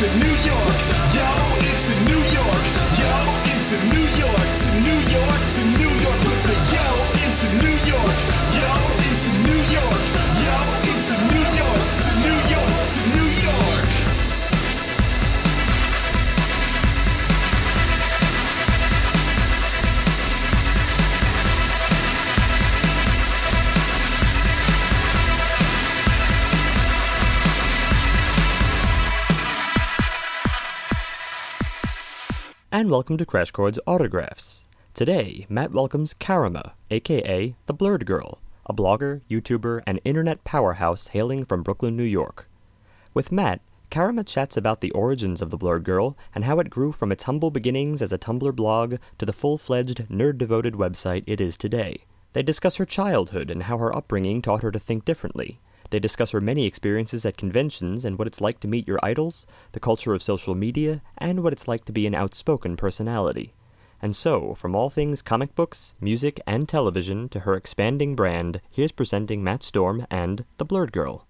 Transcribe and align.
into 0.00 0.18
New 0.18 0.30
York. 0.46 0.78
Yo, 1.12 1.26
into 1.58 1.94
New 2.06 2.22
York. 2.30 2.64
Yo, 3.00 3.10
it's 3.50 3.72
into 3.72 3.88
New 3.88 3.98
York. 3.98 4.07
And 32.78 32.92
welcome 32.92 33.16
to 33.16 33.26
Crash 33.26 33.50
Chords 33.50 33.80
Autographs. 33.88 34.68
Today, 34.94 35.46
Matt 35.48 35.72
welcomes 35.72 36.14
Karama, 36.14 36.74
aka 36.92 37.56
The 37.66 37.74
Blerd 37.74 38.04
Girl, 38.04 38.38
a 38.66 38.72
blogger, 38.72 39.20
YouTuber, 39.28 39.82
and 39.84 40.00
internet 40.04 40.44
powerhouse 40.44 41.08
hailing 41.08 41.44
from 41.44 41.64
Brooklyn, 41.64 41.96
New 41.96 42.04
York. 42.04 42.48
With 43.14 43.32
Matt, 43.32 43.62
Karama 43.90 44.24
chats 44.24 44.56
about 44.56 44.80
the 44.80 44.92
origins 44.92 45.42
of 45.42 45.50
The 45.50 45.58
Blerd 45.58 45.82
Girl 45.82 46.16
and 46.32 46.44
how 46.44 46.60
it 46.60 46.70
grew 46.70 46.92
from 46.92 47.10
its 47.10 47.24
humble 47.24 47.50
beginnings 47.50 48.00
as 48.00 48.12
a 48.12 48.16
Tumblr 48.16 48.54
blog 48.54 48.98
to 49.18 49.26
the 49.26 49.32
full 49.32 49.58
fledged, 49.58 50.06
nerd 50.08 50.38
devoted 50.38 50.74
website 50.74 51.24
it 51.26 51.40
is 51.40 51.56
today. 51.56 52.04
They 52.32 52.44
discuss 52.44 52.76
her 52.76 52.86
childhood 52.86 53.50
and 53.50 53.64
how 53.64 53.78
her 53.78 53.96
upbringing 53.96 54.40
taught 54.40 54.62
her 54.62 54.70
to 54.70 54.78
think 54.78 55.04
differently. 55.04 55.58
They 55.90 55.98
discuss 55.98 56.32
her 56.32 56.40
many 56.40 56.66
experiences 56.66 57.24
at 57.24 57.36
conventions 57.36 58.04
and 58.04 58.18
what 58.18 58.26
it's 58.26 58.40
like 58.40 58.60
to 58.60 58.68
meet 58.68 58.88
your 58.88 58.98
idols, 59.02 59.46
the 59.72 59.80
culture 59.80 60.14
of 60.14 60.22
social 60.22 60.54
media, 60.54 61.02
and 61.16 61.42
what 61.42 61.52
it's 61.52 61.68
like 61.68 61.84
to 61.86 61.92
be 61.92 62.06
an 62.06 62.14
outspoken 62.14 62.76
personality. 62.76 63.54
And 64.00 64.14
so, 64.14 64.54
from 64.54 64.74
all 64.74 64.90
things 64.90 65.22
comic 65.22 65.54
books, 65.54 65.94
music, 66.00 66.40
and 66.46 66.68
television 66.68 67.28
to 67.30 67.40
her 67.40 67.54
expanding 67.54 68.14
brand, 68.14 68.60
here's 68.70 68.92
presenting 68.92 69.44
Matt 69.44 69.62
Storm 69.62 70.06
and 70.10 70.44
The 70.56 70.66
Blerd 70.66 70.92
Girl. 70.92 71.27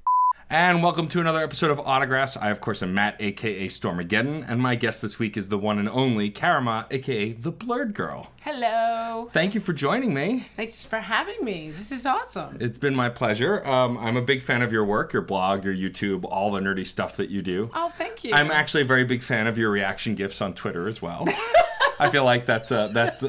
And 0.50 0.82
welcome 0.82 1.08
to 1.08 1.20
another 1.20 1.42
episode 1.42 1.70
of 1.70 1.78
Autographs. 1.80 2.34
I, 2.34 2.48
of 2.48 2.62
course, 2.62 2.82
am 2.82 2.94
Matt, 2.94 3.16
aka 3.20 3.66
Stormageddon, 3.66 4.48
and 4.48 4.62
my 4.62 4.76
guest 4.76 5.02
this 5.02 5.18
week 5.18 5.36
is 5.36 5.48
the 5.48 5.58
one 5.58 5.78
and 5.78 5.90
only 5.90 6.30
Karama, 6.30 6.86
aka 6.90 7.32
the 7.32 7.52
Blerd 7.52 7.92
Girl. 7.92 8.32
Hello. 8.40 9.28
Thank 9.34 9.54
you 9.54 9.60
for 9.60 9.74
joining 9.74 10.14
me. 10.14 10.46
Thanks 10.56 10.86
for 10.86 11.00
having 11.00 11.44
me. 11.44 11.70
This 11.70 11.92
is 11.92 12.06
awesome. 12.06 12.56
It's 12.60 12.78
been 12.78 12.94
my 12.96 13.10
pleasure. 13.10 13.62
Um, 13.68 13.98
I'm 13.98 14.16
a 14.16 14.22
big 14.22 14.40
fan 14.40 14.62
of 14.62 14.72
your 14.72 14.86
work, 14.86 15.12
your 15.12 15.20
blog, 15.20 15.66
your 15.66 15.74
YouTube, 15.74 16.24
all 16.24 16.50
the 16.50 16.60
nerdy 16.60 16.86
stuff 16.86 17.18
that 17.18 17.28
you 17.28 17.42
do. 17.42 17.70
Oh, 17.74 17.90
thank 17.98 18.24
you. 18.24 18.32
I'm 18.32 18.50
actually 18.50 18.84
a 18.84 18.86
very 18.86 19.04
big 19.04 19.22
fan 19.22 19.48
of 19.48 19.58
your 19.58 19.70
reaction 19.70 20.14
gifs 20.14 20.40
on 20.40 20.54
Twitter 20.54 20.88
as 20.88 21.02
well. 21.02 21.28
I 21.98 22.10
feel 22.10 22.24
like 22.24 22.46
that's 22.46 22.70
uh, 22.72 22.88
that's. 22.88 23.22
I 23.22 23.28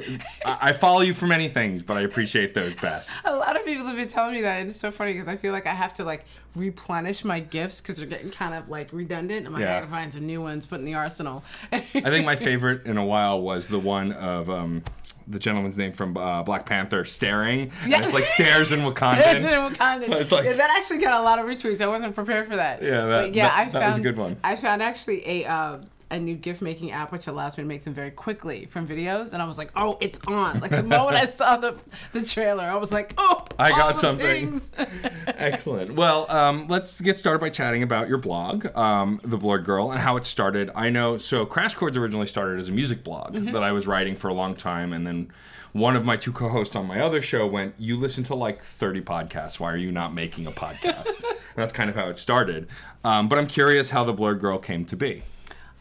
I 0.70 0.74
follow 0.74 1.02
you 1.02 1.14
for 1.14 1.28
many 1.28 1.48
things, 1.50 1.82
but 1.84 1.98
I 1.98 2.02
appreciate 2.02 2.54
those 2.54 2.76
best. 2.76 3.14
a 3.26 3.36
lot 3.36 3.56
of 3.56 3.66
people 3.66 3.86
have 3.88 3.96
been 3.96 4.08
telling 4.08 4.34
me 4.34 4.42
that, 4.42 4.60
and 4.62 4.70
it's 4.70 4.80
so 4.80 4.92
funny 4.92 5.14
because 5.14 5.28
I 5.28 5.36
feel 5.36 5.52
like 5.54 5.66
I 5.68 5.74
have 5.74 5.94
to 5.96 6.04
like 6.04 6.26
replenish 6.56 7.24
my 7.24 7.40
gifs 7.40 7.80
because 7.82 7.98
they're 7.98 8.08
getting 8.08 8.32
kind 8.32 8.54
of 8.54 8.70
like 8.70 8.90
redundant. 8.92 9.46
I'm 9.48 9.54
like, 9.54 9.62
Yeah. 9.62 9.78
I 9.78 9.80
gotta 9.82 9.92
find 9.92 10.12
some 10.14 10.26
new 10.26 10.42
ones, 10.42 10.66
put 10.66 10.80
in 10.80 10.86
the 10.86 10.96
arsenal. 10.96 11.44
I 11.72 11.80
think 11.80 12.26
my 12.26 12.36
favorite 12.50 12.86
in 12.86 12.98
a 12.98 13.06
while 13.06 13.42
was 13.42 13.68
the 13.68 13.80
one 13.80 14.12
of 14.14 14.50
um, 14.50 14.84
the 15.28 15.38
gentleman's 15.40 15.78
name 15.78 15.94
from 15.94 16.18
uh, 16.18 16.42
Black 16.44 16.66
Panther 16.66 17.06
staring. 17.06 17.72
Yeah. 17.86 18.04
it's 18.04 18.14
like 18.14 18.26
stares 18.26 18.72
in 18.72 18.80
Wakanda. 18.80 19.22
Stares 19.22 19.46
in 19.46 19.52
Wakandan. 19.52 20.10
It's 20.20 20.32
like- 20.34 20.46
yeah, 20.46 20.54
that 20.54 20.76
actually 20.78 20.98
got 21.00 21.20
a 21.20 21.24
lot 21.24 21.38
of 21.40 21.46
retweets. 21.46 21.82
I 21.82 21.88
wasn't 21.88 22.16
prepared 22.16 22.48
for 22.48 22.56
that. 22.56 22.82
Yeah, 22.82 23.06
that- 23.06 23.22
but 23.28 23.36
yeah, 23.36 23.44
that- 23.48 23.54
I 23.58 23.64
that 23.66 23.72
found 23.74 23.86
was 23.90 23.98
a 24.00 24.02
good 24.02 24.18
one. 24.18 24.38
I 24.44 24.56
found 24.56 24.82
actually 24.82 25.28
a 25.28 25.46
uh, 25.46 25.80
a 26.12 26.20
new 26.20 26.36
gif 26.36 26.62
making 26.62 26.92
app 26.92 27.12
which 27.12 27.28
allows 27.28 27.58
me 27.58 27.64
to 27.64 27.68
make 27.68 27.84
them 27.84 27.94
very 27.94 28.10
quickly 28.12 28.66
from 28.66 28.88
videos, 28.88 29.34
and 29.34 29.42
I 29.42 29.46
was 29.46 29.58
like, 29.58 29.72
oh, 29.76 29.98
it's 30.02 30.20
on. 30.28 30.60
Like 30.60 30.72
the 30.72 30.82
moment 30.84 31.16
I 31.18 31.26
saw 31.26 31.58
the 31.58 31.76
the 32.14 32.22
trailer, 32.26 32.64
I 32.64 32.76
was 32.78 32.92
like, 32.92 33.14
oh, 33.18 33.46
I 33.60 33.70
got 33.70 34.00
something. 34.00 34.60
Excellent. 35.28 35.94
Well, 35.96 36.30
um, 36.32 36.68
let's 36.68 37.00
get 37.02 37.20
started 37.20 37.40
by 37.40 37.50
chatting 37.50 37.84
about 37.84 38.08
your 38.08 38.18
blog, 38.18 38.66
um, 38.76 39.20
The 39.24 39.38
Blerd 39.38 39.64
Girl, 39.64 39.92
and 39.92 40.00
how 40.00 40.18
it 40.18 40.26
started. 40.26 40.72
I 40.76 40.90
know, 40.90 41.18
so 41.18 41.46
Crash 41.46 41.76
Chords 41.76 41.98
originally 41.98 42.28
started 42.28 42.60
as 42.60 42.70
a 42.70 42.72
music 42.72 43.04
blog 43.04 43.20
Mm-hmm. 43.36 43.52
that 43.52 43.64
I 43.64 43.72
was 43.72 43.86
writing 43.86 44.16
for 44.16 44.28
a 44.30 44.34
long 44.34 44.56
time, 44.56 44.92
and 44.94 45.06
then 45.06 45.32
one 45.72 45.96
of 45.96 46.04
my 46.04 46.18
two 46.18 46.32
co-hosts 46.32 46.76
on 46.76 46.88
my 46.88 47.00
other 47.00 47.22
show 47.22 47.46
went, 47.46 47.76
"You 47.78 47.96
listen 47.98 48.24
to 48.26 48.36
like 48.36 48.62
30 48.64 49.02
podcasts. 49.02 49.60
Why 49.60 49.72
are 49.72 49.78
you 49.78 49.92
not 49.92 50.14
making 50.14 50.48
a 50.48 50.52
podcast?" 50.52 51.06
and 51.24 51.38
that's 51.56 51.72
kind 51.72 51.90
of 51.90 51.96
how 51.96 52.10
it 52.10 52.18
started. 52.18 52.68
Um, 53.04 53.28
but 53.30 53.38
I'm 53.38 53.46
curious 53.48 53.92
how 53.92 54.04
The 54.04 54.14
Blerd 54.14 54.40
Girl 54.40 54.58
came 54.58 54.86
to 54.86 54.96
be. 54.96 55.22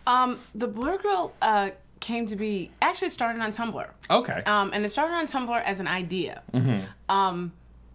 Um, 0.08 0.40
the 0.54 0.68
Blerd 0.68 1.02
Girl 1.02 1.34
uh, 1.42 1.70
came 2.00 2.26
to 2.26 2.34
be 2.34 2.70
actually 2.80 3.10
started 3.10 3.42
on 3.42 3.52
Tumblr. 3.52 3.86
Okay. 4.10 4.42
Um, 4.46 4.70
and 4.72 4.84
it 4.84 4.88
started 4.88 5.14
on 5.14 5.26
Tumblr 5.26 5.62
as 5.62 5.80
an 5.80 5.86
idea. 5.86 6.42
Um, 7.08 7.52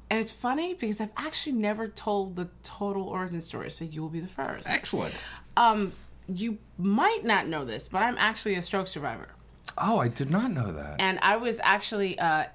and 0.09 0.19
it's 0.19 0.31
funny 0.31 0.75
because 0.75 1.02
I've 1.02 1.09
actually 1.18 1.53
never 1.53 1.88
told 1.88 2.35
the 2.35 2.47
total 2.62 3.03
origin 3.09 3.41
story, 3.41 3.72
so 3.72 3.84
you 3.84 4.02
will 4.02 4.09
be 4.09 4.19
the 4.19 4.28
first. 4.28 4.69
Excellent. 4.69 5.16
Um, 5.57 5.94
you 6.29 6.59
might 6.78 7.25
not 7.25 7.47
know 7.47 7.66
this, 7.66 7.88
but 7.88 8.03
I'm 8.03 8.18
actually 8.19 8.56
a 8.56 8.62
stroke 8.62 8.88
survivor. 8.88 9.29
Oh, 9.75 10.00
I 10.00 10.07
did 10.07 10.29
not 10.29 10.52
know 10.52 10.72
that. 10.72 10.97
And 11.00 11.18
I 11.23 11.38
was 11.38 11.59
actually, 11.63 12.19
uh, 12.19 12.46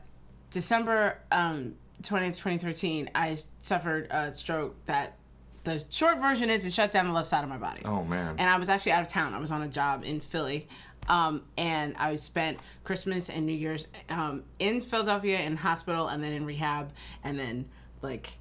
December 0.50 1.18
um, 1.32 1.74
20th, 2.02 2.36
2013, 2.36 3.10
I 3.12 3.36
suffered 3.58 4.06
a 4.10 4.32
stroke 4.32 4.76
that 4.86 5.17
the 5.64 5.84
short 5.90 6.18
version 6.18 6.50
is 6.50 6.64
it 6.64 6.72
shut 6.72 6.92
down 6.92 7.06
the 7.06 7.12
left 7.12 7.28
side 7.28 7.44
of 7.44 7.50
my 7.50 7.58
body. 7.58 7.82
Oh 7.84 8.04
man. 8.04 8.36
And 8.38 8.48
I 8.48 8.58
was 8.58 8.68
actually 8.68 8.92
out 8.92 9.02
of 9.02 9.08
town. 9.08 9.34
I 9.34 9.38
was 9.38 9.50
on 9.50 9.62
a 9.62 9.68
job 9.68 10.04
in 10.04 10.20
Philly. 10.20 10.68
Um, 11.08 11.42
and 11.56 11.96
I 11.96 12.14
spent 12.16 12.58
Christmas 12.84 13.30
and 13.30 13.46
New 13.46 13.52
Year's 13.52 13.86
um, 14.10 14.44
in 14.58 14.80
Philadelphia 14.80 15.40
in 15.40 15.56
hospital 15.56 16.08
and 16.08 16.22
then 16.22 16.32
in 16.32 16.44
rehab 16.44 16.92
and 17.24 17.38
then 17.38 17.66
like 18.02 18.38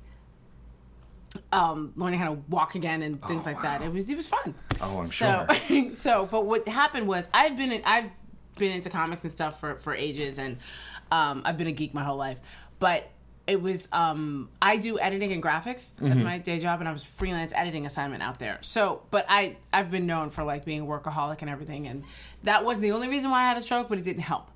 um, 1.52 1.94
learning 1.96 2.20
how 2.20 2.34
to 2.34 2.42
walk 2.50 2.76
again 2.76 3.02
and 3.02 3.24
things 3.26 3.46
like 3.46 3.62
that. 3.62 3.84
It 3.84 3.92
was 3.92 4.10
it 4.10 4.16
was 4.16 4.28
fun. 4.28 4.54
Oh, 4.82 5.00
I'm 5.00 5.06
so, 5.08 5.46
sure. 5.68 5.94
so, 5.94 6.28
but 6.30 6.46
what 6.46 6.68
happened 6.68 7.08
was 7.08 7.30
I've 7.34 7.58
been 7.58 7.72
in, 7.72 7.82
I've 7.86 8.10
been 8.56 8.72
into 8.72 8.90
comics 8.90 9.24
and 9.24 9.32
stuff 9.32 9.60
for 9.60 9.76
for 9.76 9.94
ages, 9.94 10.40
and 10.40 10.58
um, 11.12 11.42
I've 11.46 11.58
been 11.58 11.68
a 11.68 11.72
geek 11.72 11.94
my 11.94 12.04
whole 12.04 12.18
life. 12.18 12.40
But 12.80 13.10
it 13.48 13.62
was 13.62 13.88
um, 13.94 14.50
I 14.62 14.78
do 14.78 15.00
editing 15.00 15.32
and 15.32 15.42
graphics 15.42 15.94
Mm-hmm. 15.94 16.12
as 16.12 16.22
my 16.22 16.38
day 16.38 16.60
job, 16.60 16.80
and 16.82 16.88
I 16.88 16.92
was 16.92 17.04
freelance 17.04 17.54
editing 17.56 17.86
assignment 17.86 18.22
out 18.22 18.40
there. 18.40 18.58
So, 18.62 19.02
but 19.10 19.26
I 19.30 19.56
I've 19.74 19.90
been 19.90 20.06
known 20.06 20.30
for 20.30 20.44
like 20.44 20.66
being 20.66 20.82
a 20.82 20.86
workaholic 20.86 21.42
and 21.42 21.50
everything, 21.50 21.88
and 21.88 22.04
that 22.44 22.66
wasn't 22.66 22.84
the 22.84 22.92
only 22.92 23.08
reason 23.08 23.32
why 23.32 23.44
I 23.46 23.48
had 23.48 23.58
a 23.58 23.62
stroke, 23.62 23.88
but 23.90 23.98
it 23.98 24.04
didn't 24.04 24.24
help. 24.24 24.52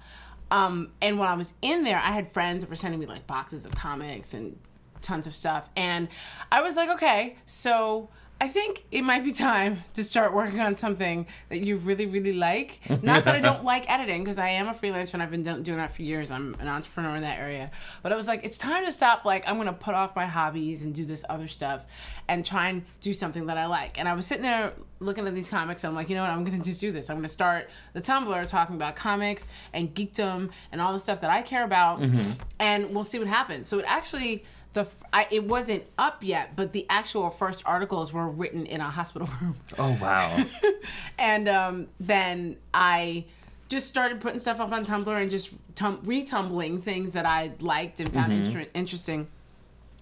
Um, 0.51 0.91
and 1.01 1.17
when 1.17 1.29
I 1.29 1.35
was 1.35 1.53
in 1.61 1.83
there, 1.85 1.97
I 1.97 2.11
had 2.11 2.27
friends 2.27 2.61
that 2.61 2.69
were 2.69 2.75
sending 2.75 2.99
me 2.99 3.05
like 3.05 3.25
boxes 3.25 3.65
of 3.65 3.73
comics 3.73 4.33
and 4.33 4.57
tons 5.01 5.25
of 5.25 5.33
stuff. 5.33 5.69
And 5.77 6.09
I 6.51 6.61
was 6.61 6.75
like, 6.75 6.89
okay, 6.89 7.37
so 7.45 8.09
I 8.41 8.47
think 8.47 8.83
it 8.91 9.03
might 9.03 9.23
be 9.23 9.31
time 9.31 9.83
to 9.93 10.03
start 10.03 10.33
working 10.33 10.59
on 10.61 10.75
something 10.75 11.27
that 11.49 11.59
you 11.59 11.77
really, 11.77 12.07
really 12.07 12.33
like. 12.33 12.79
Not 13.03 13.23
that 13.25 13.35
I 13.35 13.39
don't 13.49 13.63
like 13.63 13.87
editing, 13.87 14.23
because 14.23 14.39
I 14.39 14.49
am 14.49 14.67
a 14.67 14.71
freelancer 14.71 15.13
and 15.13 15.21
I've 15.21 15.29
been 15.29 15.43
doing 15.43 15.77
that 15.77 15.93
for 15.93 16.01
years. 16.01 16.31
I'm 16.31 16.55
an 16.59 16.67
entrepreneur 16.67 17.15
in 17.15 17.21
that 17.21 17.37
area. 17.37 17.69
But 18.01 18.11
I 18.11 18.15
was 18.15 18.27
like, 18.27 18.43
it's 18.43 18.57
time 18.57 18.83
to 18.83 18.91
stop. 18.91 19.25
Like, 19.25 19.47
I'm 19.47 19.57
going 19.57 19.67
to 19.67 19.73
put 19.73 19.93
off 19.93 20.15
my 20.15 20.25
hobbies 20.25 20.81
and 20.81 20.91
do 20.91 21.05
this 21.05 21.23
other 21.29 21.47
stuff 21.47 21.85
and 22.27 22.43
try 22.43 22.69
and 22.69 22.83
do 22.99 23.13
something 23.13 23.45
that 23.45 23.59
I 23.59 23.67
like. 23.67 23.99
And 23.99 24.09
I 24.09 24.15
was 24.15 24.25
sitting 24.25 24.43
there 24.43 24.73
looking 24.99 25.27
at 25.27 25.35
these 25.35 25.47
comics. 25.47 25.83
And 25.83 25.89
I'm 25.89 25.95
like, 25.95 26.09
you 26.09 26.15
know 26.15 26.23
what? 26.23 26.31
I'm 26.31 26.43
going 26.43 26.59
to 26.59 26.65
just 26.65 26.81
do 26.81 26.91
this. 26.91 27.11
I'm 27.11 27.17
going 27.17 27.23
to 27.23 27.29
start 27.29 27.69
the 27.93 28.01
Tumblr 28.01 28.47
talking 28.47 28.75
about 28.75 28.95
comics 28.95 29.49
and 29.71 29.93
geekdom 29.93 30.49
and 30.71 30.81
all 30.81 30.93
the 30.93 30.99
stuff 30.99 31.21
that 31.21 31.29
I 31.29 31.43
care 31.43 31.63
about. 31.63 32.01
Mm-hmm. 32.01 32.41
And 32.59 32.95
we'll 32.95 33.03
see 33.03 33.19
what 33.19 33.27
happens. 33.27 33.67
So 33.67 33.77
it 33.77 33.85
actually 33.87 34.45
the 34.73 34.87
I, 35.13 35.27
it 35.31 35.43
wasn't 35.43 35.83
up 35.97 36.23
yet, 36.23 36.55
but 36.55 36.71
the 36.73 36.85
actual 36.89 37.29
first 37.29 37.61
articles 37.65 38.13
were 38.13 38.27
written 38.27 38.65
in 38.65 38.79
a 38.81 38.89
hospital 38.89 39.27
room, 39.41 39.57
oh 39.77 39.97
wow. 40.01 40.45
and 41.19 41.47
um, 41.49 41.87
then 41.99 42.57
I 42.73 43.25
just 43.67 43.87
started 43.87 44.19
putting 44.21 44.39
stuff 44.39 44.59
up 44.59 44.71
on 44.71 44.85
Tumblr 44.85 45.21
and 45.21 45.29
just 45.29 45.55
tum- 45.75 45.99
retumbling 46.03 46.77
things 46.81 47.13
that 47.13 47.25
I 47.25 47.51
liked 47.59 47.99
and 47.99 48.11
found 48.13 48.33
inter- 48.33 48.67
interesting. 48.73 49.27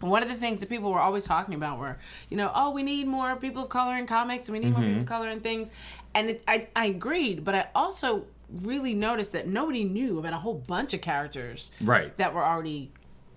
One 0.01 0.23
of 0.23 0.29
the 0.29 0.35
things 0.35 0.59
that 0.61 0.69
people 0.69 0.91
were 0.91 0.99
always 1.01 1.25
talking 1.25 1.53
about 1.55 1.77
were, 1.77 1.97
you 2.29 2.37
know, 2.37 2.49
oh, 2.55 2.71
we 2.71 2.83
need 2.83 3.05
more 3.05 3.35
people 3.35 3.63
of 3.63 3.69
color 3.69 3.97
in 3.97 4.07
comics, 4.07 4.47
and 4.47 4.57
we 4.57 4.63
need 4.63 4.71
more 4.71 4.81
people 4.81 5.01
of 5.01 5.05
color 5.07 5.27
in 5.29 5.39
things, 5.41 5.71
and 6.13 6.29
it, 6.31 6.43
I 6.47 6.67
I 6.75 6.85
agreed, 6.85 7.43
but 7.43 7.53
I 7.55 7.67
also 7.75 8.25
really 8.63 8.93
noticed 8.95 9.31
that 9.33 9.47
nobody 9.47 9.83
knew 9.83 10.17
about 10.19 10.33
a 10.33 10.37
whole 10.37 10.55
bunch 10.55 10.93
of 10.93 11.01
characters 11.01 11.69
Right. 11.81 12.15
that 12.17 12.33
were 12.33 12.43
already 12.43 12.91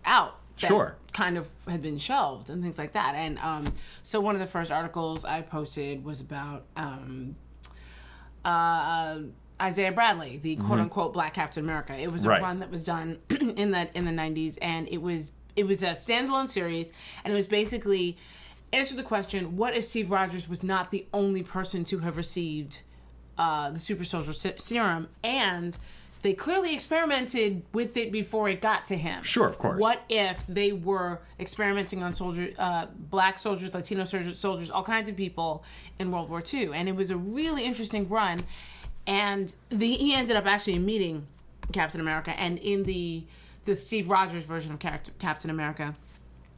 out. 0.06 0.38
Sure. 0.68 0.96
Kind 1.12 1.36
of 1.38 1.48
had 1.68 1.82
been 1.82 1.98
shelved 1.98 2.48
and 2.50 2.62
things 2.62 2.78
like 2.78 2.92
that. 2.92 3.14
And 3.14 3.38
um, 3.38 3.72
so 4.02 4.20
one 4.20 4.34
of 4.34 4.40
the 4.40 4.46
first 4.46 4.70
articles 4.70 5.24
I 5.24 5.42
posted 5.42 6.04
was 6.04 6.20
about 6.20 6.64
um, 6.76 7.36
uh, 8.44 9.18
Isaiah 9.60 9.92
Bradley, 9.92 10.38
the 10.38 10.56
quote 10.56 10.78
unquote 10.80 11.12
Black 11.12 11.34
Captain 11.34 11.62
America. 11.64 11.94
It 11.96 12.10
was 12.10 12.24
a 12.24 12.28
Mm-hmm. 12.28 12.30
Right. 12.30 12.42
run 12.42 12.58
that 12.60 12.70
was 12.70 12.84
done 12.84 13.18
in 13.30 13.72
that 13.72 13.90
in 13.94 14.04
the 14.04 14.10
'90s, 14.10 14.58
and 14.62 14.88
it 14.88 14.98
was 15.02 15.32
it 15.54 15.64
was 15.66 15.82
a 15.82 15.90
standalone 15.90 16.48
series, 16.48 16.92
and 17.24 17.32
it 17.32 17.36
was 17.36 17.46
basically 17.46 18.16
answer 18.72 18.96
the 18.96 19.02
question: 19.02 19.56
What 19.56 19.76
if 19.76 19.84
Steve 19.84 20.10
Rogers 20.10 20.48
was 20.48 20.62
not 20.62 20.90
the 20.90 21.06
only 21.12 21.42
person 21.42 21.84
to 21.84 21.98
have 22.00 22.16
received 22.16 22.82
uh, 23.38 23.70
the 23.70 23.78
super 23.78 24.04
soldier 24.04 24.32
se- 24.32 24.54
serum, 24.58 25.08
and 25.22 25.76
they 26.22 26.32
clearly 26.32 26.72
experimented 26.72 27.62
with 27.72 27.96
it 27.96 28.12
before 28.12 28.48
it 28.48 28.60
got 28.60 28.86
to 28.86 28.96
him? 28.96 29.22
Sure, 29.24 29.48
of 29.48 29.58
course. 29.58 29.80
What 29.80 30.02
if 30.08 30.46
they 30.46 30.72
were 30.72 31.20
experimenting 31.38 32.02
on 32.02 32.12
soldier, 32.12 32.52
uh, 32.58 32.86
black 33.10 33.38
soldiers, 33.38 33.74
Latino 33.74 34.04
soldiers, 34.04 34.38
soldiers, 34.38 34.70
all 34.70 34.84
kinds 34.84 35.08
of 35.08 35.16
people 35.16 35.64
in 35.98 36.10
World 36.12 36.30
War 36.30 36.42
II? 36.52 36.70
And 36.74 36.88
it 36.88 36.94
was 36.94 37.10
a 37.10 37.16
really 37.16 37.64
interesting 37.64 38.08
run. 38.08 38.40
And 39.06 39.52
the, 39.68 39.92
he 39.94 40.14
ended 40.14 40.36
up 40.36 40.46
actually 40.46 40.78
meeting 40.78 41.26
Captain 41.72 42.00
America, 42.00 42.30
and 42.30 42.58
in 42.58 42.84
the 42.84 43.24
the 43.64 43.76
Steve 43.76 44.10
Rogers 44.10 44.44
version 44.44 44.72
of 44.72 44.80
character, 44.80 45.12
Captain 45.18 45.50
America. 45.50 45.94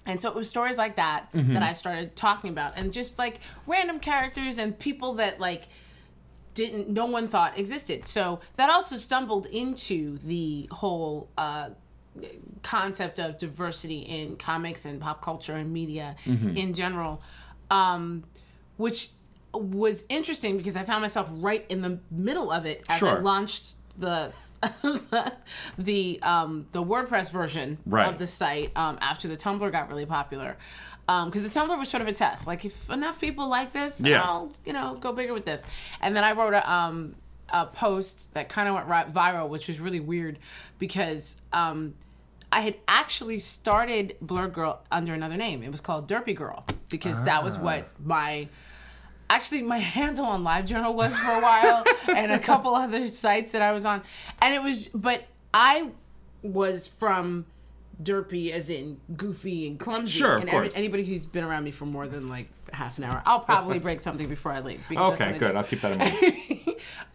And 0.07 0.21
so 0.21 0.29
it 0.29 0.35
was 0.35 0.49
stories 0.49 0.77
like 0.77 0.97
that 0.97 1.29
that 1.33 1.63
I 1.63 1.73
started 1.73 2.15
talking 2.17 2.51
about, 2.51 2.75
and 2.77 2.93
just 2.93 3.19
like 3.19 3.41
random 3.67 4.01
characters 4.01 4.59
and 4.59 4.79
people 4.79 5.15
that 5.15 5.41
like 5.41 5.69
didn't 6.55 6.89
no 6.89 7.07
one 7.07 7.27
thought 7.29 7.59
existed. 7.59 8.07
So 8.07 8.41
that 8.57 8.71
also 8.71 8.97
stumbled 8.97 9.47
into 9.47 10.19
the 10.19 10.69
whole 10.71 11.29
uh, 11.37 11.71
concept 12.63 13.19
of 13.19 13.39
diversity 13.39 13.99
in 14.01 14.37
comics 14.37 14.85
and 14.85 15.01
pop 15.01 15.21
culture 15.23 15.55
and 15.57 15.73
media 15.73 16.15
in 16.27 16.73
general, 16.75 17.21
um, 17.71 18.25
which 18.77 19.11
was 19.53 20.05
interesting 20.09 20.57
because 20.57 20.77
I 20.77 20.85
found 20.85 21.03
myself 21.03 21.29
right 21.33 21.65
in 21.69 21.83
the 21.83 21.99
middle 22.11 22.51
of 22.51 22.67
it 22.67 22.85
as 22.89 23.03
I 23.03 23.19
launched 23.21 23.75
the 23.99 24.33
the 25.79 26.21
um, 26.23 26.67
the 26.73 26.83
WordPress 26.83 27.31
version 27.31 27.79
Right. 27.87 28.09
of 28.09 28.19
the 28.19 28.27
site 28.27 28.73
um, 28.77 28.99
after 29.01 29.29
the 29.29 29.37
Tumblr 29.37 29.71
got 29.71 29.89
really 29.89 30.07
popular. 30.07 30.57
Because 31.07 31.43
the 31.43 31.61
Tumblr 31.61 31.79
was 31.79 31.89
sort 31.89 32.01
of 32.01 32.09
a 32.09 32.13
test. 32.13 32.47
Like, 32.47 32.65
if 32.65 32.89
enough 32.91 33.21
people 33.21 33.49
like 33.49 33.73
this, 33.73 33.95
Yeah. 34.01 34.23
I'll, 34.23 34.53
you 34.65 34.73
know, 34.73 34.97
go 34.99 35.13
bigger 35.13 35.35
with 35.35 35.45
this. 35.45 35.65
And 36.01 36.17
then 36.17 36.25
I 36.25 36.33
wrote 36.33 36.55
a, 36.55 36.73
um, 36.73 37.15
a 37.51 37.67
post 37.67 38.33
that 38.35 38.49
kind 38.49 38.69
of 38.69 38.75
went 38.75 39.15
viral, 39.15 39.49
which 39.49 39.69
was 39.69 39.81
really 39.81 40.01
weird 40.01 40.39
because 40.79 41.37
um, 41.53 41.95
I 42.51 42.61
had 42.63 42.77
actually 42.89 43.41
started 43.41 44.17
Blerd 44.25 44.53
Girl 44.53 44.81
under 44.91 45.13
another 45.13 45.37
name. 45.37 45.63
It 45.63 45.71
was 45.71 45.81
called 45.81 46.09
Derpy 46.09 46.37
Girl 46.37 46.65
because 46.89 47.21
that 47.25 47.43
was 47.43 47.59
what 47.59 47.89
my 48.03 48.49
actually 49.29 49.63
my 49.63 49.79
handle 49.79 50.27
on 50.27 50.45
LiveJournal 50.45 50.95
was 50.95 51.19
for 51.19 51.33
a 51.33 51.41
while 51.41 51.85
and 52.17 52.31
a 52.31 52.39
couple 52.39 52.75
other 52.75 53.09
sites 53.09 53.53
that 53.53 53.63
I 53.63 53.73
was 53.73 53.85
on. 53.85 54.03
And 54.41 54.55
it 54.55 54.63
was 54.63 54.89
but 54.89 55.25
I 55.53 55.91
was 56.43 56.87
from 56.87 57.47
derpy 58.03 58.51
as 58.51 58.71
in 58.71 59.01
goofy 59.17 59.67
and 59.67 59.79
clumsy. 59.79 60.19
Sure, 60.19 60.37
of 60.37 60.43
and 60.43 60.51
every- 60.51 60.69
course. 60.69 60.77
anybody 60.77 61.05
who's 61.05 61.27
been 61.27 61.45
around 61.45 61.65
me 61.65 61.71
for 61.71 61.87
more 61.87 62.07
than 62.09 62.29
like 62.29 62.49
half 62.73 62.99
an 62.99 63.05
hour, 63.05 63.23
I'll 63.27 63.41
probably 63.41 63.79
break 63.79 64.01
something 64.01 64.29
before 64.29 64.53
I 64.53 64.61
leave. 64.61 64.85
Okay, 64.91 65.39
good. 65.39 65.55
I'll 65.57 65.63
keep 65.65 65.81
that 65.83 65.93
in 65.93 65.99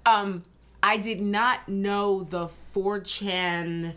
mind. 0.05 0.41
I 0.81 0.95
did 0.97 1.21
not 1.21 1.67
know 1.67 2.23
the 2.23 2.45
4chan 2.47 3.93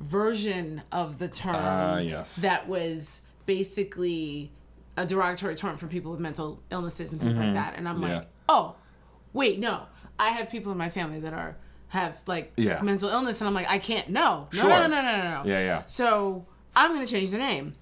version 0.00 0.82
of 0.92 1.18
the 1.18 1.28
term 1.28 1.54
Ah, 1.56 1.96
yes. 1.98 2.36
that 2.36 2.68
was 2.68 3.22
basically 3.46 4.52
a 4.98 5.06
derogatory 5.06 5.54
term 5.54 5.76
for 5.78 5.86
people 5.86 6.10
with 6.10 6.20
mental 6.20 6.62
illnesses 6.70 7.10
and 7.12 7.20
things 7.20 7.38
like 7.38 7.54
that. 7.54 7.74
And 7.76 7.88
I'm 7.88 7.96
Mm-hmm. 7.96 8.06
Yeah. 8.06 8.14
like, 8.18 8.28
oh, 8.50 8.74
wait, 9.32 9.58
no. 9.58 9.84
I 10.18 10.30
have 10.30 10.50
people 10.50 10.72
in 10.72 10.78
my 10.78 10.88
family 10.90 11.20
that 11.20 11.32
are 11.32 11.56
have 11.88 12.18
like 12.26 12.52
Yeah. 12.56 12.80
mental 12.82 13.08
illness, 13.08 13.40
and 13.40 13.48
I'm 13.48 13.54
like, 13.54 13.68
I 13.68 13.78
can't. 13.78 14.08
No, 14.08 14.48
no, 14.52 14.60
Sure. 14.60 14.68
no, 14.68 14.86
no, 14.86 15.02
no, 15.02 15.02
no, 15.02 15.22
no. 15.22 15.42
Yeah, 15.44 15.60
yeah. 15.60 15.84
So 15.84 16.44
I'm 16.74 16.92
gonna 16.92 17.06
change 17.06 17.30
the 17.30 17.38
name 17.38 17.74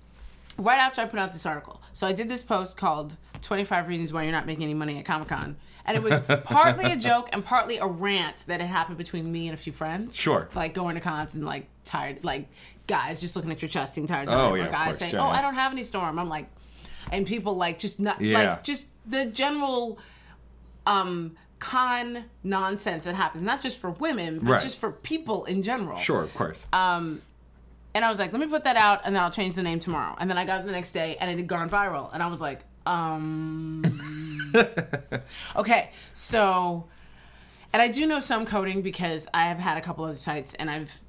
right 0.58 0.78
after 0.78 1.00
I 1.00 1.06
put 1.06 1.18
out 1.18 1.32
this 1.32 1.46
article. 1.46 1.80
So 1.92 2.06
I 2.06 2.12
did 2.12 2.28
this 2.28 2.42
post 2.42 2.76
called 2.76 3.16
25 3.42 3.88
Reasons 3.88 4.12
Why 4.12 4.22
You're 4.24 4.32
Not 4.32 4.46
Making 4.46 4.64
Any 4.64 4.74
Money 4.74 4.98
at 4.98 5.04
Comic 5.04 5.28
Con. 5.28 5.56
And 5.86 5.96
it 5.98 6.02
was 6.02 6.18
partly 6.44 6.90
a 6.92 6.96
joke 6.96 7.28
and 7.32 7.44
partly 7.44 7.76
a 7.78 7.86
rant 7.86 8.44
that 8.46 8.60
had 8.60 8.70
happened 8.70 8.96
between 8.96 9.30
me 9.30 9.48
and 9.48 9.54
a 9.54 9.56
few 9.60 9.72
friends. 9.72 10.14
Sure. 10.16 10.48
Like 10.54 10.72
going 10.74 10.94
to 10.94 11.00
cons 11.00 11.34
and 11.34 11.44
like 11.44 11.66
tired, 11.84 12.24
like 12.24 12.48
guys 12.86 13.20
just 13.20 13.36
looking 13.36 13.50
at 13.50 13.60
your 13.60 13.68
chest 13.68 13.96
and 13.98 14.08
tired. 14.08 14.28
Oh, 14.30 14.54
yeah, 14.54 14.68
guys 14.70 14.84
course, 14.86 14.98
saying, 14.98 15.12
yeah, 15.14 15.20
"Oh, 15.22 15.26
yeah. 15.30 15.38
I 15.38 15.42
don't 15.42 15.54
have 15.54 15.72
any 15.72 15.82
storm." 15.82 16.18
I'm 16.18 16.28
like, 16.30 16.46
and 17.12 17.26
people 17.26 17.56
like 17.56 17.78
just 17.78 18.00
not 18.00 18.18
Yeah. 18.20 18.38
like 18.52 18.64
just 18.64 18.88
the 19.06 19.26
general 19.26 19.98
um 20.86 21.36
con 21.58 22.24
nonsense 22.42 23.04
that 23.04 23.14
happens, 23.14 23.42
not 23.42 23.60
just 23.62 23.80
for 23.80 23.90
women, 23.90 24.40
but 24.40 24.50
Right. 24.52 24.62
just 24.62 24.78
for 24.80 24.90
people 24.92 25.44
in 25.46 25.62
general. 25.62 25.96
Sure, 25.98 26.22
of 26.22 26.34
course. 26.34 26.66
Um, 26.72 27.22
And 27.96 28.04
I 28.04 28.08
was 28.08 28.18
like, 28.18 28.32
let 28.32 28.40
me 28.40 28.48
put 28.48 28.64
that 28.64 28.74
out 28.76 29.02
and 29.04 29.14
then 29.14 29.22
I'll 29.22 29.30
change 29.30 29.54
the 29.54 29.62
name 29.62 29.78
tomorrow. 29.78 30.16
And 30.18 30.28
then 30.28 30.36
I 30.36 30.44
got 30.44 30.60
it 30.60 30.66
the 30.66 30.72
next 30.72 30.90
day 30.90 31.16
and 31.20 31.30
it 31.30 31.36
had 31.36 31.46
gone 31.46 31.70
viral. 31.70 32.10
And 32.12 32.24
I 32.24 32.26
was 32.26 32.40
like, 32.40 32.64
um. 32.86 33.84
okay, 35.56 35.90
so. 36.12 36.86
And 37.72 37.80
I 37.82 37.88
do 37.88 38.06
know 38.06 38.20
some 38.20 38.46
coding 38.46 38.82
because 38.82 39.26
I 39.34 39.44
have 39.44 39.58
had 39.58 39.78
a 39.78 39.80
couple 39.80 40.04
of 40.06 40.16
sites 40.18 40.54
and 40.54 40.70
I've 40.70 41.00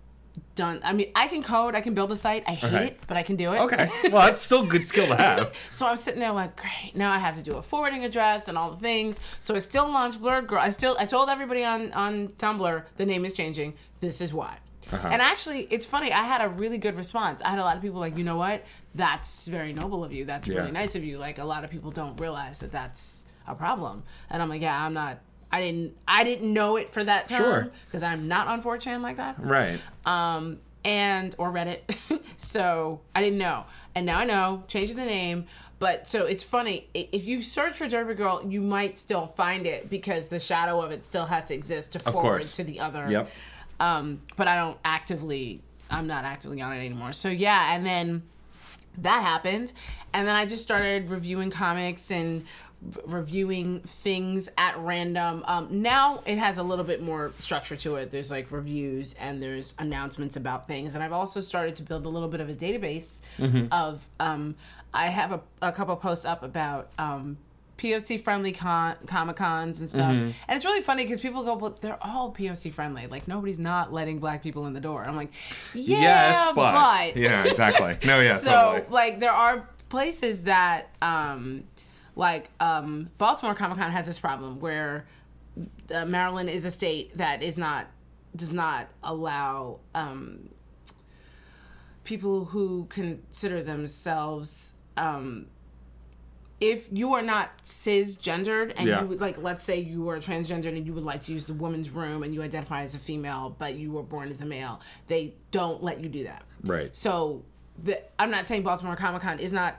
done. 0.55 0.79
I 0.83 0.93
mean, 0.93 1.11
I 1.15 1.27
can 1.27 1.43
code, 1.43 1.75
I 1.75 1.81
can 1.81 1.93
build 1.93 2.11
a 2.11 2.15
site. 2.15 2.43
I 2.47 2.53
hate 2.53 2.73
Okay. 2.73 2.85
it, 2.87 2.99
but 3.07 3.17
I 3.17 3.23
can 3.23 3.35
do 3.35 3.53
it. 3.53 3.59
okay. 3.61 3.89
Well, 4.11 4.25
that's 4.25 4.41
still 4.41 4.63
a 4.63 4.67
good 4.67 4.87
skill 4.87 5.07
to 5.07 5.15
have. 5.15 5.53
So 5.69 5.85
I'm 5.85 5.97
sitting 5.97 6.19
there 6.19 6.31
like, 6.31 6.55
great. 6.55 6.91
Now 6.95 7.11
I 7.11 7.19
have 7.19 7.35
to 7.37 7.43
do 7.43 7.57
a 7.57 7.61
forwarding 7.61 8.03
address 8.05 8.47
and 8.47 8.57
all 8.57 8.71
the 8.71 8.79
things. 8.79 9.19
So 9.39 9.53
I 9.55 9.59
still 9.59 9.87
launched 9.89 10.21
Blerd 10.21 10.47
Girl. 10.47 10.59
I 10.59 10.69
still 10.69 10.95
I 10.99 11.05
told 11.05 11.29
everybody 11.29 11.63
on 11.63 11.91
on 11.91 12.29
Tumblr 12.29 12.83
the 12.97 13.05
name 13.05 13.25
is 13.25 13.33
changing. 13.33 13.73
This 13.99 14.21
is 14.21 14.33
why. 14.33 14.57
Uh-huh. 14.91 15.07
And 15.11 15.19
actually, 15.21 15.61
it's 15.71 15.85
funny. 15.87 16.11
I 16.13 16.21
had 16.23 16.41
a 16.45 16.49
really 16.49 16.77
good 16.77 16.95
response. 16.95 17.41
I 17.43 17.49
had 17.49 17.57
a 17.59 17.63
lot 17.63 17.75
of 17.75 17.81
people 17.81 17.99
like, 17.99 18.15
you 18.17 18.23
know 18.23 18.37
what? 18.37 18.63
That's 18.93 19.47
very 19.47 19.73
noble 19.73 20.03
of 20.03 20.13
you. 20.13 20.25
That's 20.25 20.47
Yeah. 20.47 20.57
really 20.59 20.71
nice 20.71 20.93
of 20.95 21.03
you. 21.03 21.17
Like 21.17 21.39
a 21.39 21.43
lot 21.43 21.63
of 21.63 21.71
people 21.71 21.89
don't 21.89 22.19
realize 22.19 22.59
that 22.59 22.71
that's 22.71 23.25
a 23.47 23.55
problem. 23.55 24.03
And 24.29 24.41
I'm 24.43 24.49
like, 24.49 24.61
yeah, 24.61 24.79
I'm 24.85 24.93
not. 24.93 25.19
I 25.51 25.61
didn't. 25.61 25.95
I 26.07 26.23
didn't 26.23 26.51
know 26.51 26.75
it 26.75 26.89
for 26.89 27.03
that 27.03 27.27
term 27.27 27.37
Sure. 27.39 27.71
because 27.85 28.03
I'm 28.03 28.27
not 28.27 28.47
on 28.47 28.61
4chan 28.61 29.01
like 29.01 29.17
that 29.17 29.35
Right. 29.39 29.79
um, 30.05 30.59
and 30.83 31.33
or 31.37 31.51
Reddit. 31.51 31.79
so 32.37 32.99
I 33.15 33.21
didn't 33.21 33.39
know, 33.39 33.65
and 33.95 34.05
now 34.05 34.19
I 34.19 34.25
know. 34.25 34.63
Changing 34.67 34.97
the 34.97 35.05
name, 35.05 35.45
but 35.79 36.07
so 36.07 36.25
it's 36.25 36.43
funny. 36.43 36.87
If 36.93 37.25
you 37.25 37.41
search 37.41 37.77
for 37.77 37.85
Derpy 37.85 38.17
Girl, 38.17 38.45
you 38.47 38.61
might 38.61 38.97
still 38.97 39.27
find 39.27 39.65
it 39.65 39.89
because 39.89 40.27
the 40.27 40.39
shadow 40.39 40.81
of 40.81 40.91
it 40.91 41.05
still 41.05 41.25
has 41.25 41.45
to 41.45 41.53
exist 41.53 41.93
to 41.93 41.99
forward 41.99 42.43
to 42.43 42.63
the 42.63 42.79
other. 42.81 43.07
Yep. 43.09 43.31
Um, 43.79 44.21
but 44.35 44.47
I 44.47 44.55
don't 44.57 44.77
actively. 44.83 45.61
I'm 45.89 46.07
not 46.07 46.25
actively 46.25 46.61
on 46.61 46.73
it 46.73 46.79
anymore. 46.79 47.13
So 47.13 47.29
yeah, 47.29 47.75
and 47.75 47.85
then 47.85 48.23
that 48.97 49.21
happened 49.23 49.73
and 50.13 50.25
then 50.25 50.33
i 50.37 50.45
just 50.45 50.63
started 50.63 51.09
reviewing 51.09 51.51
comics 51.51 52.09
and 52.11 52.45
reviewing 53.05 53.79
things 53.81 54.49
at 54.57 54.77
random 54.79 55.43
um, 55.47 55.67
now 55.69 56.21
it 56.25 56.37
has 56.37 56.57
a 56.57 56.63
little 56.63 56.85
bit 56.85 57.01
more 57.01 57.31
structure 57.39 57.75
to 57.75 57.95
it 57.95 58.11
there's 58.11 58.29
like 58.31 58.51
reviews 58.51 59.15
and 59.19 59.41
there's 59.41 59.73
announcements 59.79 60.35
about 60.35 60.67
things 60.67 60.95
and 60.95 61.03
i've 61.03 61.13
also 61.13 61.41
started 61.41 61.75
to 61.75 61.83
build 61.83 62.05
a 62.05 62.09
little 62.09 62.29
bit 62.29 62.41
of 62.41 62.49
a 62.49 62.53
database 62.53 63.19
of 63.71 64.07
um, 64.19 64.55
i 64.93 65.07
have 65.07 65.31
a, 65.31 65.41
a 65.61 65.71
couple 65.71 65.95
posts 65.95 66.25
up 66.25 66.43
about 66.43 66.89
um, 66.99 67.37
POC 67.77 68.19
friendly 68.21 68.53
con- 68.53 68.95
comic 69.05 69.35
cons 69.35 69.79
and 69.79 69.89
stuff, 69.89 70.11
and 70.11 70.33
it's 70.47 70.63
really 70.63 70.81
funny 70.81 71.03
because 71.03 71.19
people 71.19 71.43
go, 71.43 71.57
"But 71.57 71.81
they're 71.81 71.97
all 72.01 72.31
POC 72.31 72.71
friendly. 72.71 73.07
Like 73.07 73.27
nobody's 73.27 73.59
not 73.59 73.91
letting 73.91 74.19
black 74.19 74.41
people 74.41 74.65
in 74.67 74.73
the 74.73 74.79
door." 74.79 75.03
I'm 75.03 75.17
like, 75.17 75.33
"Yeah, 75.73 75.99
yes, 75.99 76.45
but, 76.55 76.71
but 76.71 77.17
yeah, 77.17 77.43
exactly. 77.43 77.97
No, 78.07 78.21
yeah, 78.21 78.37
so 78.37 78.49
totally. 78.49 78.85
like 78.89 79.19
there 79.19 79.33
are 79.33 79.67
places 79.89 80.43
that 80.43 80.89
um 81.01 81.63
like 82.15 82.49
um 82.59 83.09
baltimore 83.17 83.53
comic-con 83.55 83.91
has 83.91 84.05
this 84.07 84.19
problem 84.19 84.59
where 84.59 85.05
uh, 85.93 86.05
maryland 86.05 86.49
is 86.49 86.65
a 86.65 86.71
state 86.71 87.15
that 87.17 87.43
is 87.43 87.57
not 87.57 87.87
does 88.35 88.53
not 88.53 88.87
allow 89.03 89.79
um 89.93 90.49
people 92.03 92.45
who 92.45 92.85
consider 92.89 93.61
themselves 93.63 94.75
um 94.97 95.47
if 96.61 96.87
you 96.91 97.13
are 97.13 97.21
not 97.21 97.49
cisgendered 97.63 98.73
and 98.77 98.87
Yeah. 98.87 99.01
you 99.01 99.07
would 99.07 99.19
like 99.19 99.37
let's 99.37 99.63
say 99.63 99.79
you 99.79 100.07
are 100.09 100.17
transgendered 100.19 100.77
and 100.77 100.85
you 100.85 100.93
would 100.93 101.03
like 101.03 101.21
to 101.21 101.33
use 101.33 101.45
the 101.45 101.53
women's 101.53 101.89
room 101.89 102.23
and 102.23 102.33
you 102.33 102.41
identify 102.41 102.83
as 102.83 102.95
a 102.95 102.99
female 102.99 103.55
but 103.59 103.75
you 103.75 103.91
were 103.91 104.03
born 104.03 104.29
as 104.29 104.41
a 104.41 104.45
male 104.45 104.79
they 105.07 105.33
don't 105.51 105.83
let 105.83 105.99
you 105.99 106.07
do 106.09 106.23
that 106.23 106.43
Right. 106.63 106.95
so 106.95 107.43
the, 107.83 108.01
I'm 108.17 108.31
not 108.31 108.45
saying 108.45 108.63
Baltimore 108.63 108.95
Comic 108.95 109.21
Con 109.21 109.39
is 109.39 109.51
not 109.51 109.75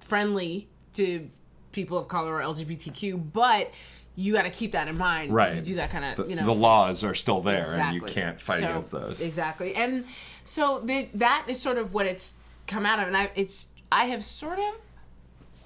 friendly 0.00 0.68
to 0.96 1.28
people 1.72 1.98
of 1.98 2.08
color 2.08 2.36
or 2.36 2.40
LGBTQ, 2.40 3.32
but 3.32 3.70
you 4.14 4.32
got 4.32 4.42
to 4.42 4.50
keep 4.50 4.72
that 4.72 4.88
in 4.88 4.96
mind. 4.96 5.32
Right. 5.32 5.56
You 5.56 5.60
do 5.62 5.74
that 5.76 5.90
kind 5.90 6.18
of, 6.18 6.28
you 6.30 6.36
know. 6.36 6.44
the 6.44 6.54
laws 6.54 7.04
are 7.04 7.14
still 7.14 7.42
there, 7.42 7.74
and 7.78 7.94
you 7.94 8.00
can't 8.00 8.40
fight 8.40 8.60
So, 8.60 8.64
against 8.66 8.90
those. 8.90 9.20
Exactly. 9.20 9.74
And 9.74 10.06
so 10.42 10.80
the, 10.80 11.08
that 11.14 11.44
is 11.48 11.60
sort 11.60 11.76
of 11.76 11.92
what 11.92 12.06
it's 12.06 12.34
come 12.66 12.86
out 12.86 12.98
of. 12.98 13.08
And 13.08 13.16
I, 13.16 13.30
it's, 13.34 13.68
I 13.92 14.06
have 14.06 14.24
sort 14.24 14.58
of 14.58 14.74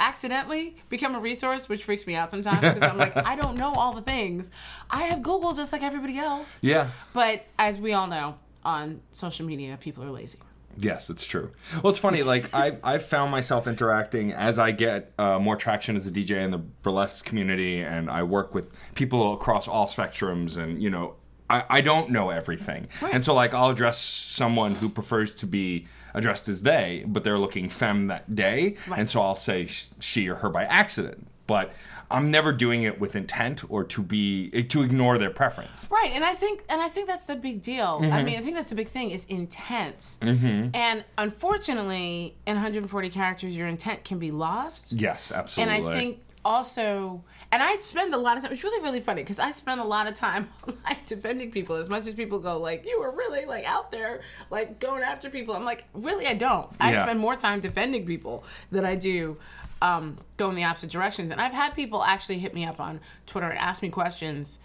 accidentally 0.00 0.76
become 0.88 1.14
a 1.14 1.20
resource, 1.20 1.68
which 1.68 1.84
freaks 1.84 2.06
me 2.06 2.14
out 2.14 2.30
sometimes 2.30 2.60
because 2.60 2.82
I'm 2.82 2.99
like, 2.99 3.16
I 3.16 3.37
don't 3.37 3.56
know 3.56 3.72
all 3.75 3.92
the 3.94 4.02
things. 4.02 4.50
I 4.90 5.04
have 5.04 5.22
Google 5.22 5.52
just 5.52 5.72
like 5.72 5.82
everybody 5.82 6.18
else. 6.18 6.58
yeah. 6.62 6.90
But 7.12 7.44
as 7.58 7.78
we 7.78 7.92
all 7.92 8.06
know, 8.06 8.37
on 8.64 9.00
social 9.10 9.46
media, 9.46 9.78
people 9.80 10.04
are 10.04 10.10
lazy. 10.10 10.38
Yes, 10.82 11.10
it's 11.10 11.26
true. 11.26 11.52
Well, 11.82 11.90
it's 11.90 11.99
funny. 11.99 12.22
Like 12.22 12.52
I, 12.54 12.76
I've 12.82 13.04
found 13.04 13.30
myself 13.30 13.66
interacting 13.66 14.32
as 14.32 14.58
I 14.58 14.70
get 14.70 15.12
uh, 15.18 15.38
more 15.38 15.56
traction 15.56 15.96
as 15.96 16.06
a 16.06 16.10
DJ 16.10 16.42
in 16.42 16.50
the 16.50 16.58
burlesque 16.58 17.25
community, 17.25 17.80
and 17.80 18.10
I 18.10 18.22
work 18.22 18.54
with 18.54 18.72
people 18.94 19.34
across 19.34 19.68
all 19.68 19.87
spectrums, 19.87 20.56
and 20.56 20.82
you 20.82 20.90
know, 20.90 21.14
I, 21.49 21.64
I 21.68 21.80
don't 21.80 22.10
know 22.10 22.30
everything, 22.30 22.88
and 23.12 23.25
so 23.25 23.34
like 23.34 23.54
I'll 23.54 23.70
address 23.70 23.99
someone 23.99 24.72
who 24.72 24.88
prefers 24.88 25.34
to 25.37 25.46
be 25.46 25.87
addressed 26.14 26.49
as 26.49 26.62
they, 26.62 27.04
but 27.06 27.25
they're 27.25 27.38
looking 27.38 27.68
femme 27.68 28.06
that 28.08 28.34
day, 28.34 28.76
and 28.96 29.08
so 29.08 29.20
I'll 29.22 29.34
say 29.37 29.66
sh- 29.66 29.88
she 30.00 30.28
or 30.28 30.37
her 30.37 30.49
by 30.49 30.64
accident, 30.64 31.26
but. 31.50 31.73
I'm 32.12 32.28
never 32.33 32.52
doing 32.52 32.83
it 32.83 32.99
with 32.99 33.14
intent 33.14 33.62
or 33.71 33.85
to 33.85 34.02
be 34.02 34.50
to 34.73 34.83
ignore 34.83 35.16
their 35.16 35.30
preference. 35.30 35.88
Right, 35.92 36.11
and 36.12 36.25
I 36.25 36.35
think 36.35 36.64
and 36.69 36.80
I 36.80 36.88
think 36.88 37.07
that's 37.07 37.25
the 37.25 37.37
big 37.37 37.62
deal. 37.62 38.00
Mm-hmm. 38.00 38.12
I 38.12 38.25
mean, 38.25 38.37
I 38.37 38.42
think 38.42 38.57
that's 38.57 38.71
the 38.71 38.75
big 38.83 38.88
thing 38.88 39.12
is 39.12 39.25
intent. 39.26 39.99
Mm-hmm. 40.21 40.75
And 40.75 41.04
unfortunately, 41.19 42.35
in 42.49 42.54
140 42.54 43.11
characters, 43.11 43.57
your 43.57 43.69
intent 43.69 44.02
can 44.02 44.19
be 44.19 44.33
lost. 44.33 44.92
Yes, 44.92 45.30
absolutely. 45.30 45.76
And 45.76 45.87
I 45.87 45.95
think 45.97 46.21
also, 46.45 47.23
and 47.52 47.62
I 47.62 47.76
spend 47.78 48.14
a 48.14 48.16
lot 48.16 48.37
of 48.37 48.42
time. 48.42 48.52
It's 48.52 48.64
really, 48.64 48.83
really 48.83 49.00
funny 49.00 49.23
because 49.23 49.38
I 49.38 49.50
spend 49.50 49.80
a 49.80 49.85
lot 49.85 50.07
of 50.09 50.14
time 50.14 50.49
like 50.85 51.04
defending 51.07 51.50
people. 51.50 51.76
As 51.76 51.88
much 51.90 52.07
as 52.07 52.14
people 52.14 52.38
go 52.38 52.59
like, 52.59 52.87
"You 52.87 53.00
were 53.00 53.12
really 53.12 53.45
like 53.45 53.64
out 53.64 53.90
there, 53.90 54.23
like 54.50 54.80
going 54.80 55.02
after 55.02 55.28
people," 55.30 55.54
I'm 55.54 55.64
like, 55.64 55.85
really, 55.95 56.26
I 56.26 56.35
don't. 56.35 56.69
I 56.80 56.92
Yeah. 56.92 57.02
spend 57.02 57.21
more 57.21 57.37
time 57.37 57.61
defending 57.61 58.07
people 58.07 58.45
than 58.71 58.85
I 58.85 58.95
do 58.95 59.37
um, 59.82 60.18
go 60.37 60.49
in 60.50 60.54
the 60.56 60.64
opposite 60.64 60.90
directions. 60.90 61.30
And 61.30 61.40
I've 61.40 61.52
had 61.54 61.75
people 61.75 62.02
actually 62.02 62.38
hit 62.38 62.54
me 62.54 62.64
up 62.66 62.80
on 62.80 63.00
Twitter 63.26 63.49
and 63.49 63.58
ask 63.58 63.82
me 63.82 63.88
questions, 63.90 64.58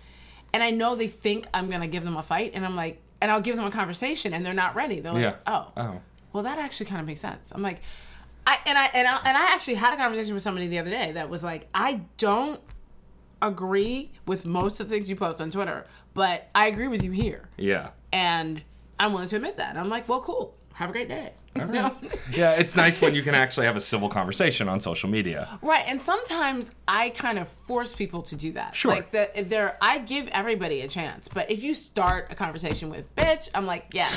and 0.53 0.61
I 0.63 0.71
know 0.71 0.95
they 0.95 1.07
think 1.07 1.47
I'm 1.53 1.69
gonna 1.69 1.87
give 1.87 2.03
them 2.03 2.17
a 2.17 2.23
fight, 2.23 2.51
and 2.53 2.65
I'm 2.65 2.75
like, 2.75 3.01
and 3.21 3.31
I'll 3.31 3.41
give 3.41 3.55
them 3.55 3.65
a 3.65 3.71
conversation, 3.71 4.33
and 4.33 4.45
they're 4.45 4.53
not 4.53 4.75
ready. 4.75 4.99
They're 4.99 5.13
like, 5.13 5.21
Yeah. 5.21 5.35
"Oh, 5.47 5.71
Oh. 5.77 6.01
well, 6.33 6.43
that 6.43 6.57
actually 6.59 6.85
kind 6.87 6.99
of 7.01 7.07
makes 7.07 7.21
sense. 7.21 7.51
I'm 7.55 7.61
like, 7.61 7.81
I 8.47 8.57
and 8.65 8.77
I 8.77 8.85
and 8.93 9.07
I, 9.07 9.17
and 9.25 9.37
I 9.37 9.53
actually 9.53 9.75
had 9.75 9.93
a 9.93 9.97
conversation 9.97 10.33
with 10.33 10.43
somebody 10.43 10.67
the 10.67 10.79
other 10.79 10.89
day 10.91 11.13
that 11.13 11.29
was 11.29 11.43
like, 11.43 11.67
I 11.73 12.01
don't 12.17 12.59
agree 13.41 14.11
with 14.25 14.45
most 14.45 14.79
of 14.79 14.89
the 14.89 14.95
things 14.95 15.09
you 15.09 15.15
post 15.15 15.41
on 15.41 15.51
Twitter, 15.51 15.85
but 16.13 16.47
I 16.55 16.67
agree 16.67 16.87
with 16.87 17.03
you 17.03 17.11
here, 17.11 17.49
Yeah. 17.57 17.89
and 18.11 18.63
I'm 18.99 19.13
willing 19.13 19.27
to 19.29 19.35
admit 19.35 19.57
that. 19.57 19.77
I'm 19.77 19.89
like, 19.89 20.07
well, 20.07 20.21
cool. 20.21 20.55
Have 20.75 20.89
a 20.89 20.91
great 20.91 21.07
day. 21.07 21.31
Know? 21.55 21.95
Yeah, 22.33 22.51
it's 22.51 22.75
nice 22.75 22.99
when 22.99 23.15
you 23.15 23.21
can 23.21 23.33
actually 23.33 23.65
have 23.65 23.77
a 23.77 23.79
civil 23.79 24.09
conversation 24.09 24.67
on 24.67 24.81
social 24.81 25.09
media. 25.09 25.47
Right, 25.61 25.85
and 25.87 26.01
sometimes 26.01 26.71
I 26.85 27.11
kind 27.11 27.39
of 27.39 27.47
force 27.47 27.93
people 27.93 28.23
to 28.23 28.35
do 28.35 28.51
that. 28.53 28.75
Sure. 28.75 28.91
Like 28.93 29.11
that, 29.11 29.31
if 29.37 29.47
they're, 29.47 29.77
I 29.81 29.99
give 29.99 30.27
everybody 30.33 30.81
a 30.81 30.89
chance. 30.89 31.29
But 31.29 31.49
if 31.49 31.63
you 31.63 31.73
start 31.73 32.27
a 32.29 32.35
conversation 32.35 32.89
with 32.89 33.13
"bitch," 33.15 33.47
I'm 33.55 33.65
like, 33.65 33.85
yeah, 33.93 34.09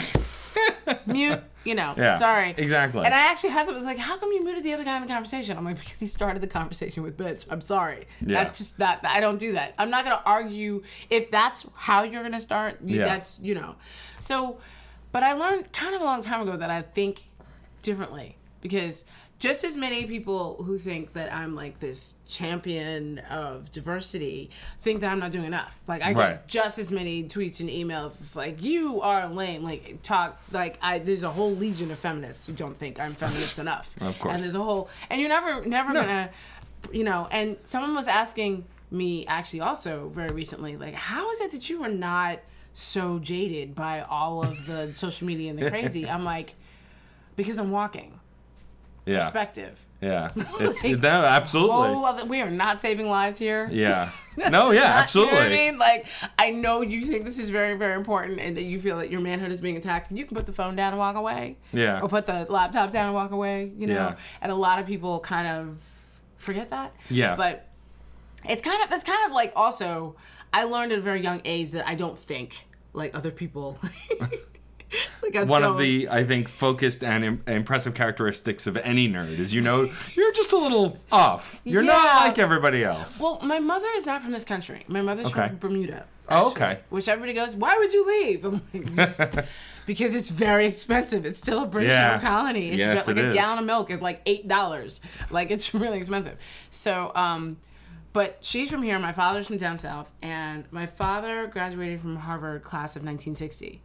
mute. 1.06 1.40
You 1.64 1.74
know, 1.74 1.92
Yeah, 1.96 2.16
sorry. 2.16 2.54
exactly. 2.56 3.04
And 3.04 3.12
I 3.14 3.30
actually 3.30 3.50
had 3.50 3.66
to 3.68 3.72
like, 3.74 3.98
how 3.98 4.16
come 4.16 4.32
you 4.32 4.42
muted 4.42 4.62
the 4.64 4.72
other 4.72 4.84
guy 4.84 4.96
in 4.96 5.02
the 5.02 5.08
conversation? 5.08 5.56
I'm 5.58 5.64
like, 5.64 5.78
because 5.78 6.00
he 6.00 6.06
started 6.06 6.40
the 6.40 6.46
conversation 6.48 7.02
with 7.04 7.16
"bitch." 7.16 7.46
I'm 7.50 7.60
sorry. 7.60 8.08
Yeah. 8.20 8.42
That's 8.42 8.58
just 8.58 8.78
that. 8.78 9.00
I 9.04 9.20
don't 9.20 9.38
do 9.38 9.52
that. 9.52 9.74
I'm 9.78 9.90
not 9.90 10.04
gonna 10.04 10.22
argue 10.24 10.82
if 11.10 11.30
that's 11.30 11.66
how 11.74 12.02
you're 12.02 12.22
gonna 12.22 12.40
start. 12.40 12.78
You, 12.82 12.98
Yeah. 12.98 13.04
That's 13.04 13.38
you 13.40 13.54
know. 13.54 13.76
So, 14.18 14.58
but 15.18 15.26
I 15.26 15.32
learned 15.32 15.72
kind 15.72 15.96
of 15.96 16.00
a 16.00 16.04
long 16.04 16.22
time 16.22 16.42
ago 16.42 16.56
that 16.56 16.70
I 16.70 16.82
think 16.82 17.24
differently 17.82 18.36
because 18.60 19.04
just 19.40 19.64
as 19.64 19.76
many 19.76 20.04
people 20.04 20.62
who 20.62 20.78
think 20.78 21.14
that 21.14 21.34
I'm 21.34 21.56
like 21.56 21.80
this 21.80 22.14
champion 22.28 23.18
of 23.30 23.68
diversity 23.72 24.50
think 24.78 25.00
that 25.00 25.10
I'm 25.10 25.18
not 25.18 25.32
doing 25.32 25.44
enough. 25.46 25.76
Like 25.88 26.02
I 26.02 26.12
Right. 26.12 26.30
get 26.34 26.46
just 26.46 26.78
as 26.78 26.92
many 26.92 27.24
tweets 27.24 27.58
and 27.58 27.68
emails. 27.68 28.16
It's 28.20 28.36
like 28.36 28.62
you 28.62 29.00
are 29.00 29.26
lame. 29.28 29.64
Like 29.64 30.02
talk 30.02 30.40
like 30.52 30.78
I. 30.82 31.00
There's 31.00 31.24
a 31.24 31.30
whole 31.30 31.50
legion 31.56 31.90
of 31.90 31.98
feminists 31.98 32.46
who 32.46 32.52
don't 32.52 32.76
think 32.76 33.00
I'm 33.00 33.12
feminist 33.14 33.58
enough. 33.64 33.92
Of 34.00 34.16
course. 34.20 34.34
And 34.34 34.42
there's 34.44 34.54
a 34.54 34.62
whole 34.62 34.88
and 35.10 35.20
you're 35.20 35.28
never 35.30 35.64
never 35.66 35.92
gonna, 35.94 36.30
you 36.92 37.02
know. 37.02 37.26
And 37.32 37.56
someone 37.64 37.96
was 37.96 38.06
asking 38.06 38.66
me 38.92 39.26
actually 39.26 39.62
also 39.62 40.08
very 40.10 40.30
recently 40.32 40.76
like 40.76 40.94
how 40.94 41.28
is 41.32 41.40
it 41.42 41.50
that 41.50 41.68
you 41.68 41.82
are 41.82 41.90
not 41.90 42.38
so 42.80 43.18
jaded 43.18 43.74
by 43.74 44.00
all 44.02 44.44
of 44.44 44.64
the 44.66 44.86
social 44.94 45.26
media 45.26 45.50
and 45.50 45.58
the 45.58 45.68
crazy 45.68 46.08
i'm 46.08 46.22
like 46.24 46.54
because 47.34 47.58
i'm 47.58 47.70
walking 47.72 48.18
Yeah. 49.04 49.18
perspective 49.24 49.84
Yeah. 50.00 50.30
It- 50.84 51.00
no, 51.02 51.24
absolutely. 51.24 51.88
oh 51.92 52.24
we 52.26 52.40
are 52.40 52.50
not 52.50 52.80
saving 52.80 53.08
lives 53.08 53.36
here 53.38 53.68
Yeah. 53.72 54.10
No, 54.50 54.70
yeah, 54.70 54.82
absolutely. 55.02 55.32
you 55.32 55.38
know 55.40 55.42
what 55.48 55.52
I 55.52 55.56
mean? 55.70 55.78
Like, 55.78 56.06
I 56.38 56.50
know 56.52 56.80
you 56.82 57.04
think 57.04 57.24
this 57.24 57.40
is 57.40 57.48
very, 57.50 57.76
very 57.76 57.94
important 57.94 58.38
and 58.38 58.56
that 58.56 58.62
you 58.62 58.78
feel 58.78 58.98
that 58.98 59.10
your 59.10 59.20
manhood 59.20 59.50
is 59.50 59.60
being 59.60 59.76
attacked. 59.76 60.12
You 60.12 60.24
can 60.24 60.36
put 60.36 60.46
the 60.46 60.52
phone 60.52 60.76
down 60.76 60.92
and 60.92 60.98
walk 61.00 61.16
away. 61.16 61.56
Yeah. 61.72 62.00
Or 62.00 62.08
put 62.08 62.26
the 62.26 62.46
laptop 62.48 62.92
down 62.92 63.06
and 63.06 63.14
walk 63.16 63.32
away, 63.32 63.72
you 63.76 63.88
know? 63.88 63.94
Yeah. 63.94 64.16
And 64.40 64.52
a 64.52 64.54
lot 64.54 64.78
of 64.78 64.86
people 64.86 65.18
kind 65.18 65.48
of 65.48 65.78
forget 66.36 66.68
that. 66.68 66.94
Yeah. 67.10 67.34
But 67.34 67.66
it's 68.48 68.62
kind 68.62 68.80
of, 68.84 68.92
it's 68.92 69.02
kind 69.02 69.26
of 69.26 69.32
like 69.32 69.52
also, 69.56 70.14
I 70.52 70.62
learned 70.62 70.92
at 70.92 70.98
a 71.00 71.02
very 71.02 71.20
young 71.20 71.40
age 71.44 71.72
that 71.72 71.88
I 71.88 71.96
don't 71.96 72.16
think 72.16 72.67
like 72.92 73.14
other 73.14 73.30
people. 73.30 73.78
like 75.22 75.34
One 75.48 75.62
of 75.62 75.72
don't. 75.74 75.78
the, 75.82 76.08
I 76.08 76.24
think, 76.24 76.48
focused 76.48 77.04
and 77.04 77.24
Im- 77.24 77.42
impressive 77.46 77.94
characteristics 77.94 78.66
of 78.66 78.76
any 78.78 79.08
nerd 79.08 79.38
is 79.38 79.52
you 79.54 79.60
know 79.62 79.90
you're 80.14 80.32
just 80.32 80.52
a 80.52 80.56
little 80.58 80.96
off. 81.12 81.60
You're 81.64 81.82
not 81.82 82.22
like 82.26 82.38
everybody 82.38 82.84
else. 82.84 83.20
Well, 83.20 83.38
my 83.42 83.58
mother 83.58 83.88
is 83.96 84.06
not 84.06 84.22
from 84.22 84.32
this 84.32 84.44
country. 84.44 84.84
My 84.88 85.02
mother's 85.02 85.26
Okay. 85.26 85.48
from 85.48 85.58
Bermuda. 85.58 86.06
Oh, 86.30 86.50
okay. 86.50 86.80
Which 86.90 87.08
everybody 87.08 87.32
goes, 87.32 87.56
why 87.56 87.76
would 87.78 87.92
you 87.92 88.06
leave? 88.06 88.44
I'm 88.44 88.60
like, 88.74 88.94
just 88.94 89.20
because 89.86 90.14
it's 90.14 90.28
very 90.28 90.66
expensive. 90.66 91.24
It's 91.24 91.38
still 91.38 91.62
a 91.62 91.66
British 91.66 91.90
Yeah. 91.92 92.20
colony. 92.20 92.68
It's 92.68 92.78
Yes, 92.78 93.06
like 93.06 93.16
it 93.16 93.24
a 93.24 93.28
is. 93.30 93.34
gallon 93.34 93.58
of 93.60 93.64
milk 93.64 93.90
is 93.90 94.02
like 94.02 94.20
eight 94.26 94.46
dollars. 94.46 95.00
Like 95.30 95.50
it's 95.50 95.72
really 95.74 95.96
expensive. 95.98 96.36
So, 96.70 97.12
um, 97.14 97.56
but 98.18 98.42
she's 98.44 98.68
from 98.68 98.82
here. 98.82 98.98
My 98.98 99.12
father's 99.12 99.46
from 99.46 99.58
down 99.58 99.78
south, 99.78 100.10
and 100.22 100.64
my 100.72 100.86
father 100.86 101.46
graduated 101.46 102.00
from 102.00 102.16
Harvard 102.16 102.64
class 102.64 102.96
of 102.96 103.02
1960. 103.02 103.80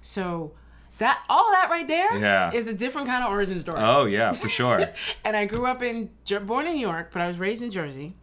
So. 0.00 0.52
That 0.98 1.22
all 1.28 1.50
that 1.52 1.68
right 1.68 1.86
there 1.86 2.16
Yeah. 2.16 2.52
is 2.54 2.66
a 2.68 2.72
different 2.72 3.06
kind 3.06 3.22
of 3.22 3.30
origin 3.30 3.58
story. 3.58 3.78
oh 3.82 4.06
yeah, 4.06 4.32
for 4.32 4.48
sure. 4.48 4.88
and 5.26 5.36
I 5.36 5.44
grew 5.44 5.66
up 5.66 5.82
in 5.82 6.08
born 6.46 6.66
in 6.66 6.72
New 6.72 6.80
York, 6.80 7.10
but 7.12 7.20
I 7.20 7.26
was 7.28 7.38
raised 7.38 7.62
in 7.62 7.70
Jersey. 7.70 8.14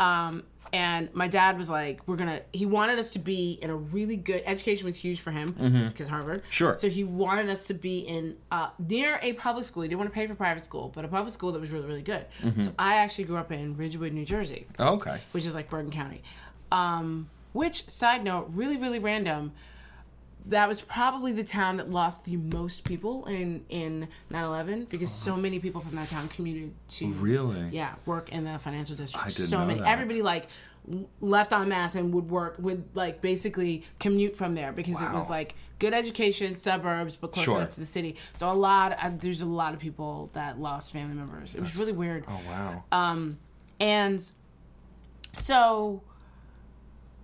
Um, 0.00 0.42
and 0.72 1.12
my 1.14 1.28
dad 1.28 1.58
was 1.58 1.68
like, 1.68 2.00
"We're 2.06 2.16
gonna." 2.16 2.42
He 2.52 2.66
wanted 2.66 2.98
us 2.98 3.10
to 3.10 3.18
be 3.18 3.58
in 3.62 3.70
a 3.70 3.76
really 3.76 4.16
good 4.16 4.42
education 4.46 4.86
was 4.86 4.96
huge 4.96 5.20
for 5.20 5.30
him 5.30 5.88
because 5.92 6.08
Harvard. 6.08 6.40
Mm-hmm. 6.42 6.50
Sure. 6.50 6.76
So 6.76 6.88
he 6.88 7.04
wanted 7.04 7.48
us 7.48 7.66
to 7.66 7.74
be 7.74 8.00
in 8.00 8.36
uh, 8.50 8.70
near 8.78 9.18
a 9.22 9.32
public 9.34 9.64
school. 9.64 9.82
He 9.82 9.88
didn't 9.88 9.98
want 9.98 10.10
to 10.10 10.14
pay 10.14 10.26
for 10.26 10.34
private 10.34 10.64
school, 10.64 10.92
but 10.94 11.04
a 11.04 11.08
public 11.08 11.32
school 11.32 11.52
that 11.52 11.60
was 11.60 11.70
really 11.70 11.86
really 11.86 12.02
good. 12.02 12.26
Mm-hmm. 12.42 12.62
So 12.62 12.72
I 12.78 12.96
actually 12.96 13.24
grew 13.24 13.36
up 13.36 13.52
in 13.52 13.76
Ridgewood, 13.76 14.12
New 14.12 14.24
Jersey 14.24 14.66
okay. 14.78 15.18
which 15.32 15.46
is 15.46 15.54
like 15.54 15.70
Bergen 15.70 15.90
County. 15.90 16.22
Um, 16.72 17.28
which, 17.52 17.88
side 17.88 18.24
note, 18.24 18.46
really, 18.50 18.76
really 18.76 18.98
random. 18.98 19.52
That 20.46 20.68
was 20.68 20.80
probably 20.80 21.32
the 21.32 21.44
town 21.44 21.76
that 21.76 21.90
lost 21.90 22.24
the 22.24 22.36
most 22.36 22.84
people 22.84 23.26
in 23.26 23.64
in 23.68 24.08
9/11 24.32 24.88
because 24.88 25.10
so 25.12 25.36
many 25.36 25.58
people 25.58 25.80
from 25.80 25.96
that 25.96 26.08
town 26.08 26.28
commuted 26.28 26.72
to 26.88 27.08
Really? 27.12 27.68
yeah 27.70 27.94
work 28.06 28.30
in 28.30 28.44
the 28.44 28.58
financial 28.58 28.96
district. 28.96 29.26
I 29.26 29.28
didn't 29.28 29.46
so 29.48 29.64
many, 29.64 29.80
that. 29.80 29.88
everybody 29.88 30.22
like 30.22 30.46
left 31.20 31.52
en 31.52 31.68
masse 31.68 31.94
and 31.94 32.12
would 32.14 32.30
work 32.30 32.56
would 32.58 32.84
like 32.96 33.20
basically 33.20 33.84
commute 33.98 34.34
from 34.36 34.54
there 34.54 34.72
because 34.72 35.00
it 35.00 35.12
was 35.12 35.28
like 35.30 35.54
good 35.78 35.92
education, 35.94 36.56
suburbs, 36.56 37.16
but 37.16 37.32
close 37.32 37.44
Sure. 37.44 37.56
enough 37.58 37.70
to 37.70 37.80
the 37.80 37.86
city. 37.86 38.16
So 38.34 38.50
a 38.50 38.54
lot, 38.54 38.96
uh, 39.00 39.10
there's 39.18 39.40
a 39.42 39.46
lot 39.46 39.72
of 39.74 39.78
people 39.80 40.30
that 40.32 40.58
lost 40.60 40.92
family 40.92 41.14
members. 41.14 41.54
It 41.54 41.60
was 41.60 41.76
really 41.78 41.92
weird. 41.92 42.24
Oh 42.28 42.40
wow. 42.48 42.84
Um, 42.92 43.38
and 43.78 44.20
so 45.32 46.02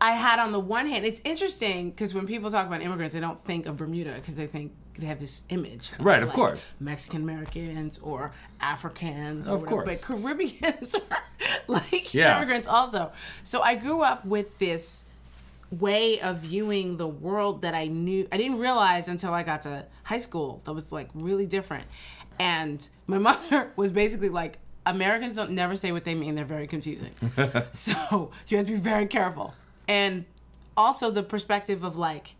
I 0.01 0.13
had 0.13 0.39
on 0.39 0.53
the 0.53 0.61
one 0.61 0.87
hand, 0.87 1.05
it's 1.07 1.21
interesting 1.25 1.91
because 1.91 2.15
when 2.15 2.27
people 2.27 2.51
talk 2.51 2.67
about 2.67 2.83
immigrants, 2.83 3.15
they 3.15 3.21
don't 3.21 3.43
think 3.45 3.67
of 3.67 3.77
Bermuda 3.79 4.15
because 4.15 4.35
they 4.35 4.47
think 4.47 4.73
they 4.99 5.07
have 5.07 5.21
this 5.21 5.45
image, 5.51 5.91
Right, 5.99 6.23
of 6.23 6.29
like, 6.29 6.35
course. 6.37 6.75
Mexican 6.81 7.23
Americans 7.23 7.99
or 8.03 8.33
Africans, 8.61 9.49
or 9.49 9.55
Of 9.57 9.63
whatever, 9.63 9.83
course. 9.85 10.01
but 10.01 10.03
Caribbeans 10.03 10.95
are 11.11 11.19
like 11.69 12.13
Yeah. 12.15 12.37
immigrants 12.37 12.69
also. 12.69 13.13
So 13.43 13.61
I 13.63 13.75
grew 13.75 14.03
up 14.03 14.25
with 14.25 14.59
this 14.59 15.05
way 15.71 16.21
of 16.21 16.39
viewing 16.39 16.97
the 16.97 17.09
world 17.09 17.63
that 17.63 17.75
I 17.75 17.87
knew 17.89 18.29
I 18.31 18.37
didn't 18.37 18.59
realize 18.59 19.09
until 19.09 19.35
I 19.35 19.43
got 19.43 19.63
to 19.63 19.85
high 20.05 20.19
school 20.19 20.61
that 20.65 20.73
was 20.73 20.93
like 20.93 21.09
really 21.15 21.47
different. 21.47 21.85
And 22.39 22.87
my 23.07 23.19
mother 23.29 23.73
was 23.77 23.93
basically 23.93 24.29
like 24.29 24.59
Americans 24.87 25.37
don't 25.37 25.51
never 25.53 25.75
say 25.75 25.91
what 25.91 26.05
they 26.05 26.15
mean, 26.15 26.35
they're 26.37 26.45
very 26.45 26.67
confusing. 26.67 27.11
so 27.73 28.31
you 28.49 28.57
have 28.59 28.67
to 28.67 28.73
be 28.73 28.79
very 28.79 29.07
careful. 29.07 29.55
And 29.89 30.25
also 30.77 31.11
the 31.11 31.23
perspective 31.23 31.85
of 31.85 31.97
like 31.97 32.35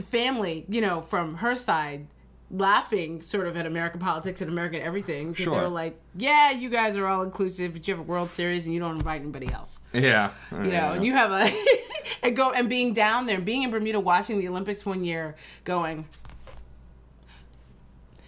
family, 0.00 0.64
you 0.68 0.80
know, 0.80 1.00
from 1.00 1.36
her 1.36 1.54
side 1.54 2.06
laughing 2.52 3.22
sort 3.22 3.46
of 3.46 3.56
at 3.56 3.64
American 3.64 4.00
politics 4.00 4.40
and 4.40 4.50
American 4.50 4.82
everything 4.82 5.30
because 5.30 5.44
they 5.46 5.52
Sure. 5.52 5.62
were 5.62 5.68
like, 5.68 5.96
yeah, 6.16 6.50
you 6.50 6.68
guys 6.68 6.96
are 6.96 7.06
all 7.06 7.22
inclusive, 7.22 7.72
but 7.74 7.86
you 7.86 7.94
have 7.94 8.00
a 8.00 8.02
World 8.08 8.28
Series 8.28 8.66
and 8.66 8.74
you 8.74 8.80
don't 8.80 8.96
invite 8.96 9.20
anybody 9.20 9.46
else 9.52 9.80
Yeah. 9.92 10.32
you 10.50 10.72
know, 10.72 10.92
and 10.94 11.04
you 11.04 11.12
have 11.14 11.30
a 11.30 11.48
and 12.24 12.36
go 12.36 12.50
and 12.50 12.68
being 12.68 12.92
down 12.92 13.26
there, 13.26 13.40
being 13.40 13.62
in 13.62 13.70
Bermuda, 13.70 14.00
watching 14.00 14.38
the 14.40 14.48
Olympics 14.48 14.84
one 14.84 15.04
year, 15.04 15.36
going, 15.64 16.06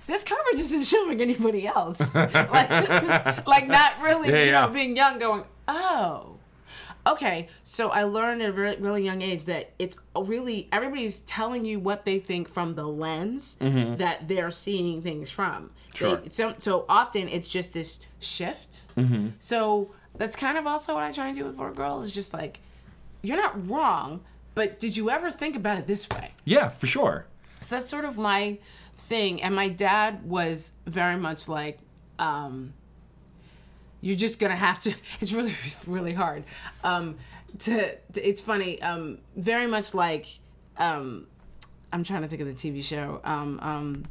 this 0.07 0.23
coverage 0.25 0.61
isn't 0.61 0.85
showing 0.85 1.21
anybody 1.21 1.67
else. 1.67 1.99
like, 2.15 2.69
this 2.69 3.03
is, 3.03 3.47
like 3.47 3.67
not 3.67 4.01
really, 4.03 4.29
Yeah, 4.29 4.39
you 4.45 4.51
yeah. 4.51 4.67
know, 4.67 4.69
being 4.73 4.97
young, 4.97 5.19
going, 5.19 5.45
oh, 5.69 6.32
okay. 7.07 7.49
So 7.63 7.91
I 7.91 8.05
learned 8.05 8.43
at 8.43 8.51
a 8.51 8.53
really, 8.53 8.77
really 8.77 9.05
young 9.05 9.23
age 9.23 9.45
that 9.47 9.73
it's 9.79 9.97
really 10.17 10.69
everybody's 10.73 11.21
telling 11.21 11.65
you 11.65 11.79
what 11.81 12.05
they 12.05 12.19
think 12.19 12.49
from 12.49 12.75
the 12.75 12.87
lens 12.87 13.57
that 13.61 14.29
they're 14.29 14.51
seeing 14.51 15.03
things 15.03 15.31
from. 15.31 15.65
Mm-hmm. 15.65 15.97
Sure. 15.97 16.17
They, 16.17 16.29
so, 16.29 16.55
so 16.59 16.85
often 16.89 17.29
it's 17.29 17.49
just 17.49 17.75
this 17.75 18.01
shift. 18.21 18.87
Mm-hmm. 18.97 19.29
So 19.39 19.91
that's 20.17 20.37
kind 20.37 20.59
of 20.59 20.67
also 20.67 20.95
what 20.95 21.03
I 21.03 21.13
try 21.13 21.29
and 21.29 21.37
do 21.37 21.45
with 21.45 21.57
Poor 21.57 21.73
Girl 21.73 22.01
is 22.03 22.13
just 22.13 22.33
like, 22.33 22.61
you're 23.23 23.37
not 23.37 23.69
wrong, 23.69 24.21
but 24.55 24.79
did 24.79 24.97
you 24.97 25.11
ever 25.11 25.31
think 25.31 25.57
about 25.57 25.79
it 25.79 25.87
this 25.87 26.09
way? 26.11 26.33
Yeah, 26.45 26.69
for 26.69 26.87
sure. 26.87 27.27
So 27.61 27.77
that's 27.77 27.89
sort 27.89 28.05
of 28.05 28.19
my 28.19 28.59
thing. 28.97 29.43
And 29.43 29.55
my 29.55 29.69
dad 29.69 30.25
was 30.29 30.73
very 30.87 31.17
much 31.17 31.49
like, 31.49 31.79
um, 32.19 32.75
you're 34.03 34.17
just 34.17 34.39
gonna 34.39 34.57
have 34.57 34.79
to. 34.81 34.95
It's 35.21 35.33
really, 35.33 35.55
really 35.87 36.13
hard. 36.13 36.45
Um, 36.85 37.17
to, 37.61 37.95
to 37.95 38.29
it's 38.29 38.43
funny. 38.43 38.83
Um, 38.83 39.19
very 39.37 39.67
much 39.67 39.95
like, 39.95 40.27
um, 40.77 41.27
I'm 41.93 42.05
trying 42.05 42.23
to 42.23 42.29
think 42.29 42.43
of 42.43 42.49
the 42.49 42.55
TV 42.55 42.83
show. 42.83 43.21
Um, 43.25 43.61
um, 43.63 44.05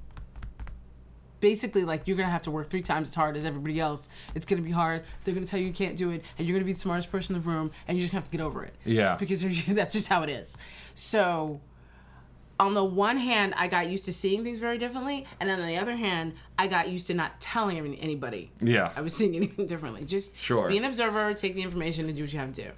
basically, 1.41 1.83
like 1.83 2.07
you're 2.07 2.17
gonna 2.17 2.29
have 2.29 2.43
to 2.43 2.51
work 2.51 2.69
three 2.69 2.81
times 2.81 3.09
as 3.09 3.15
hard 3.15 3.35
as 3.35 3.43
everybody 3.45 3.79
else. 3.79 4.07
It's 4.33 4.45
gonna 4.45 4.61
be 4.61 4.71
hard. 4.71 5.03
They're 5.23 5.33
gonna 5.33 5.45
tell 5.45 5.59
you 5.59 5.67
you 5.67 5.73
can't 5.73 5.97
do 5.97 6.11
it, 6.11 6.23
and 6.37 6.47
you're 6.47 6.55
gonna 6.55 6.65
be 6.65 6.73
the 6.73 6.79
smartest 6.79 7.11
person 7.11 7.35
in 7.35 7.41
the 7.41 7.49
room, 7.49 7.71
and 7.87 7.97
you 7.97 8.03
just 8.03 8.13
have 8.13 8.23
to 8.23 8.31
get 8.31 8.41
over 8.41 8.63
it. 8.63 8.73
Yeah. 8.85 9.15
because 9.17 9.43
that's 9.67 9.93
just 9.93 10.07
how 10.07 10.23
it 10.23 10.29
is. 10.29 10.55
So 10.93 11.59
on 12.61 12.75
the 12.75 12.83
one 12.85 13.17
hand, 13.17 13.55
I 13.57 13.67
got 13.67 13.89
used 13.89 14.05
to 14.05 14.13
seeing 14.13 14.43
things 14.43 14.59
very 14.59 14.77
differently, 14.77 15.25
and 15.39 15.49
on 15.49 15.65
the 15.65 15.77
other 15.77 15.95
hand, 15.95 16.33
I 16.59 16.67
got 16.67 16.89
used 16.89 17.07
to 17.07 17.15
not 17.15 17.41
telling 17.41 17.75
anybody 17.95 18.51
Yeah. 18.61 18.91
I 18.95 19.01
was 19.01 19.15
seeing 19.15 19.35
anything 19.41 19.65
differently. 19.65 20.05
Just 20.05 20.37
Sure. 20.37 20.69
be 20.69 20.77
an 20.77 20.85
observer, 20.85 21.33
take 21.33 21.55
the 21.55 21.63
information, 21.63 22.05
and 22.05 22.15
do 22.15 22.21
what 22.21 22.31
you 22.31 22.37
have 22.39 22.53
to 22.53 22.63
do. 22.65 22.69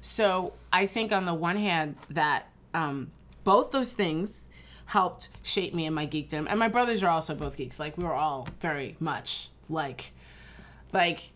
So 0.00 0.54
I 0.72 0.86
think 0.86 1.12
on 1.12 1.26
the 1.26 1.34
one 1.34 1.56
hand 1.58 1.96
that 2.10 2.48
um, 2.72 3.10
both 3.44 3.72
those 3.72 3.92
things 3.92 4.48
helped 4.86 5.28
shape 5.42 5.74
me 5.74 5.84
in 5.84 5.92
my 5.92 6.06
geekdom, 6.06 6.46
and 6.48 6.58
my 6.58 6.68
brothers 6.68 7.02
are 7.02 7.10
also 7.10 7.34
both 7.34 7.58
geeks. 7.58 7.78
Like 7.78 7.98
we 7.98 8.04
were 8.04 8.14
all 8.14 8.48
very 8.60 8.96
much 9.00 9.50
like, 9.68 10.12
like 10.94 11.32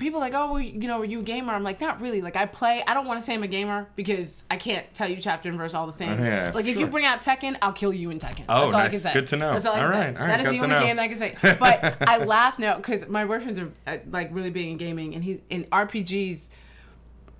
people 0.00 0.18
are 0.18 0.22
like, 0.22 0.34
oh, 0.34 0.52
well, 0.52 0.60
you 0.60 0.88
know, 0.88 1.00
are 1.00 1.04
you 1.04 1.20
a 1.20 1.22
gamer? 1.22 1.52
I'm 1.52 1.62
like, 1.62 1.80
not 1.80 2.00
really. 2.00 2.20
Like, 2.22 2.34
I 2.34 2.46
play. 2.46 2.82
I 2.84 2.94
don't 2.94 3.06
want 3.06 3.20
to 3.20 3.24
say 3.24 3.34
I'm 3.34 3.42
a 3.42 3.46
gamer 3.48 3.88
because 3.94 4.42
I 4.50 4.56
can't 4.56 4.92
tell 4.94 5.08
you 5.08 5.18
chapter 5.18 5.48
and 5.48 5.56
verse 5.56 5.74
all 5.74 5.86
the 5.86 5.92
things. 5.92 6.18
Yeah, 6.18 6.50
like, 6.52 6.64
if 6.64 6.76
you 6.76 6.86
bring 6.88 7.04
out 7.04 7.20
Tekken, 7.20 7.56
I'll 7.62 7.72
kill 7.72 7.92
you 7.92 8.10
in 8.10 8.18
Tekken. 8.18 8.46
Oh, 8.48 8.62
That's 8.62 8.74
all 8.74 8.80
I 8.80 8.88
can 8.88 8.98
say. 8.98 9.12
Good 9.12 9.28
to 9.28 9.36
know. 9.36 9.52
That's 9.52 9.66
all 9.66 9.74
I 9.74 9.78
can 9.78 9.84
All 9.86 9.92
say. 9.92 9.98
right, 9.98 10.16
all 10.16 10.22
right, 10.22 10.28
That 10.28 10.40
is 10.40 10.46
good 10.46 10.70
the 10.70 10.74
only 10.74 10.86
game 10.86 10.96
that 10.96 11.02
I 11.02 11.08
can 11.08 11.16
say. 11.16 11.36
But 11.40 12.08
I 12.08 12.24
laugh 12.24 12.58
now 12.58 12.76
because 12.76 13.06
my 13.08 13.24
boyfriend's 13.24 13.60
are, 13.60 13.70
uh, 13.86 13.98
like 14.10 14.34
really 14.34 14.50
big 14.50 14.66
in 14.66 14.76
gaming, 14.78 15.14
and 15.14 15.22
he 15.22 15.40
in 15.50 15.64
RPGs. 15.66 16.48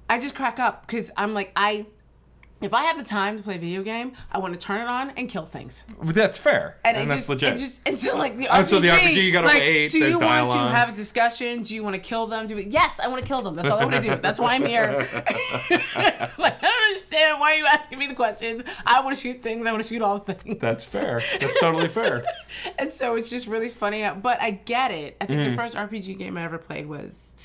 I 0.09 0.19
just 0.19 0.35
crack 0.35 0.59
up 0.61 0.87
because 0.87 1.11
I'm 1.17 1.35
like 1.35 1.53
I. 1.57 1.87
If 2.61 2.75
I 2.75 2.83
have 2.85 2.99
the 2.99 3.05
time 3.05 3.39
to 3.39 3.43
play 3.43 3.57
a 3.57 3.59
video 3.59 3.83
game, 3.83 4.13
I 4.31 4.39
want 4.39 4.53
to 4.53 4.61
turn 4.67 4.83
it 4.83 4.87
on 4.89 5.11
and 5.11 5.29
kill 5.31 5.47
things. 5.47 5.85
That's 6.03 6.37
fair. 6.37 6.77
And, 6.85 6.97
And, 6.97 7.11
that's 7.11 7.21
just, 7.21 7.29
legit. 7.31 7.55
It 7.55 7.57
just 7.57 7.89
until 7.89 8.19
like 8.19 8.37
the 8.37 8.45
RPG. 8.47 8.49
Oh, 8.61 8.63
so 8.65 8.81
the 8.81 8.89
RPG, 8.89 9.15
you 9.25 9.33
gotta 9.33 9.47
like, 9.47 9.61
wait, 9.61 9.91
Do 9.91 9.99
you 9.99 10.19
want 10.19 10.51
to 10.51 10.59
have 10.59 10.91
a 10.91 10.93
discussion? 10.93 11.63
Do 11.63 11.75
you 11.75 11.83
want 11.83 11.95
to 11.95 12.01
kill 12.01 12.27
them? 12.27 12.47
Do 12.47 12.57
we, 12.57 12.67
yes, 12.67 13.01
I 13.03 13.09
want 13.09 13.23
to 13.23 13.27
kill 13.27 13.41
them. 13.41 13.57
That's 13.57 13.71
all 13.71 13.79
I 13.79 13.85
want 13.85 13.97
to 13.97 14.03
do. 14.03 14.17
That's 14.23 14.39
why 14.39 14.55
I'm 14.55 14.67
here. 14.67 15.09
like 15.71 16.63
I 16.63 16.67
don't 16.67 16.85
understand 16.89 17.41
why 17.41 17.53
are 17.53 17.57
you 17.57 17.67
asking 17.67 17.99
me 17.99 18.07
the 18.07 18.15
questions. 18.15 18.63
I 18.85 19.01
want 19.01 19.17
to 19.17 19.21
shoot 19.21 19.43
things. 19.43 19.67
I 19.67 19.73
want 19.73 19.83
to 19.83 19.89
shoot 19.89 20.03
all 20.03 20.19
things. 20.19 20.59
That's 20.61 20.85
fair. 20.85 21.21
That's 21.41 21.61
totally 21.61 21.89
fair. 21.89 22.25
and 22.79 22.93
so 22.93 23.15
it's 23.17 23.31
just 23.31 23.47
really 23.47 23.71
funny. 23.71 24.07
But 24.23 24.41
I 24.41 24.51
get 24.51 24.91
it. 24.91 25.17
I 25.21 25.27
think 25.27 25.41
Mm. 25.41 25.51
the 25.51 25.57
first 25.57 25.75
RPG 25.77 26.19
game 26.19 26.37
I 26.37 26.45
ever 26.45 26.59
played 26.59 26.87
was 26.87 27.37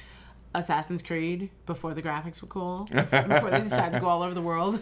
Assassin's 0.58 1.02
Creed 1.02 1.50
before 1.66 1.94
the 1.94 2.02
graphics 2.02 2.42
were 2.42 2.48
cool, 2.48 2.88
before 2.92 3.50
they 3.52 3.60
decided 3.60 3.94
to 3.94 4.00
go 4.00 4.08
all 4.08 4.24
over 4.24 4.34
the 4.34 4.42
world. 4.42 4.80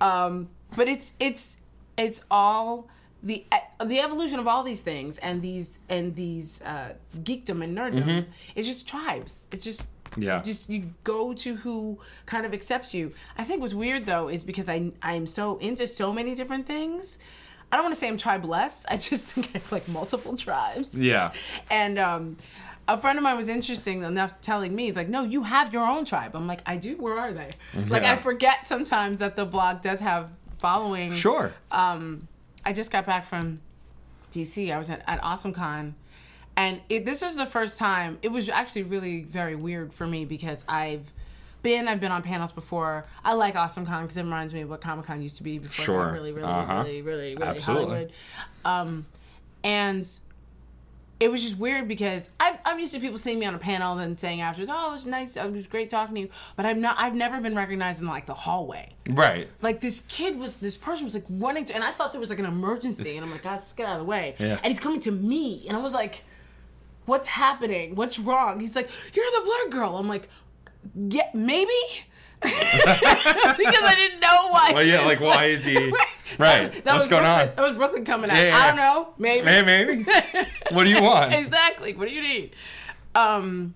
Um, 0.00 0.48
but 0.76 0.88
it's 0.88 1.12
it's 1.18 1.56
it's 1.96 2.20
all 2.30 2.88
the 3.22 3.44
the 3.84 3.98
evolution 4.00 4.38
of 4.38 4.46
all 4.46 4.62
these 4.62 4.82
things 4.82 5.18
and 5.18 5.40
these 5.42 5.70
and 5.88 6.14
these 6.14 6.60
uh, 6.62 6.94
geekdom 7.18 7.64
and 7.64 7.76
nerddom. 7.76 8.26
It's 8.54 8.68
just 8.68 8.86
tribes. 8.88 9.46
It's 9.50 9.64
just 9.64 9.82
Mm-hmm. 10.10 10.22
Yeah. 10.22 10.40
just 10.40 10.70
you 10.70 10.94
go 11.02 11.34
to 11.34 11.56
who 11.56 11.98
kind 12.26 12.46
of 12.46 12.54
accepts 12.54 12.94
you. 12.94 13.12
I 13.36 13.42
think 13.44 13.60
what's 13.60 13.74
weird 13.74 14.06
though 14.06 14.28
is 14.28 14.44
because 14.44 14.68
I 14.68 14.92
I'm 15.02 15.26
so 15.26 15.58
into 15.58 15.86
so 15.88 16.12
many 16.12 16.34
different 16.36 16.64
things. 16.66 17.18
I 17.72 17.76
don't 17.76 17.84
want 17.84 17.94
to 17.96 18.00
say 18.00 18.06
I'm 18.08 18.16
tribeless. 18.16 18.84
I 18.88 18.96
just 18.98 19.32
think 19.32 19.48
I 19.54 19.58
have 19.58 19.72
like 19.72 19.88
multiple 19.88 20.36
tribes. 20.36 20.98
Yeah. 20.98 21.32
And 21.70 21.98
um, 21.98 22.36
a 22.88 22.96
friend 22.96 23.18
of 23.18 23.22
mine 23.24 23.36
was 23.36 23.48
interesting 23.48 24.02
enough 24.02 24.40
telling 24.40 24.74
me, 24.74 24.92
like, 24.92 25.08
no, 25.08 25.24
you 25.24 25.42
have 25.42 25.72
your 25.72 25.86
own 25.86 26.04
tribe. 26.04 26.34
I'm 26.36 26.46
like, 26.46 26.60
I 26.66 26.76
do. 26.76 26.96
Where 26.96 27.18
are 27.18 27.32
they? 27.32 27.50
Like, 27.88 28.04
I 28.04 28.16
forget 28.16 28.66
sometimes 28.66 29.18
that 29.18 29.34
the 29.36 29.44
blog 29.44 29.82
does 29.82 30.00
have 30.00 30.30
following. 30.58 31.12
Sure. 31.12 31.52
Um, 31.70 32.28
I 32.64 32.72
just 32.72 32.90
got 32.90 33.04
back 33.06 33.24
from 33.24 33.60
DC. 34.32 34.72
I 34.72 34.78
was 34.78 34.90
at, 34.90 35.02
at 35.06 35.20
AwesomeCon. 35.22 35.94
And 36.56 36.80
it, 36.88 37.04
this 37.04 37.22
was 37.22 37.36
the 37.36 37.44
first 37.46 37.78
time. 37.78 38.18
It 38.22 38.28
was 38.28 38.48
actually 38.48 38.84
really 38.84 39.22
very 39.22 39.54
weird 39.54 39.92
for 39.92 40.06
me 40.06 40.24
because 40.24 40.64
I've 40.68 41.12
been, 41.62 41.86
I've 41.88 42.00
been 42.00 42.12
on 42.12 42.22
panels 42.22 42.52
before. 42.52 43.04
I 43.24 43.34
like 43.34 43.54
AwesomeCon 43.54 44.02
because 44.02 44.16
it 44.16 44.22
reminds 44.22 44.54
me 44.54 44.62
of 44.62 44.70
what 44.70 44.80
Comic 44.80 45.06
Con 45.06 45.20
used 45.20 45.36
to 45.36 45.42
be 45.42 45.58
before. 45.58 45.82
it 45.82 45.84
Sure. 45.84 46.12
Really, 46.12 46.32
really, 46.32 46.46
Uh-huh. 46.48 46.82
really, 46.84 47.02
really, 47.02 47.34
really 47.34 47.42
Absolutely. 47.42 47.84
Hollywood. 47.88 48.12
Um, 48.64 49.06
and 49.64 50.08
it 51.18 51.30
was 51.30 51.42
just 51.42 51.58
weird 51.58 51.88
because 51.88 52.28
I've, 52.38 52.58
I'm 52.64 52.78
used 52.78 52.92
to 52.92 53.00
people 53.00 53.16
seeing 53.16 53.38
me 53.38 53.46
on 53.46 53.54
a 53.54 53.58
panel 53.58 53.92
and 53.92 54.00
then 54.00 54.16
saying 54.18 54.42
afterwards, 54.42 54.70
"Oh, 54.72 54.90
it 54.90 54.92
was 54.92 55.06
nice. 55.06 55.36
It 55.36 55.50
was 55.50 55.66
great 55.66 55.88
talking 55.88 56.14
to 56.14 56.20
you." 56.22 56.28
But 56.56 56.66
I'm 56.66 56.80
not. 56.80 56.96
I've 56.98 57.14
never 57.14 57.40
been 57.40 57.56
recognized 57.56 58.02
in 58.02 58.06
like 58.06 58.26
the 58.26 58.34
hallway. 58.34 58.92
Right. 59.08 59.48
Like 59.62 59.80
this 59.80 60.02
kid 60.08 60.38
was, 60.38 60.56
this 60.56 60.76
person 60.76 61.04
was 61.04 61.14
like 61.14 61.24
running 61.30 61.64
to, 61.66 61.74
and 61.74 61.82
I 61.82 61.92
thought 61.92 62.12
there 62.12 62.20
was 62.20 62.28
like 62.28 62.38
an 62.38 62.44
emergency, 62.44 63.16
and 63.16 63.24
I'm 63.24 63.30
like, 63.30 63.42
"Guys, 63.42 63.60
let's 63.60 63.72
get 63.72 63.86
out 63.86 63.94
of 63.94 64.00
the 64.00 64.04
way." 64.04 64.34
Yeah. 64.38 64.58
And 64.62 64.66
he's 64.66 64.80
coming 64.80 65.00
to 65.00 65.10
me, 65.10 65.64
and 65.68 65.76
I 65.76 65.80
was 65.80 65.94
like, 65.94 66.24
"What's 67.06 67.28
happening? 67.28 67.94
What's 67.94 68.18
wrong?" 68.18 68.60
He's 68.60 68.76
like, 68.76 68.90
"You're 69.14 69.24
the 69.24 69.48
blerd 69.48 69.70
girl." 69.72 69.96
I'm 69.96 70.08
like, 70.08 70.28
"Yeah, 70.94 71.30
maybe." 71.32 71.72
because 72.42 73.82
I 73.82 73.94
didn't 73.96 74.20
know 74.20 74.48
why. 74.50 74.72
Well, 74.74 74.84
yeah, 74.84 75.04
like, 75.04 75.20
why 75.20 75.46
is 75.46 75.64
he- 75.64 75.74
That 76.38 76.38
right. 76.38 76.60
was- 76.62 76.70
that 76.82 76.84
What's 76.86 76.98
was 76.98 77.08
going 77.08 77.22
Brooklyn- 77.22 77.48
on? 77.50 77.56
That 77.56 77.62
was 77.68 77.76
Brooklyn 77.76 78.04
coming 78.04 78.30
out. 78.30 78.36
Yeah, 78.36 78.44
yeah, 78.48 78.56
I 78.58 78.66
don't 78.66 78.76
know. 78.76 79.14
Maybe. 79.18 79.46
Hey, 79.46 79.62
maybe. 79.62 80.04
What 80.74 80.84
do 80.84 80.90
you 80.90 81.00
want? 81.02 81.32
exactly. 81.32 81.94
What 81.94 82.08
do 82.08 82.14
you 82.14 82.20
need? 82.20 82.52
Um, 83.14 83.74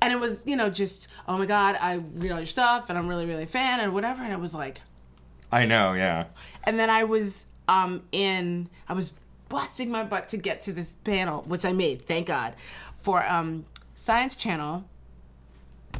and 0.00 0.12
it 0.12 0.16
was, 0.20 0.46
you 0.46 0.56
know, 0.56 0.70
just, 0.70 1.08
oh 1.26 1.36
my 1.36 1.44
God, 1.46 1.76
I 1.80 1.94
read 2.14 2.30
all 2.30 2.38
your 2.38 2.46
stuff 2.46 2.88
and 2.88 2.96
I'm 2.96 3.08
really, 3.08 3.26
really 3.26 3.42
a 3.42 3.46
fan 3.46 3.80
and 3.80 3.92
whatever. 3.92 4.22
And 4.22 4.32
it 4.32 4.38
was 4.40 4.54
like, 4.54 4.80
I 5.50 5.66
know. 5.66 5.92
Yeah. 5.94 6.26
and 6.64 6.78
then 6.78 6.88
I 6.88 7.04
was 7.04 7.44
um, 7.68 8.02
in, 8.12 8.68
I 8.88 8.92
was 8.94 9.12
busting 9.48 9.90
my 9.90 10.04
butt 10.04 10.28
to 10.28 10.36
get 10.36 10.60
to 10.62 10.72
this 10.72 10.94
panel, 11.04 11.42
which 11.42 11.64
I 11.64 11.72
made, 11.72 12.00
thank 12.02 12.28
God, 12.28 12.54
for 12.94 13.26
um, 13.26 13.64
Science 13.96 14.36
Channel. 14.36 14.84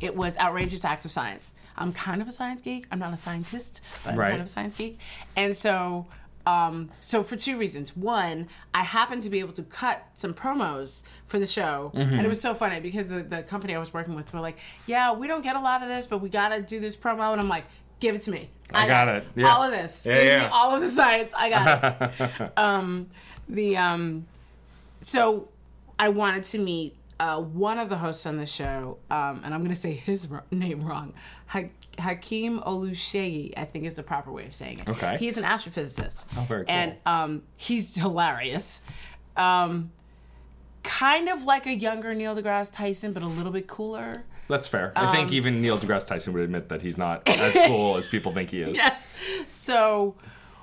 It 0.00 0.14
was 0.14 0.36
Outrageous 0.38 0.84
Acts 0.84 1.04
of 1.04 1.10
Science. 1.10 1.52
I'm 1.78 1.92
kind 1.92 2.20
of 2.20 2.28
a 2.28 2.32
science 2.32 2.60
geek. 2.62 2.86
I'm 2.90 2.98
not 2.98 3.14
a 3.14 3.16
scientist, 3.16 3.80
but 4.04 4.10
I'm 4.10 4.18
kind 4.18 4.40
of 4.40 4.46
a 4.46 4.48
science 4.48 4.74
geek. 4.76 4.98
And 5.36 5.56
so, 5.56 6.06
um, 6.46 6.90
so 7.00 7.22
for 7.22 7.36
two 7.36 7.56
reasons. 7.58 7.96
One, 7.96 8.48
I 8.74 8.82
happened 8.82 9.22
to 9.22 9.30
be 9.30 9.38
able 9.40 9.52
to 9.54 9.62
cut 9.62 10.02
some 10.14 10.34
promos 10.34 11.02
for 11.26 11.38
the 11.38 11.46
show, 11.46 11.92
Mm-hmm. 11.94 12.14
and 12.14 12.22
it 12.26 12.28
was 12.28 12.40
so 12.40 12.54
funny 12.54 12.80
because 12.80 13.06
the, 13.08 13.22
the 13.22 13.42
company 13.42 13.74
I 13.74 13.78
was 13.78 13.92
working 13.94 14.14
with 14.14 14.32
were 14.34 14.40
like, 14.40 14.58
"Yeah, 14.86 15.12
we 15.12 15.26
don't 15.28 15.42
get 15.42 15.56
a 15.56 15.60
lot 15.60 15.82
of 15.82 15.88
this, 15.88 16.06
but 16.06 16.18
we 16.18 16.28
got 16.28 16.48
to 16.50 16.60
do 16.62 16.80
this 16.80 16.96
promo," 16.96 17.32
and 17.32 17.40
I'm 17.40 17.48
like, 17.48 17.64
"Give 18.00 18.14
it 18.14 18.22
to 18.22 18.30
me. 18.30 18.48
I 18.72 18.86
got 18.86 19.08
it. 19.08 19.24
Yeah. 19.36 19.48
All 19.54 19.62
of 19.62 19.70
this. 19.70 20.04
Yeah, 20.06 20.22
Give 20.24 20.40
me 20.42 20.46
all 20.48 20.74
of 20.74 20.80
the 20.80 20.90
science. 20.90 21.32
I 21.36 21.50
got 21.50 22.12
it." 22.20 22.52
um, 22.58 23.08
the 23.48 23.76
um, 23.76 24.26
so 25.00 25.48
I 25.98 26.08
wanted 26.08 26.44
to 26.44 26.58
meet 26.58 26.94
uh, 27.20 27.40
one 27.40 27.78
of 27.78 27.88
the 27.88 27.96
hosts 27.96 28.26
on 28.26 28.36
the 28.36 28.46
show, 28.46 28.98
um, 29.10 29.40
and 29.44 29.52
I'm 29.54 29.60
going 29.60 29.74
to 29.74 29.80
say 29.80 29.92
his 29.92 30.28
ro- 30.28 30.40
name 30.50 30.82
wrong. 30.82 31.14
Ha- 31.48 31.70
Hakeem 31.98 32.60
Oluseyi, 32.60 33.54
I 33.56 33.64
think 33.64 33.84
is 33.84 33.94
the 33.94 34.02
proper 34.02 34.30
way 34.30 34.46
of 34.46 34.54
saying 34.54 34.80
it. 34.80 34.88
Okay. 34.88 35.16
He's 35.18 35.36
an 35.36 35.44
astrophysicist. 35.44 36.26
Oh, 36.36 36.42
very 36.42 36.64
cool. 36.64 36.74
And 36.74 36.94
um, 37.06 37.42
he's 37.56 37.94
hilarious. 37.96 38.82
Um, 39.36 39.90
kind 40.82 41.28
of 41.28 41.44
like 41.44 41.66
a 41.66 41.74
younger 41.74 42.14
Neil 42.14 42.36
deGrasse 42.36 42.72
Tyson, 42.72 43.12
but 43.12 43.22
a 43.22 43.26
little 43.26 43.52
bit 43.52 43.66
cooler. 43.66 44.24
That's 44.48 44.68
fair. 44.68 44.92
I 44.96 45.06
Um, 45.06 45.14
think 45.14 45.32
even 45.32 45.60
Neil 45.60 45.76
deGrasse 45.76 46.06
Tyson 46.06 46.32
would 46.34 46.42
admit 46.42 46.68
that 46.68 46.82
he's 46.82 46.96
not 46.96 47.26
as 47.28 47.54
cool 47.66 47.96
as 47.96 48.06
people 48.08 48.32
think 48.32 48.50
he 48.50 48.60
is. 48.62 48.76
Yeah. 48.76 48.96
So 49.48 50.14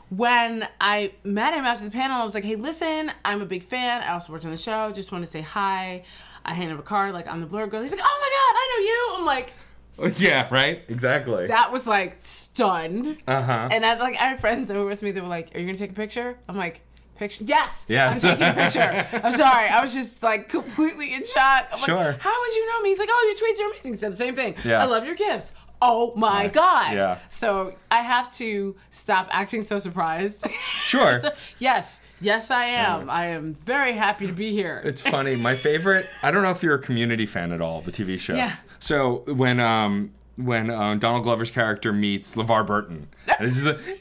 when 0.10 0.68
I 0.80 1.12
met 1.24 1.54
him 1.54 1.66
after 1.66 1.84
the 1.86 1.92
panel, 1.92 2.20
I 2.20 2.24
was 2.24 2.34
like, 2.34 2.44
hey, 2.46 2.56
listen, 2.56 3.12
I'm 3.24 3.42
a 3.42 3.46
big 3.46 3.64
fan. 3.64 4.02
I 4.02 4.14
also 4.14 4.32
worked 4.32 4.46
on 4.46 4.52
the 4.52 4.58
show. 4.58 4.92
Just 4.92 5.12
want 5.12 5.26
to 5.26 5.30
say 5.30 5.42
hi. 5.42 6.04
I 6.46 6.54
handed 6.54 6.74
him 6.74 6.80
a 6.80 6.84
card, 6.84 7.12
like, 7.14 7.28
I'm 7.28 7.42
the 7.42 7.48
blerd 7.48 7.72
girl. 7.72 7.82
He's 7.82 7.92
like, 7.92 8.02
oh 8.04 8.20
my 8.22 8.30
God, 8.38 8.56
I 8.58 8.70
know 8.72 8.86
you. 8.86 9.14
I'm 9.20 9.26
like, 9.26 9.54
Yeah. 10.22 10.48
Right. 10.52 10.82
Exactly. 10.90 11.48
that 11.48 11.72
was 11.72 11.88
like 11.88 12.18
stunned. 12.22 13.18
Uh 13.28 13.42
huh. 13.42 13.70
And 13.72 13.86
I 13.86 13.96
like 13.96 14.16
I 14.16 14.28
had 14.30 14.40
friends 14.42 14.68
that 14.68 14.76
were 14.76 14.86
with 14.86 15.02
me 15.02 15.12
that 15.12 15.22
were 15.24 15.30
like, 15.30 15.56
Are 15.56 15.60
you 15.60 15.66
gonna 15.66 15.78
take 15.78 15.92
a 15.92 15.94
picture? 15.94 16.38
I'm 16.50 16.58
like, 16.58 16.82
Picture? 17.18 17.46
Yes. 17.48 17.86
Yeah. 17.88 18.10
I'm 18.10 18.20
taking 18.20 18.46
a 18.46 18.52
picture. 18.54 19.08
I'm 19.24 19.32
sorry. 19.32 19.70
I 19.70 19.82
was 19.82 19.94
just 19.94 20.22
like 20.22 20.50
completely 20.50 21.14
in 21.14 21.24
shock. 21.24 21.68
I'm 21.72 21.80
Sure. 21.80 21.96
like, 21.96 22.20
how 22.20 22.42
would 22.42 22.56
you 22.56 22.68
know 22.70 22.82
me? 22.82 22.90
He's 22.90 23.00
like, 23.00 23.08
oh, 23.10 23.34
your 23.40 23.50
tweets 23.50 23.62
are 23.66 23.72
amazing. 23.72 23.94
He 23.94 23.98
said 23.98 24.12
the 24.12 24.18
same 24.18 24.36
thing. 24.36 24.56
Yeah. 24.66 24.82
I 24.82 24.86
love 24.86 25.06
your 25.06 25.16
gifs. 25.16 25.54
Oh 25.82 26.14
my 26.18 26.50
god. 26.50 26.94
Yeah. 26.94 27.20
So 27.30 27.76
I 27.90 28.02
have 28.02 28.30
to 28.36 28.76
stop 28.92 29.28
acting 29.32 29.64
so 29.64 29.80
surprised. 29.80 30.46
Sure. 30.84 31.20
So, 31.22 31.30
yes. 31.58 32.02
Yes, 32.26 32.50
I 32.50 32.66
am. 32.66 33.08
I 33.10 33.28
am 33.28 33.54
very 33.54 33.94
happy 33.94 34.26
to 34.26 34.34
be 34.34 34.52
here. 34.52 34.82
It's 34.84 35.00
funny. 35.00 35.36
My 35.36 35.56
favorite. 35.56 36.08
I 36.24 36.32
don't 36.32 36.42
know 36.42 36.50
if 36.50 36.64
you're 36.64 36.74
a 36.76 36.82
Community 36.82 37.28
fan 37.28 37.52
at 37.52 37.62
all. 37.62 37.82
The 37.82 37.92
TV 37.92 38.20
show. 38.20 38.34
Yeah. 38.36 38.56
So 38.80 39.24
when 39.28 39.60
um 39.60 40.12
when 40.38 40.70
um, 40.70 41.00
Donald 41.00 41.24
Glover's 41.24 41.52
character 41.52 41.94
meets 41.94 42.36
LeVar 42.36 42.66
Burton, 42.66 43.08
and 43.28 43.48
it's 43.48 43.62
just 43.62 43.66
the, 43.66 43.98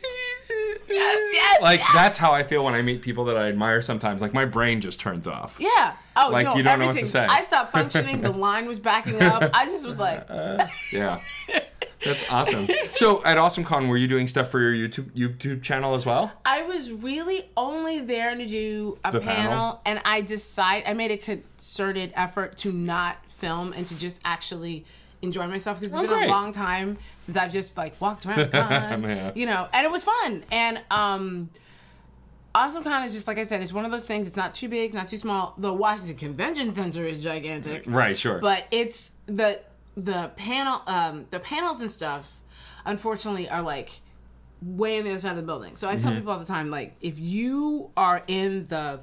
yes, 0.88 1.30
yes. 1.32 1.62
like 1.62 1.80
yes. 1.80 1.90
that's 1.94 2.18
how 2.18 2.32
I 2.32 2.42
feel 2.42 2.64
when 2.64 2.74
I 2.74 2.82
meet 2.82 3.02
people 3.02 3.26
that 3.26 3.36
I 3.36 3.48
admire. 3.48 3.82
Sometimes, 3.82 4.22
like 4.22 4.32
my 4.32 4.46
brain 4.46 4.80
just 4.80 5.00
turns 5.00 5.26
off. 5.28 5.58
Yeah. 5.60 5.94
Oh, 6.16 6.30
Like, 6.30 6.46
no, 6.46 6.56
you 6.56 6.62
don't 6.62 6.78
know 6.78 6.86
what 6.86 6.92
to 6.94 7.00
everything. 7.00 7.10
say. 7.10 7.26
I 7.26 7.42
stopped 7.42 7.72
functioning. 7.72 8.20
The 8.22 8.30
line 8.46 8.66
was 8.66 8.78
backing 8.78 9.20
up. 9.20 9.50
I 9.52 9.66
just 9.66 9.84
was 9.86 9.98
like, 9.98 10.26
Yeah. 10.92 11.20
That's 12.04 12.24
awesome. 12.30 12.68
So 12.94 13.24
at 13.24 13.36
AwesomeCon, 13.38 13.88
were 13.88 13.96
you 13.96 14.06
doing 14.08 14.28
stuff 14.28 14.48
for 14.50 14.60
your 14.60 14.88
YouTube 14.88 15.10
YouTube 15.12 15.62
channel 15.62 15.94
as 15.94 16.04
well? 16.06 16.32
I 16.44 16.62
was 16.62 16.92
really 16.92 17.50
only 17.56 18.00
there 18.00 18.34
to 18.34 18.46
do 18.46 18.98
a 19.04 19.12
The 19.12 19.20
panel, 19.20 19.50
panel? 19.50 19.80
and 19.84 20.00
I 20.04 20.20
decide 20.20 20.84
I 20.86 20.94
made 20.94 21.10
a 21.10 21.16
concerted 21.16 22.12
effort 22.14 22.56
to 22.58 22.72
not 22.72 23.16
film 23.28 23.72
and 23.72 23.86
to 23.86 23.94
just 23.96 24.20
actually 24.24 24.84
enjoy 25.22 25.46
myself 25.46 25.80
because 25.80 25.92
it's 25.94 25.98
Oh, 25.98 26.02
been 26.06 26.18
great. 26.18 26.28
a 26.28 26.30
long 26.30 26.52
time 26.52 26.98
since 27.20 27.36
I've 27.36 27.50
just 27.52 27.76
like 27.76 27.98
walked 28.00 28.26
around, 28.26 28.38
the 28.38 28.46
con, 28.62 29.02
Yeah. 29.02 29.32
you 29.34 29.46
know, 29.46 29.66
and 29.72 29.84
it 29.86 29.90
was 29.90 30.04
fun. 30.04 30.44
And 30.52 30.80
um, 30.90 31.48
AwesomeCon 32.54 33.04
is 33.04 33.14
just 33.14 33.26
like 33.26 33.38
I 33.38 33.44
said, 33.44 33.62
it's 33.62 33.72
one 33.72 33.84
of 33.84 33.90
those 33.90 34.06
things. 34.06 34.28
It's 34.28 34.36
not 34.36 34.54
too 34.54 34.68
big, 34.68 34.94
not 34.94 35.08
too 35.08 35.16
small. 35.16 35.54
The 35.58 35.72
Washington 35.72 36.16
Convention 36.16 36.70
Center 36.72 37.04
is 37.06 37.18
gigantic, 37.18 37.84
Right. 37.86 38.16
Sure. 38.16 38.38
but 38.38 38.66
it's 38.70 39.10
the 39.26 39.60
the 39.96 40.30
panel 40.36 40.82
um 40.86 41.26
the 41.30 41.38
panels 41.38 41.80
and 41.80 41.90
stuff 41.90 42.40
unfortunately 42.84 43.48
are 43.48 43.62
like 43.62 44.00
way 44.60 44.98
on 44.98 45.04
the 45.04 45.10
other 45.10 45.18
side 45.18 45.30
of 45.30 45.36
the 45.36 45.42
building. 45.42 45.76
So 45.76 45.88
i 45.88 45.96
tell 45.96 46.10
mm-hmm. 46.10 46.20
people 46.20 46.32
all 46.32 46.38
the 46.38 46.44
time 46.44 46.70
like 46.70 46.96
if 47.00 47.18
you 47.18 47.90
are 47.96 48.22
in 48.26 48.64
the 48.64 49.00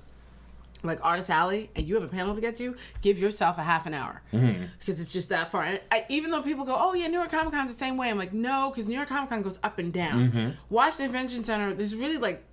like 0.83 0.99
artist 1.03 1.29
alley 1.29 1.69
and 1.75 1.87
you 1.87 1.93
have 1.93 2.03
a 2.03 2.07
panel 2.07 2.33
to 2.33 2.41
get 2.41 2.55
to 2.55 2.75
give 3.01 3.19
yourself 3.19 3.57
a 3.57 3.63
half 3.63 3.85
an 3.85 3.93
hour. 3.93 4.21
Mm-hmm. 4.33 4.63
Because 4.79 4.99
it's 4.99 5.13
just 5.13 5.29
that 5.29 5.51
far. 5.51 5.63
And 5.63 5.79
I, 5.91 6.05
even 6.09 6.31
though 6.31 6.41
people 6.41 6.65
go 6.65 6.75
oh 6.77 6.93
yeah 6.93 7.07
new 7.07 7.17
york 7.17 7.31
comic 7.31 7.53
con's 7.53 7.71
the 7.71 7.77
same 7.77 7.97
way 7.97 8.09
i'm 8.09 8.17
like 8.17 8.33
no 8.33 8.69
because 8.69 8.87
new 8.87 8.95
york 8.95 9.09
comic 9.09 9.29
con 9.29 9.41
goes 9.41 9.59
up 9.63 9.79
and 9.79 9.93
down. 9.93 10.31
Mm-hmm. 10.31 10.49
Washington 10.69 11.07
convention 11.07 11.43
center 11.43 11.73
there's 11.73 11.95
really 11.95 12.17
like 12.17 12.43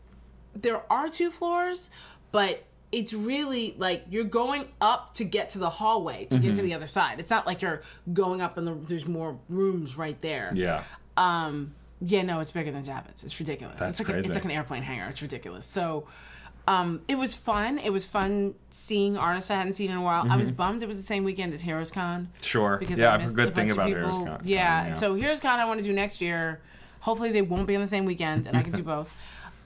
there 0.55 0.83
are 0.93 1.09
two 1.09 1.31
floors, 1.31 1.91
but 2.33 2.65
it's 2.91 3.13
really 3.13 3.75
like 3.79 4.05
you're 4.11 4.25
going 4.25 4.67
up 4.81 5.15
to 5.15 5.25
get 5.25 5.51
to 5.51 5.59
the 5.59 5.69
hallway 5.71 6.25
to 6.27 6.37
Mm-hmm. 6.37 6.47
get 6.47 6.57
to 6.57 6.63
the 6.63 6.75
other 6.75 6.87
side. 6.87 7.21
It's 7.21 7.31
not 7.31 7.47
like 7.47 7.61
you're 7.63 7.83
going 8.13 8.41
up 8.41 8.57
and 8.57 8.67
the, 8.67 8.75
there's 8.75 9.07
more 9.07 9.39
rooms 9.49 9.97
right 9.97 10.21
there. 10.21 10.51
yeah. 10.55 10.83
Um. 11.17 11.75
Yeah. 12.01 12.23
No, 12.23 12.41
it's 12.41 12.51
bigger 12.53 12.71
than 12.71 12.85
Javits. 12.85 13.25
It's 13.25 13.39
ridiculous. 13.41 13.81
That's 13.81 13.93
it's 13.93 14.01
like 14.01 14.09
A, 14.09 14.13
crazy. 14.13 14.27
it's 14.29 14.35
like 14.37 14.45
an 14.45 14.51
airplane 14.53 14.83
hangar. 14.83 15.07
It's 15.09 15.23
ridiculous. 15.23 15.67
So. 15.67 16.07
Um, 16.67 17.01
it 17.09 17.15
was 17.17 17.35
fun. 17.35 17.79
It 17.79 17.89
was 17.89 18.05
fun 18.07 18.55
seeing 18.69 19.17
artists 19.17 19.51
I 19.51 19.55
hadn't 19.55 19.73
seen 19.73 19.91
in 19.91 19.97
a 19.97 20.03
while. 20.03 20.31
I 20.31 20.37
was 20.37 20.51
bummed 20.51 20.83
it 20.83 20.87
was 20.87 20.99
the 20.99 21.03
same 21.03 21.25
weekend 21.25 21.55
as 21.55 21.63
Heroes 21.63 21.91
Con 21.91 22.29
Sure. 22.43 22.77
because 22.77 22.97
Mm-hmm. 22.99 23.01
yeah, 23.05 23.11
I 23.11 23.15
I've 23.15 23.21
heard 23.23 23.27
missed 23.29 23.37
good 23.37 23.49
a 23.49 23.53
thing 23.53 23.71
about. 23.71 23.87
Heroes 23.89 24.17
Con. 24.19 24.41
Yeah, 24.45 24.89
yeah. 24.89 24.93
so 24.95 25.15
Heroes 25.15 25.41
Con 25.41 25.59
I 25.59 25.65
want 25.65 25.81
to 25.81 25.87
do 25.87 25.95
next 25.95 26.21
year. 26.21 26.61
Hopefully 27.01 27.33
they 27.33 27.41
won't 27.41 27.67
be 27.67 27.75
on 27.75 27.81
the 27.81 27.87
same 27.89 28.05
weekend, 28.05 28.47
and 28.47 28.55
I 28.55 28.63
can 28.63 28.73
do 28.73 28.83
both. 28.95 29.17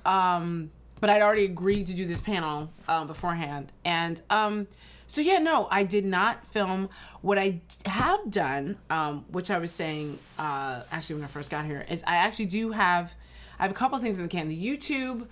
Um, 0.07 0.71
but 1.03 1.11
I'd 1.11 1.21
already 1.21 1.45
agreed 1.45 1.89
to 1.89 1.95
do 1.95 2.07
this 2.07 2.21
panel 2.21 2.71
um, 2.87 3.09
beforehand, 3.09 3.73
and 3.85 4.23
um, 4.31 4.69
so 5.09 5.21
yeah, 5.21 5.39
no, 5.39 5.67
I 5.69 5.83
did 5.83 6.05
not 6.05 6.47
film. 6.47 6.89
What 7.23 7.39
I 7.39 7.61
have 7.87 8.31
done, 8.31 8.79
um, 8.89 9.25
which 9.29 9.51
I 9.51 9.59
was 9.59 9.73
saying 9.73 10.21
uh, 10.39 10.83
actually 10.93 11.17
when 11.17 11.25
I 11.25 11.27
first 11.27 11.51
got 11.51 11.65
here, 11.67 11.85
is 11.91 12.05
I 12.07 12.17
actually 12.19 12.47
do 12.47 12.71
have. 12.71 13.15
I 13.59 13.65
have 13.65 13.73
a 13.73 13.75
couple 13.75 13.99
things 13.99 14.17
in 14.17 14.23
the 14.23 14.29
can. 14.29 14.47
The 14.49 14.57
YouTube. 14.57 15.27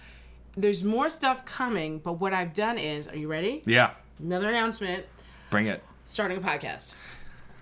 There's 0.56 0.82
more 0.82 1.08
stuff 1.08 1.44
coming, 1.44 2.00
but 2.00 2.14
what 2.14 2.34
I've 2.34 2.52
done 2.52 2.76
is, 2.76 3.06
are 3.06 3.16
you 3.16 3.28
ready? 3.28 3.62
yeah. 3.64 3.92
Another 4.18 4.48
announcement: 4.48 5.06
Bring 5.50 5.68
it. 5.68 5.84
starting 6.06 6.36
a 6.36 6.40
podcast. 6.40 6.94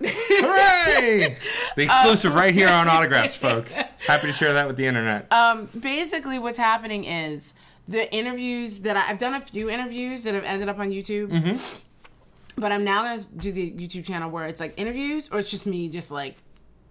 Hooray! 0.00 1.36
the 1.76 1.82
exclusive 1.82 2.34
right 2.34 2.54
here 2.54 2.68
on 2.68 2.88
Autographs, 2.88 3.36
folks. 3.36 3.76
Happy 4.06 4.28
to 4.28 4.32
share 4.32 4.54
that 4.54 4.66
with 4.66 4.76
the 4.76 4.86
internet. 4.86 5.30
um, 5.30 5.68
basically 5.78 6.38
what's 6.38 6.58
happening 6.58 7.04
is 7.04 7.52
the 7.88 8.14
interviews 8.14 8.80
that 8.80 8.96
I, 8.96 9.10
I've 9.10 9.18
done 9.18 9.34
a 9.34 9.40
few 9.40 9.68
interviews 9.70 10.24
that 10.24 10.34
have 10.34 10.44
ended 10.44 10.68
up 10.68 10.78
on 10.78 10.90
YouTube. 10.90 11.30
Mm-hmm. 11.30 12.60
But 12.60 12.72
I'm 12.72 12.84
now 12.84 13.02
gonna 13.02 13.22
do 13.36 13.52
the 13.52 13.70
YouTube 13.72 14.04
channel 14.04 14.30
where 14.30 14.46
it's 14.46 14.60
like 14.60 14.74
interviews, 14.76 15.28
or 15.32 15.38
it's 15.38 15.50
just 15.50 15.64
me, 15.66 15.88
just 15.88 16.10
like 16.10 16.36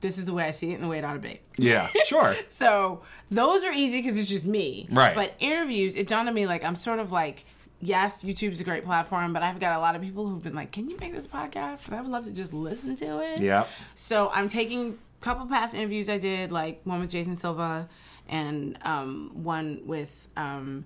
this 0.02 0.18
is 0.18 0.26
the 0.26 0.34
way 0.34 0.46
I 0.46 0.52
see 0.52 0.72
it 0.72 0.76
and 0.76 0.84
the 0.84 0.88
way 0.88 1.00
it 1.00 1.06
ought 1.06 1.14
to 1.14 1.20
be. 1.20 1.40
yeah. 1.58 1.90
Sure. 2.06 2.36
So 2.48 3.02
those 3.30 3.66
are 3.66 3.72
easy 3.72 4.02
because 4.02 4.18
it's 4.18 4.30
just 4.30 4.46
me. 4.46 4.88
Right. 4.92 5.14
But 5.14 5.34
interviews, 5.40 5.96
it 5.96 6.08
dawned 6.08 6.30
on 6.30 6.34
me 6.36 6.48
like 6.48 6.64
I'm 6.64 6.76
sort 6.76 7.00
of 7.00 7.12
like, 7.12 7.46
yes, 7.82 8.24
YouTube's 8.24 8.62
a 8.62 8.64
great 8.64 8.86
platform, 8.86 9.34
but 9.34 9.44
I've 9.44 9.60
got 9.60 9.76
a 9.76 9.80
lot 9.80 9.96
of 9.96 10.02
people 10.02 10.28
who've 10.28 10.42
been 10.42 10.56
like, 10.56 10.72
can 10.72 10.90
you 10.90 10.98
make 10.98 11.14
this 11.14 11.28
podcast? 11.28 11.80
Because 11.80 11.94
I 11.94 12.02
would 12.02 12.12
love 12.12 12.26
to 12.26 12.32
just 12.32 12.54
listen 12.54 12.96
to 12.98 13.20
it. 13.20 13.42
Yeah. 13.42 13.66
So 13.96 14.30
I'm 14.34 14.48
taking 14.48 14.98
a 15.22 15.24
couple 15.24 15.46
past 15.48 15.76
interviews 15.76 16.10
I 16.10 16.18
did, 16.18 16.52
like 16.52 16.80
one 16.86 17.02
with 17.02 17.10
Jason 17.10 17.36
Silva 17.36 17.90
and 18.30 18.78
um, 18.84 19.32
one 19.34 19.82
with 19.86 20.28
um, 20.38 20.86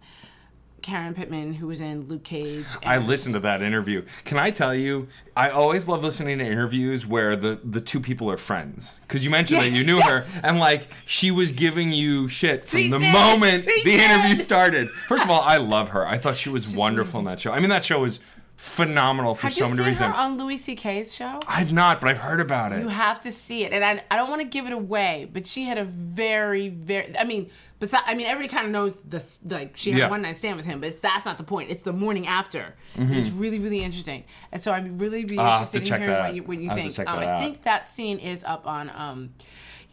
Karen 0.81 1.13
Pittman, 1.13 1.53
who 1.53 1.67
was 1.67 1.79
in 1.79 2.07
Luke 2.07 2.23
Cage. 2.23 2.65
I 2.83 2.97
listened 2.97 3.35
to 3.35 3.39
that 3.41 3.61
interview. 3.61 4.03
Can 4.25 4.39
I 4.39 4.49
tell 4.49 4.73
you? 4.73 5.07
I 5.37 5.49
always 5.51 5.87
love 5.87 6.03
listening 6.03 6.39
to 6.39 6.45
interviews 6.45 7.05
where 7.05 7.35
the 7.35 7.59
the 7.63 7.81
two 7.81 7.99
people 7.99 8.31
are 8.31 8.37
friends. 8.37 8.95
Because 9.01 9.23
you 9.23 9.29
mentioned 9.29 9.61
that 9.61 9.71
you 9.71 9.83
knew 9.83 9.97
Yes. 9.97 10.33
her, 10.33 10.41
and 10.43 10.57
like 10.59 10.87
she 11.05 11.29
was 11.29 11.51
giving 11.51 11.91
you 11.91 12.27
shit 12.27 12.67
from 12.67 12.79
She 12.79 12.89
the 12.89 12.97
did. 12.97 13.13
moment 13.13 13.63
She 13.63 13.83
the 13.83 14.03
interview 14.03 14.35
started. 14.35 14.89
First 15.07 15.23
of 15.23 15.29
all, 15.29 15.41
I 15.41 15.57
love 15.57 15.89
her. 15.89 16.07
I 16.07 16.17
thought 16.17 16.35
she 16.35 16.49
was 16.49 16.75
wonderful 16.75 17.19
in 17.19 17.25
that 17.27 17.39
show. 17.39 17.51
I 17.51 17.59
mean, 17.59 17.69
that 17.69 17.85
show 17.85 17.99
was 18.01 18.19
phenomenal 18.61 19.33
for 19.33 19.43
Have 19.47 19.53
so 19.53 19.61
you 19.61 19.65
many 19.65 19.77
seen 19.77 19.85
reasons. 19.87 20.13
her 20.13 20.13
on 20.13 20.37
Louis 20.37 20.57
C.K.'s 20.57 21.15
show? 21.15 21.39
I've 21.47 21.73
not, 21.73 21.99
but 21.99 22.09
I've 22.11 22.19
heard 22.19 22.39
about 22.39 22.71
it. 22.71 22.79
You 22.81 22.89
have 22.89 23.19
to 23.21 23.31
see 23.31 23.63
it, 23.63 23.73
and 23.73 23.83
I, 23.83 24.03
I 24.11 24.17
don't 24.17 24.29
want 24.29 24.41
to 24.41 24.47
give 24.47 24.67
it 24.67 24.71
away, 24.73 25.27
but 25.31 25.45
she 25.47 25.63
had 25.63 25.77
a 25.79 25.83
very, 25.83 26.69
very. 26.69 27.17
I 27.17 27.23
mean, 27.23 27.49
besides, 27.79 28.03
I 28.05 28.13
mean, 28.13 28.27
everybody 28.27 28.53
kind 28.53 28.67
of 28.67 28.71
knows 28.71 28.97
this. 29.01 29.39
Like, 29.43 29.75
she 29.77 29.91
had 29.91 29.99
Yeah. 29.99 30.07
a 30.07 30.09
one 30.11 30.21
night 30.21 30.37
stand 30.37 30.57
with 30.57 30.67
him, 30.67 30.79
but 30.79 31.01
that's 31.01 31.25
not 31.25 31.37
the 31.37 31.43
point. 31.43 31.71
It's 31.71 31.81
the 31.81 31.91
morning 31.93 32.27
after. 32.27 32.75
It's 32.95 33.31
really, 33.31 33.57
really 33.57 33.83
interesting, 33.83 34.25
and 34.51 34.61
so 34.61 34.71
I'd 34.71 34.99
really 34.99 35.25
Mm-hmm. 35.25 35.39
I'll 35.39 35.65
to 35.65 35.77
interested 35.77 35.93
in 35.95 36.01
hearing 36.01 36.19
what 36.23 36.35
you 36.35 36.43
what 36.43 36.57
you 36.59 36.69
I'll 36.69 36.75
have 36.77 36.93
think. 36.95 37.07
Um, 37.07 37.17
I 37.19 37.39
think 37.39 37.63
that 37.63 37.89
scene 37.89 38.19
is 38.19 38.43
up 38.43 38.67
on 38.67 38.91
um, 38.93 39.33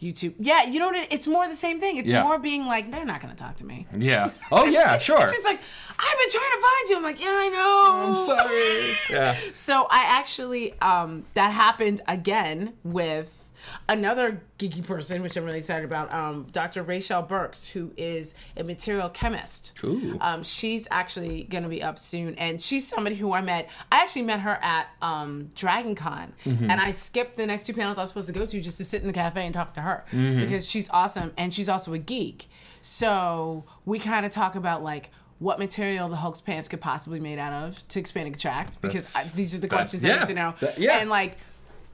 YouTube. 0.01 0.33
Yeah, 0.39 0.63
you 0.63 0.79
know 0.79 0.87
what? 0.87 0.95
It, 0.95 1.07
it's 1.11 1.27
more 1.27 1.47
the 1.47 1.55
same 1.55 1.79
thing. 1.79 1.97
It's 1.97 2.09
Yeah. 2.09 2.23
more 2.23 2.39
being 2.39 2.65
like, 2.65 2.91
they're 2.91 3.05
not 3.05 3.21
going 3.21 3.35
to 3.35 3.41
talk 3.41 3.57
to 3.57 3.65
me. 3.65 3.85
yeah. 3.97 4.31
Oh 4.51 4.65
yeah, 4.77 4.97
sure. 4.97 5.21
It's 5.21 5.31
just 5.31 5.43
like 5.43 5.59
I've 5.99 6.17
been 6.17 6.31
trying 6.31 6.51
to 6.55 6.61
find 6.61 6.89
you. 6.89 6.95
I'm 6.97 7.03
like, 7.03 7.19
yeah, 7.21 7.27
I 7.31 7.47
know. 7.49 8.07
I'm 8.07 8.15
sorry. 8.15 8.97
Yeah. 9.09 9.35
So 9.53 9.87
I 9.89 10.03
actually 10.03 10.79
um 10.81 11.25
that 11.33 11.51
happened 11.51 12.01
again 12.07 12.73
with 12.83 13.38
another 13.87 14.41
geeky 14.57 14.85
person, 14.85 15.21
which 15.21 15.35
I'm 15.37 15.45
really 15.45 15.59
excited 15.59 15.85
about. 15.85 16.13
Um, 16.13 16.47
Dr. 16.51 16.83
Raychelle 16.83 17.27
Burks, 17.27 17.67
who 17.67 17.91
is 17.97 18.33
a 18.57 18.63
material 18.63 19.09
chemist. 19.09 19.73
Ooh. 19.83 20.17
Um, 20.21 20.43
she's 20.43 20.87
actually 20.91 21.43
going 21.43 21.63
to 21.63 21.69
be 21.69 21.81
up 21.83 21.97
soon, 21.99 22.35
and 22.35 22.61
she's 22.61 22.87
somebody 22.87 23.15
who 23.15 23.33
I 23.33 23.41
met. 23.41 23.69
I 23.91 23.97
actually 24.01 24.23
met 24.23 24.41
her 24.41 24.57
at 24.61 24.87
um, 25.01 25.49
Dragon 25.55 25.95
Con, 25.95 26.33
Mm-hmm. 26.45 26.69
and 26.69 26.79
I 26.81 26.91
skipped 26.91 27.37
the 27.37 27.45
next 27.45 27.65
two 27.65 27.73
panels 27.73 27.97
I 27.97 28.01
was 28.01 28.09
supposed 28.09 28.27
to 28.27 28.33
go 28.33 28.45
to 28.45 28.61
just 28.61 28.77
to 28.77 28.85
sit 28.85 29.01
in 29.01 29.07
the 29.07 29.13
cafe 29.13 29.45
and 29.45 29.53
talk 29.53 29.73
to 29.75 29.81
her 29.81 30.05
Mm-hmm. 30.11 30.41
because 30.41 30.69
she's 30.69 30.89
awesome, 30.91 31.31
and 31.37 31.53
she's 31.53 31.69
also 31.69 31.93
a 31.93 31.97
geek. 31.99 32.47
So 32.81 33.65
we 33.85 33.99
kind 33.99 34.25
of 34.25 34.31
talk 34.31 34.55
about 34.55 34.83
like. 34.83 35.11
What 35.41 35.57
material 35.57 36.09
the 36.09 36.17
Hulk's 36.17 36.41
pants 36.41 36.67
could 36.67 36.81
possibly 36.81 37.17
be 37.19 37.23
made 37.23 37.39
out 37.39 37.53
of 37.63 37.87
to 37.87 37.99
expand 38.01 38.25
and 38.27 38.35
contract? 38.35 38.81
Because 38.81 39.15
I, 39.15 39.23
these 39.23 39.55
are 39.55 39.59
the 39.59 39.69
questions 39.69 40.03
I 40.03 40.09
yeah. 40.09 40.19
need 40.19 40.27
to 40.27 40.33
know. 40.33 40.53
That- 40.59 40.77
yeah. 40.77 40.97
And 40.99 41.09
like, 41.09 41.37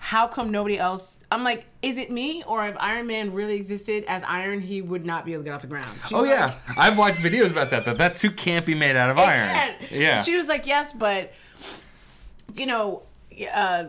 how 0.06 0.28
come 0.28 0.52
nobody 0.52 0.78
else? 0.78 1.18
I'm 1.32 1.44
like, 1.44 1.66
is 1.82 1.98
it 1.98 2.12
me 2.12 2.44
or 2.46 2.64
if 2.68 2.76
Iron 2.80 3.08
Man 3.08 3.32
really 3.34 3.56
existed 3.56 4.04
as 4.08 4.24
Iron, 4.24 4.62
he 4.62 4.80
would 4.84 5.04
not 5.04 5.26
be 5.26 5.34
able 5.34 5.42
to 5.42 5.50
get 5.50 5.56
off 5.56 5.62
the 5.62 5.68
ground? 5.68 5.90
She's 6.04 6.14
Oh 6.14 6.22
like, 6.22 6.30
yeah, 6.30 6.54
I've 6.78 6.96
watched 6.96 7.20
videos 7.22 7.50
about 7.50 7.72
that. 7.72 7.86
That 7.86 7.98
that 7.98 8.16
suit 8.16 8.38
can't 8.38 8.68
be 8.68 8.76
made 8.76 8.96
out 8.96 9.10
of 9.10 9.18
iron. 9.18 9.56
"Can't." 9.56 9.92
Yeah. 9.92 10.22
She 10.22 10.36
was 10.36 10.48
like, 10.48 10.68
yes, 10.68 10.94
but 10.94 11.34
you 12.54 12.68
know, 12.68 13.02
uh, 13.52 13.86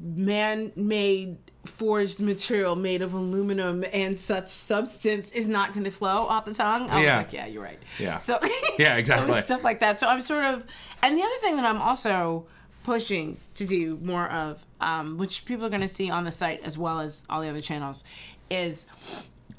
man-made 0.00 1.36
forged 1.64 2.18
material 2.18 2.74
made 2.74 3.02
of 3.02 3.14
aluminum 3.14 3.84
and 3.92 4.18
such 4.18 4.48
substance 4.48 5.30
is 5.30 5.46
not 5.46 5.72
going 5.72 5.84
to 5.84 5.92
flow 5.92 6.26
off 6.26 6.44
the 6.44 6.52
tongue. 6.54 6.90
I 6.90 7.02
Yeah. 7.04 7.18
was 7.18 7.24
like, 7.26 7.32
yeah, 7.32 7.46
you're 7.46 7.62
right. 7.62 7.78
Yeah. 8.00 8.18
So 8.18 8.40
Yeah, 8.80 8.96
exactly. 8.96 9.32
so 9.34 9.40
stuff 9.40 9.62
like 9.62 9.78
that. 9.78 10.00
So 10.00 10.08
I'm 10.08 10.20
sort 10.22 10.44
of, 10.44 10.66
and 11.04 11.16
the 11.16 11.22
other 11.22 11.36
thing 11.40 11.54
that 11.56 11.64
I'm 11.64 11.80
also 11.80 12.46
pushing 12.82 13.36
to 13.54 13.66
do 13.66 13.98
more 14.02 14.28
of, 14.28 14.64
um, 14.80 15.18
which 15.18 15.44
people 15.44 15.64
are 15.64 15.70
going 15.70 15.80
to 15.82 15.88
see 15.88 16.10
on 16.10 16.24
the 16.24 16.30
site 16.30 16.60
as 16.62 16.76
well 16.76 17.00
as 17.00 17.24
all 17.30 17.40
the 17.40 17.48
other 17.48 17.60
channels, 17.60 18.04
is 18.50 18.86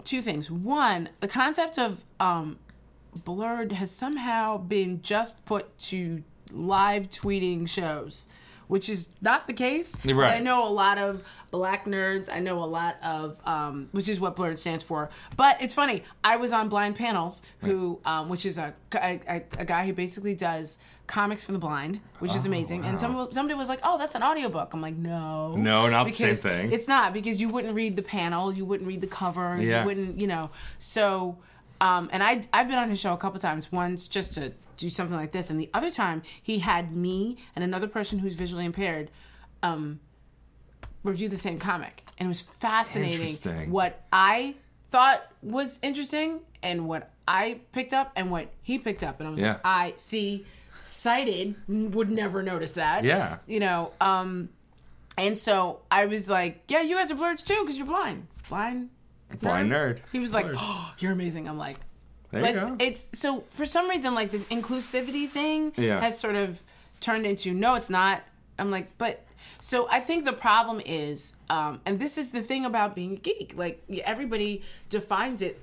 two 0.03 0.21
things. 0.21 0.51
One, 0.51 1.09
the 1.19 1.27
concept 1.27 1.79
of 1.79 2.03
um, 2.19 2.59
Blerd 3.19 3.71
has 3.73 3.91
somehow 3.91 4.57
been 4.57 5.01
just 5.01 5.45
put 5.45 5.77
to 5.79 6.23
live 6.51 7.09
tweeting 7.09 7.67
shows, 7.67 8.27
which 8.67 8.89
is 8.89 9.09
not 9.21 9.47
the 9.47 9.53
case. 9.53 9.95
Right. 10.05 10.33
I 10.35 10.39
know 10.39 10.67
a 10.67 10.69
lot 10.69 10.97
of 10.97 11.23
black 11.51 11.85
nerds. 11.85 12.29
I 12.31 12.39
know 12.39 12.63
a 12.63 12.65
lot 12.65 12.97
of, 13.03 13.39
um, 13.45 13.89
which 13.91 14.09
is 14.09 14.19
what 14.19 14.35
Blerd 14.35 14.57
stands 14.59 14.83
for. 14.83 15.09
But 15.37 15.61
it's 15.61 15.73
funny. 15.73 16.03
I 16.23 16.37
was 16.37 16.51
on 16.53 16.69
Blind 16.69 16.95
Panels, 16.95 17.41
who, 17.59 17.99
um, 18.05 18.29
which 18.29 18.45
is 18.45 18.57
a, 18.57 18.73
a, 18.93 19.21
a- 19.59 19.65
guy 19.65 19.85
who 19.85 19.93
basically 19.93 20.35
does 20.35 20.77
comics 21.05 21.43
for 21.43 21.51
the 21.51 21.59
blind, 21.59 21.99
which 22.19 22.33
is 22.33 22.45
amazing. 22.45 22.85
And 22.85 22.97
some, 22.99 23.27
somebody 23.31 23.57
was 23.57 23.67
like, 23.67 23.79
"Oh, 23.83 23.97
that's 23.97 24.15
an 24.15 24.23
audiobook." 24.23 24.73
I'm 24.73 24.81
like, 24.81 24.95
"No, 24.95 25.55
No, 25.57 25.89
not 25.89 26.07
the 26.07 26.13
same 26.13 26.35
thing. 26.37 26.71
It's 26.71 26.87
not 26.87 27.13
because 27.13 27.41
you 27.41 27.49
wouldn't 27.49 27.75
read 27.75 27.97
the 27.97 28.01
panel, 28.03 28.53
you 28.53 28.63
wouldn't 28.63 28.87
read 28.87 29.01
the 29.01 29.07
cover, 29.07 29.57
Yeah. 29.59 29.81
you 29.81 29.85
wouldn't, 29.85 30.17
you 30.19 30.27
know. 30.27 30.49
So, 30.79 31.37
um, 31.81 32.09
and 32.11 32.21
I 32.23 32.41
I've 32.53 32.67
been 32.67 32.77
on 32.77 32.89
his 32.89 32.99
show 32.99 33.13
a 33.13 33.17
couple 33.17 33.39
times. 33.39 33.71
Once 33.71 34.07
just 34.07 34.33
to 34.35 34.53
do 34.77 34.89
something 34.89 35.15
like 35.15 35.31
this, 35.31 35.49
and 35.49 35.59
the 35.59 35.69
other 35.73 35.89
time 35.89 36.23
he 36.41 36.59
had 36.59 36.95
me 36.95 37.37
and 37.55 37.63
another 37.63 37.87
person 37.87 38.19
who's 38.19 38.35
visually 38.35 38.65
impaired. 38.65 39.09
Um, 39.61 39.99
review 41.03 41.27
the 41.27 41.37
same 41.37 41.59
comic 41.59 42.01
and 42.17 42.27
it 42.27 42.29
was 42.29 42.39
fascinating 42.39 43.69
what 43.71 44.03
i 44.13 44.55
thought 44.89 45.21
was 45.41 45.77
interesting 45.81 46.39
and 46.61 46.87
what 46.87 47.11
i 47.27 47.59
picked 47.73 47.93
up 47.93 48.13
and 48.15 48.31
what 48.31 48.47
he 48.61 48.77
picked 48.79 49.03
up 49.03 49.19
and 49.19 49.27
i 49.27 49.31
was 49.31 49.39
Yeah. 49.41 49.47
like 49.53 49.61
i 49.65 49.93
see 49.97 50.45
sighted 50.81 51.55
would 51.67 52.09
never 52.09 52.41
notice 52.41 52.71
that 52.73 53.03
Yeah. 53.03 53.39
you 53.47 53.59
know 53.59 53.91
um 53.99 54.47
and 55.17 55.37
so 55.37 55.81
i 55.91 56.05
was 56.05 56.29
like 56.29 56.61
yeah 56.69 56.81
you 56.81 56.95
guys 56.95 57.11
are 57.11 57.15
blerd 57.15 57.43
too 57.45 57.59
because 57.61 57.77
you're 57.77 57.87
blind 57.87 58.27
blind 58.47 58.89
Blind 59.41 59.71
nerd. 59.71 59.99
he 60.11 60.19
was 60.19 60.33
like 60.33 60.45
oh 60.55 60.93
you're 60.99 61.11
amazing 61.11 61.47
i'm 61.49 61.57
like 61.57 61.77
There 62.31 62.41
but 62.41 62.53
you 62.55 62.59
go. 62.61 62.75
it's 62.79 63.17
so 63.17 63.43
for 63.49 63.65
some 63.65 63.89
reason 63.89 64.13
like 64.15 64.31
this 64.31 64.43
inclusivity 64.45 65.27
thing 65.29 65.71
Yeah. 65.77 65.99
has 65.99 66.19
sort 66.19 66.35
of 66.35 66.61
turned 66.99 67.25
into 67.25 67.53
no 67.53 67.75
it's 67.75 67.89
not 67.89 68.21
i'm 68.59 68.71
like 68.71 68.97
but 68.97 69.25
so 69.59 69.87
i 69.91 69.99
think 69.99 70.25
the 70.25 70.33
problem 70.33 70.81
is 70.85 71.33
um, 71.49 71.81
and 71.85 71.99
this 71.99 72.17
is 72.17 72.29
the 72.31 72.41
thing 72.41 72.65
about 72.65 72.95
being 72.95 73.13
a 73.13 73.17
geek 73.17 73.53
like 73.57 73.83
everybody 74.05 74.61
defines 74.89 75.41
it 75.41 75.59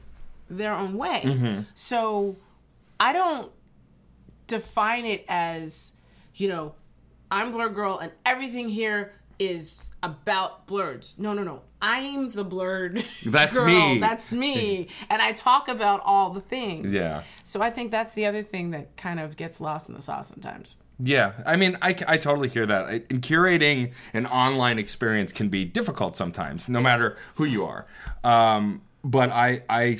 their 0.48 0.72
own 0.74 0.96
way 0.98 1.22
Mm-hmm. 1.24 1.62
so 1.74 2.36
i 2.98 3.12
don't 3.12 3.50
define 4.46 5.04
it 5.06 5.24
as 5.28 5.92
you 6.34 6.48
know 6.48 6.74
i'm 7.30 7.52
blerd 7.52 7.74
girl 7.74 7.98
and 7.98 8.12
everything 8.26 8.68
here 8.68 9.12
is 9.38 9.84
about 10.02 10.66
blerds 10.66 11.18
no 11.18 11.32
no 11.34 11.42
no 11.42 11.60
i'm 11.82 12.30
the 12.30 12.44
blerd 12.44 13.04
That's 13.24 13.52
girl 13.56 13.66
me. 13.94 13.98
that's 13.98 14.32
me 14.44 14.88
and 15.10 15.20
i 15.20 15.32
talk 15.32 15.68
about 15.68 16.00
all 16.04 16.30
the 16.30 16.40
things 16.40 16.92
yeah. 16.92 17.22
so 17.44 17.60
i 17.60 17.70
think 17.70 17.90
that's 17.90 18.14
the 18.14 18.24
other 18.26 18.42
thing 18.42 18.70
that 18.70 18.96
kind 18.96 19.20
of 19.20 19.36
gets 19.36 19.60
lost 19.60 19.88
in 19.88 19.94
the 19.94 20.02
sauce 20.02 20.28
sometimes 20.28 20.76
Yeah, 21.02 21.32
I 21.46 21.56
mean, 21.56 21.78
I, 21.80 21.96
I 22.06 22.16
totally 22.18 22.48
hear 22.50 22.66
that. 22.66 22.84
I- 22.84 23.02
And 23.08 23.22
curating 23.22 23.92
an 24.12 24.26
online 24.26 24.78
experience 24.78 25.32
can 25.32 25.48
be 25.48 25.64
difficult 25.64 26.14
sometimes, 26.14 26.68
no 26.68 26.78
matter 26.78 27.16
who 27.36 27.44
you 27.46 27.64
are. 27.64 27.86
Um, 28.22 28.82
but 29.02 29.30
I 29.30 29.62
I 29.68 29.98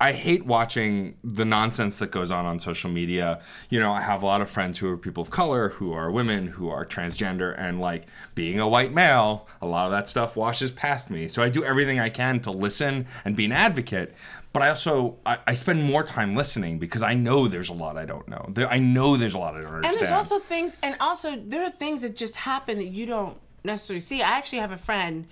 I 0.00 0.12
hate 0.12 0.44
watching 0.44 1.16
the 1.24 1.44
nonsense 1.44 1.98
that 1.98 2.10
goes 2.10 2.30
on 2.30 2.44
on 2.44 2.60
social 2.60 2.90
media. 2.90 3.40
You 3.70 3.80
know, 3.80 3.92
I 3.92 4.02
have 4.02 4.22
a 4.22 4.26
lot 4.26 4.42
of 4.42 4.50
friends 4.50 4.78
who 4.78 4.90
are 4.90 4.96
people 4.96 5.22
of 5.22 5.30
color, 5.30 5.70
who 5.70 5.92
are 5.92 6.10
women, 6.10 6.48
who 6.48 6.68
are 6.68 6.84
transgender, 6.84 7.54
and 7.58 7.80
like 7.80 8.04
being 8.34 8.60
a 8.60 8.68
white 8.68 8.92
male, 8.92 9.48
a 9.62 9.66
lot 9.66 9.86
of 9.86 9.92
that 9.92 10.08
stuff 10.08 10.36
washes 10.36 10.70
past 10.70 11.10
me. 11.10 11.28
So 11.28 11.42
I 11.42 11.48
do 11.48 11.64
everything 11.64 11.98
I 11.98 12.10
can 12.10 12.40
to 12.40 12.50
listen 12.50 13.06
and 13.24 13.36
be 13.36 13.46
an 13.46 13.52
advocate. 13.52 14.14
But 14.52 14.62
I 14.62 14.68
also 14.68 15.16
I, 15.24 15.38
I 15.46 15.54
spend 15.54 15.82
more 15.82 16.02
time 16.02 16.34
listening 16.34 16.78
because 16.78 17.02
I 17.02 17.14
know 17.14 17.48
there's 17.48 17.70
a 17.70 17.74
lot 17.74 17.96
I 17.96 18.04
don't 18.04 18.28
know. 18.28 18.44
There, 18.50 18.68
I 18.70 18.78
know 18.78 19.16
there's 19.16 19.34
a 19.34 19.38
lot 19.38 19.54
I 19.54 19.58
don't 19.58 19.74
understand. 19.74 19.94
And 19.94 20.00
there's 20.00 20.10
also 20.10 20.38
things, 20.38 20.76
and 20.82 20.96
also 21.00 21.36
there 21.36 21.62
are 21.62 21.70
things 21.70 22.02
that 22.02 22.16
just 22.16 22.36
happen 22.36 22.78
that 22.78 22.88
you 22.88 23.06
don't 23.06 23.38
necessarily 23.64 24.00
see. 24.00 24.20
I 24.20 24.36
actually 24.36 24.58
have 24.58 24.72
a 24.72 24.78
friend 24.78 25.26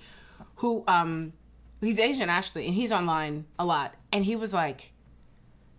who, 0.57 0.83
um, 0.87 1.33
he's 1.81 1.99
Asian 1.99 2.29
actually, 2.29 2.65
and 2.65 2.73
he's 2.75 2.91
online 2.91 3.45
a 3.59 3.65
lot, 3.65 3.95
and 4.11 4.25
he 4.25 4.35
was 4.35 4.53
like, 4.53 4.91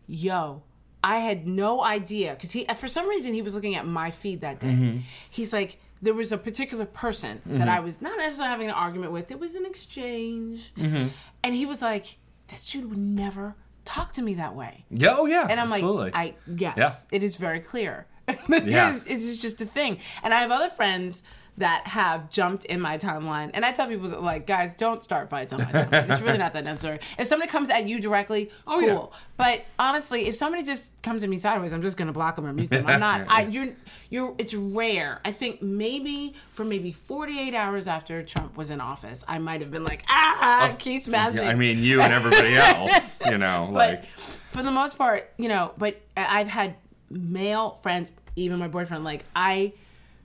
"Yo, 0.06 0.62
I 1.02 1.18
had 1.18 1.46
no 1.46 1.82
idea," 1.82 2.34
because 2.34 2.52
he, 2.52 2.64
for 2.76 2.88
some 2.88 3.08
reason, 3.08 3.32
he 3.34 3.42
was 3.42 3.54
looking 3.54 3.74
at 3.76 3.86
my 3.86 4.10
feed 4.10 4.40
that 4.42 4.60
day. 4.60 4.68
Mm-hmm. 4.68 4.98
He's 5.30 5.52
like, 5.52 5.78
there 6.02 6.14
was 6.14 6.32
a 6.32 6.38
particular 6.38 6.84
person 6.86 7.40
that 7.46 7.68
I 7.68 7.80
was 7.80 8.00
not 8.02 8.16
necessarily 8.18 8.50
having 8.50 8.68
an 8.68 8.74
argument 8.74 9.12
with. 9.12 9.30
It 9.30 9.40
was 9.40 9.54
an 9.54 9.66
exchange, 9.66 10.72
Mm-hmm. 10.76 11.08
and 11.42 11.54
he 11.54 11.66
was 11.66 11.82
like, 11.82 12.18
"This 12.48 12.70
dude 12.70 12.88
would 12.90 12.98
never." 12.98 13.54
Talk 13.84 14.12
to 14.14 14.22
me 14.22 14.34
that 14.34 14.56
way. 14.56 14.84
Yeah, 14.90 15.14
oh 15.16 15.26
yeah. 15.26 15.46
And 15.48 15.60
I'm 15.60 15.72
absolutely. 15.72 16.06
like, 16.06 16.14
I 16.16 16.34
yes, 16.56 16.74
Yeah. 16.76 16.90
it 17.16 17.22
is 17.22 17.36
very 17.36 17.60
clear. 17.60 18.06
Yeah. 18.48 18.88
it's, 18.88 19.06
it's 19.06 19.38
just 19.38 19.60
a 19.60 19.64
thing. 19.64 19.98
And 20.24 20.34
I 20.34 20.40
have 20.40 20.50
other 20.50 20.68
friends 20.68 21.22
that 21.58 21.86
have 21.86 22.28
jumped 22.28 22.66
in 22.66 22.80
my 22.80 22.98
timeline, 22.98 23.50
and 23.54 23.64
I 23.64 23.72
tell 23.72 23.86
people 23.88 24.08
like, 24.20 24.46
guys, 24.46 24.72
don't 24.76 25.02
start 25.02 25.30
fights 25.30 25.52
on 25.54 25.60
my 25.60 25.64
timeline. 25.72 26.10
it's 26.10 26.20
really 26.20 26.36
not 26.36 26.52
that 26.52 26.64
necessary. 26.64 26.98
If 27.18 27.26
somebody 27.26 27.50
comes 27.50 27.70
at 27.70 27.86
you 27.88 27.98
directly, 27.98 28.50
Oh, 28.66 28.78
cool. 28.80 29.10
yeah. 29.12 29.18
But 29.38 29.64
honestly, 29.78 30.26
if 30.28 30.34
somebody 30.34 30.64
just 30.64 31.02
comes 31.02 31.22
at 31.24 31.30
me 31.30 31.38
sideways, 31.38 31.72
I'm 31.72 31.80
just 31.82 31.96
gonna 31.96 32.12
block 32.12 32.36
them 32.36 32.46
or 32.46 32.52
mute 32.52 32.68
them. 32.70 32.86
I'm 32.86 33.00
not. 33.00 33.26
I 33.28 33.42
you're 33.44 33.68
you're. 34.10 34.34
It's 34.38 34.54
rare. 34.54 35.20
I 35.24 35.32
think 35.32 35.62
maybe 35.62 36.34
for 36.52 36.64
maybe 36.64 36.92
48 36.92 37.54
hours 37.54 37.88
after 37.88 38.22
Trump 38.22 38.56
was 38.56 38.70
in 38.70 38.80
office, 38.80 39.24
I 39.26 39.38
might 39.38 39.60
have 39.62 39.70
been 39.70 39.84
like, 39.84 40.04
ah, 40.08 40.74
key 40.78 40.98
smashing. 40.98 41.42
Yeah, 41.42 41.48
I 41.48 41.54
mean, 41.54 41.78
you 41.82 42.02
and 42.02 42.12
everybody 42.12 42.54
else, 42.56 43.14
you 43.24 43.38
know, 43.38 43.66
but 43.70 43.74
like 43.74 44.04
for 44.16 44.62
the 44.62 44.70
most 44.70 44.98
part, 44.98 45.30
you 45.38 45.48
know, 45.48 45.72
but 45.78 46.00
I've 46.16 46.48
had 46.48 46.76
male 47.10 47.78
friends, 47.82 48.12
even 48.36 48.58
my 48.58 48.68
boyfriend, 48.68 49.04
like 49.04 49.24
I, 49.34 49.72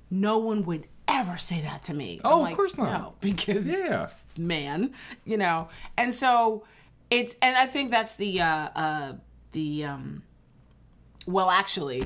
no 0.10 0.38
one 0.40 0.64
would 0.66 0.88
ever 1.08 1.38
say 1.38 1.62
that 1.62 1.84
to 1.84 1.94
me. 1.94 2.20
Oh, 2.24 2.46
I'm 2.46 2.52
of 2.52 2.58
course 2.58 2.78
not. 2.78 3.02
No, 3.02 3.14
because 3.22 3.70
yeah. 3.70 4.10
man, 4.38 4.94
you 5.26 5.38
know, 5.38 5.70
and 5.98 6.14
so 6.14 6.64
it's, 7.10 7.36
and 7.42 7.56
I 7.58 7.68
think 7.68 7.92
that's 7.92 8.16
the, 8.16 8.42
uh, 8.42 8.70
uh, 8.76 9.14
the, 9.52 9.86
um, 9.86 10.24
well, 11.28 11.50
actually, 11.50 12.04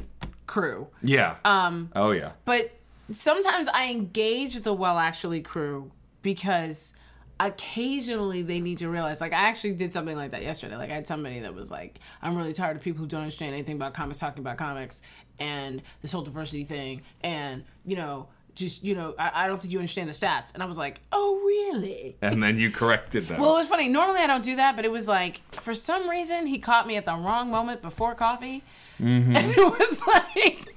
crew. 0.48 0.88
Yeah. 1.02 1.36
Um 1.44 1.90
Oh 1.96 2.12
yeah. 2.12 2.32
But 2.46 2.72
sometimes 3.12 3.68
I 3.68 3.90
engage 3.90 4.62
the 4.62 4.74
well 4.74 4.98
actually 4.98 5.42
crew 5.42 5.92
because 6.22 6.94
occasionally 7.40 8.42
they 8.42 8.62
need 8.62 8.78
to 8.78 8.90
realize 8.90 9.20
like 9.20 9.34
I 9.34 9.48
actually 9.48 9.74
did 9.74 9.94
something 9.94 10.16
like 10.16 10.32
that 10.32 10.44
yesterday. 10.44 10.76
Like 10.76 10.90
I 10.90 10.96
had 10.96 11.08
somebody 11.08 11.40
that 11.40 11.54
was 11.54 11.70
like, 11.70 12.00
I'm 12.22 12.36
really 12.38 12.54
tired 12.54 12.78
of 12.78 12.84
people 12.84 13.02
who 13.02 13.08
don't 13.08 13.22
understand 13.22 13.54
anything 13.54 13.76
about 13.76 13.94
comics 13.94 14.20
talking 14.20 14.40
about 14.40 14.58
comics 14.58 15.02
and 15.40 15.82
this 16.02 16.12
whole 16.12 16.22
diversity 16.22 16.64
thing 16.64 17.02
and 17.22 17.64
you 17.86 17.96
know, 17.96 18.28
just 18.56 18.84
you 18.84 18.96
know, 18.96 19.14
I, 19.20 19.46
I 19.46 19.48
don't 19.48 19.60
think 19.62 19.72
you 19.72 19.80
understand 19.80 20.10
the 20.10 20.14
stats. 20.14 20.54
And 20.54 20.64
I 20.64 20.66
was 20.66 20.78
like, 20.78 21.02
Oh 21.12 21.42
really? 21.46 22.16
And 22.22 22.42
then 22.42 22.58
you 22.58 22.72
corrected 22.72 23.28
them. 23.28 23.40
Well, 23.40 23.52
it 23.52 23.60
was 23.60 23.68
funny. 23.68 23.88
Normally 23.88 24.22
I 24.22 24.28
don't 24.28 24.44
do 24.44 24.56
that, 24.56 24.76
but 24.76 24.86
it 24.86 24.92
was 24.92 25.08
like 25.08 25.42
for 25.62 25.74
some 25.74 26.10
reason 26.10 26.48
he 26.48 26.60
caught 26.60 26.88
me 26.88 26.96
at 26.96 27.06
the 27.06 27.14
wrong 27.14 27.52
moment 27.52 27.82
before 27.82 28.16
coffee. 28.16 28.64
Mm-hmm. 29.00 29.36
And 29.36 29.52
it 29.52 29.58
was 29.58 30.02
like 30.08 30.74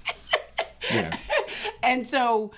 yeah. 0.92 1.16
and 1.82 2.06
so 2.06 2.50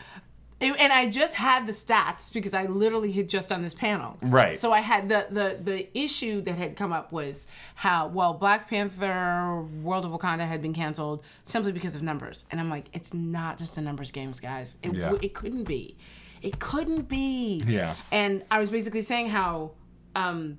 and 0.60 0.92
I 0.92 1.08
just 1.08 1.34
had 1.34 1.66
the 1.66 1.72
stats 1.72 2.32
because 2.32 2.52
I 2.54 2.66
literally 2.66 3.10
had 3.12 3.28
just 3.28 3.48
done 3.48 3.62
this 3.62 3.72
panel. 3.74 4.18
Right. 4.20 4.58
So 4.58 4.72
I 4.72 4.80
had 4.80 5.08
the 5.08 5.26
the 5.30 5.58
the 5.62 5.98
issue 5.98 6.40
that 6.42 6.56
had 6.56 6.76
come 6.76 6.92
up 6.92 7.12
was 7.12 7.46
how 7.76 8.08
well 8.08 8.34
Black 8.34 8.68
Panther 8.68 9.62
World 9.82 10.04
of 10.04 10.12
Wakanda 10.12 10.46
had 10.46 10.60
been 10.60 10.74
canceled 10.74 11.24
simply 11.44 11.72
because 11.72 11.94
of 11.96 12.02
numbers. 12.02 12.44
And 12.50 12.60
I'm 12.60 12.68
like 12.68 12.86
it's 12.92 13.14
not 13.14 13.56
just 13.56 13.78
a 13.78 13.80
numbers 13.80 14.10
games, 14.10 14.40
guys. 14.40 14.76
It 14.82 14.94
Yeah. 14.94 15.00
w- 15.06 15.20
it 15.22 15.32
couldn't 15.34 15.64
be. 15.64 15.96
It 16.42 16.58
couldn't 16.58 17.08
be. 17.08 17.62
Yeah. 17.66 17.94
And 18.12 18.44
I 18.50 18.58
was 18.58 18.70
basically 18.70 19.02
saying 19.02 19.28
how 19.30 19.72
um 20.14 20.58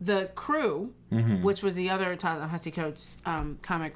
the 0.00 0.30
crew, 0.34 0.92
Mm-hmm. 1.12 1.42
which 1.42 1.60
was 1.60 1.74
the 1.74 1.90
other 1.90 2.14
Ta-Nehisi 2.14 2.72
Coates 2.72 3.16
um, 3.26 3.58
comic, 3.62 3.94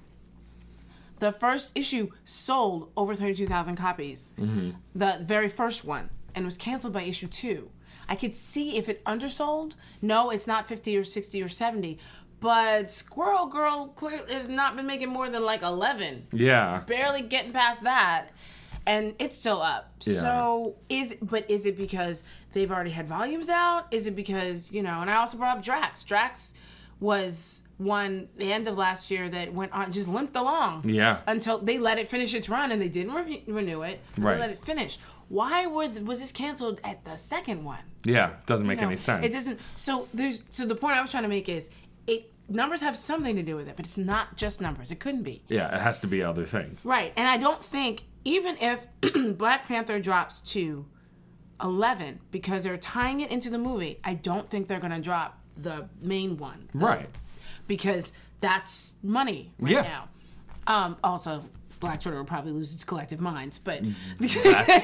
the 1.25 1.33
first 1.33 1.73
issue 1.75 2.11
sold 2.25 2.91
over 2.97 3.15
32,000 3.15 3.77
copies. 3.77 4.35
Mm-hmm. 4.39 4.71
The 4.95 5.21
very 5.23 5.49
first 5.49 5.85
one, 5.85 6.11
and 6.35 6.45
was 6.45 6.57
canceled 6.57 6.93
by 6.93 7.03
issue 7.03 7.29
two. 7.29 7.71
I 8.09 8.17
could 8.17 8.35
see 8.35 8.77
if 8.77 8.89
it 8.89 9.03
undersold. 9.07 9.75
No, 10.03 10.31
it's 10.31 10.47
not 10.47 10.67
50 10.67 10.97
or 10.99 11.05
60 11.05 11.43
or 11.43 11.49
70. 11.49 11.99
But 12.41 12.91
Squirrel 12.91 13.47
Girl 13.47 13.89
clearly 13.97 14.35
has 14.35 14.49
not 14.51 14.77
been 14.77 14.87
making 14.87 15.09
more 15.09 15.31
than 15.31 15.43
like 15.45 15.63
11 15.63 16.27
Yeah. 16.33 16.81
barely 16.87 17.23
getting 17.23 17.53
past 17.53 17.83
that 17.85 18.27
and 18.87 19.15
it's 19.19 19.35
still 19.43 19.63
up 19.63 19.85
Yeah. 20.03 20.21
so 20.21 20.77
is 20.91 21.17
but 21.23 21.51
is 21.51 21.65
it 21.65 21.75
because 21.75 22.23
they've 22.53 22.71
already 22.71 22.91
had 22.91 23.09
volumes 23.09 23.49
out 23.49 23.87
is 23.91 24.07
it 24.07 24.15
because 24.15 24.71
you 24.77 24.83
know 24.83 25.01
and 25.01 25.09
i 25.09 25.15
also 25.17 25.39
brought 25.39 25.57
up 25.57 25.65
drax 25.65 26.03
drax 26.05 26.53
was 27.01 27.63
one 27.79 28.29
the 28.37 28.53
end 28.53 28.67
of 28.69 28.77
last 28.77 29.11
year 29.11 29.29
that 29.29 29.53
went 29.53 29.73
on 29.73 29.91
just 29.91 30.09
limped 30.09 30.37
along 30.37 30.83
Yeah. 30.89 31.21
until 31.27 31.59
they 31.59 31.79
let 31.79 31.99
it 31.99 32.09
finish 32.09 32.33
its 32.35 32.49
run 32.49 32.71
and 32.71 32.81
they 32.81 32.89
didn't 32.89 33.13
re- 33.15 33.43
renew 33.49 33.83
it 33.83 34.01
Right. 34.17 34.35
they 34.35 34.41
let 34.41 34.51
it 34.51 34.59
finish 34.59 34.99
why 35.29 35.67
was 35.67 35.99
was 36.01 36.21
this 36.21 36.31
canceled 36.31 36.81
at 36.85 37.05
the 37.05 37.17
second 37.17 37.65
one 37.65 37.81
Yeah. 38.05 38.35
Doesn't 38.47 38.67
make 38.67 38.81
no, 38.81 38.87
any 38.89 38.97
sense. 38.97 39.25
It 39.25 39.33
doesn't. 39.33 39.59
So 39.77 40.07
there's. 40.13 40.43
So 40.51 40.67
the 40.67 40.75
point 40.75 40.97
I 40.97 41.01
was 41.03 41.11
trying 41.11 41.23
to 41.23 41.29
make 41.31 41.49
is, 41.49 41.71
it 42.07 42.31
numbers 42.51 42.83
have 42.83 42.95
something 42.97 43.35
to 43.37 43.43
do 43.43 43.57
with 43.57 43.67
it, 43.67 43.75
but 43.77 43.87
it's 43.87 43.97
not 43.97 44.37
just 44.37 44.61
numbers. 44.61 44.91
It 44.91 45.01
couldn't 45.01 45.23
be. 45.23 45.43
Yeah, 45.49 45.75
it 45.75 45.81
has 45.81 46.01
to 46.01 46.07
be 46.07 46.23
other 46.23 46.45
things. 46.45 46.85
Right. 46.85 47.15
And 47.17 47.27
I 47.27 47.39
don't 47.39 47.63
think, 47.65 48.03
even 48.25 48.59
if 48.61 48.87
Black 49.39 49.67
Panther 49.67 49.99
drops 49.99 50.43
to 50.53 50.85
11 51.63 52.21
because 52.31 52.65
they're 52.65 52.77
tying 52.77 53.21
it 53.21 53.31
into 53.31 53.49
the 53.51 53.59
movie, 53.59 53.99
I 54.05 54.15
don't 54.15 54.49
think 54.49 54.69
they're 54.69 54.81
going 54.81 54.93
to 54.93 55.01
drop 55.01 55.41
the 55.57 55.89
main 56.03 56.37
one. 56.37 56.69
Right. 56.75 57.09
Because 57.67 58.13
that's 58.41 58.95
money 59.03 59.53
right 59.59 59.73
Yeah. 59.73 59.83
now. 59.83 60.09
Um, 60.67 60.97
also, 61.05 61.43
Black 61.81 62.01
Twitter 62.01 62.17
will 62.19 62.25
probably 62.25 62.53
lose 62.53 62.75
its 62.75 62.85
collective 62.85 63.21
minds, 63.21 63.59
but. 63.59 63.83
That's 64.19 64.35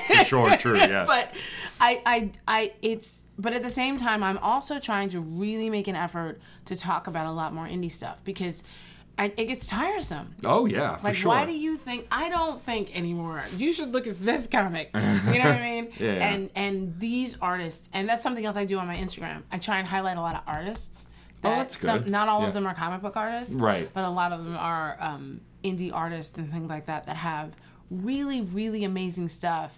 for 0.06 0.24
sure 0.24 0.56
true, 0.56 0.76
yes. 0.78 1.06
but 1.06 1.32
I, 1.80 2.02
I, 2.04 2.30
I, 2.46 2.72
it's, 2.82 3.22
but 3.38 3.52
at 3.54 3.62
the 3.62 3.70
same 3.70 3.96
time, 3.96 4.22
I'm 4.22 4.38
also 4.38 4.78
trying 4.78 5.08
to 5.10 5.20
really 5.20 5.70
make 5.70 5.88
an 5.88 5.96
effort 5.96 6.40
to 6.66 6.76
talk 6.76 7.06
about 7.06 7.26
a 7.26 7.30
lot 7.32 7.54
more 7.54 7.66
indie 7.66 7.90
stuff 7.90 8.22
because 8.24 8.62
I, 9.18 9.32
it 9.36 9.46
gets 9.46 9.66
tiresome. 9.66 10.34
oh, 10.44 10.66
yeah, 10.66 10.96
for 10.96 11.08
Like, 11.08 11.16
sure. 11.16 11.28
why 11.30 11.46
do 11.46 11.52
you 11.52 11.76
think? 11.78 12.06
I 12.10 12.28
don't 12.28 12.60
think 12.60 12.94
anymore. 12.96 13.42
You 13.56 13.72
should 13.72 13.92
look 13.92 14.06
at 14.06 14.18
this 14.22 14.46
comic. 14.46 14.90
You 14.94 15.00
know 15.00 15.10
what 15.24 15.46
I 15.46 15.60
mean? 15.70 15.92
Yeah, 15.98 16.12
yeah. 16.14 16.28
And 16.32 16.50
and 16.54 16.98
these 17.00 17.36
artists, 17.40 17.88
and 17.92 18.08
that's 18.08 18.22
something 18.22 18.44
else 18.44 18.56
I 18.56 18.64
do 18.66 18.78
on 18.78 18.86
my 18.86 18.96
Instagram. 18.96 19.42
I 19.52 19.58
try 19.58 19.78
and 19.78 19.86
highlight 19.86 20.16
a 20.16 20.20
lot 20.22 20.36
of 20.36 20.42
artists. 20.46 21.06
That 21.42 21.52
Oh, 21.52 21.56
that's 21.56 21.78
some- 21.80 22.10
not 22.10 22.28
all 22.28 22.42
Yeah. 22.42 22.48
of 22.48 22.54
them 22.54 22.66
are 22.66 22.74
comic 22.74 23.00
book 23.02 23.16
artists, 23.16 23.54
Right. 23.54 23.90
But 23.94 24.04
a 24.04 24.10
lot 24.10 24.32
of 24.32 24.44
them 24.44 24.56
are 24.56 24.96
um, 25.00 25.40
indie 25.64 25.90
artists 25.92 26.36
and 26.38 26.50
things 26.50 26.68
like 26.68 26.86
that 26.86 27.06
that 27.06 27.16
have 27.16 27.52
really, 27.90 28.40
really 28.42 28.84
amazing 28.84 29.28
stuff 29.28 29.76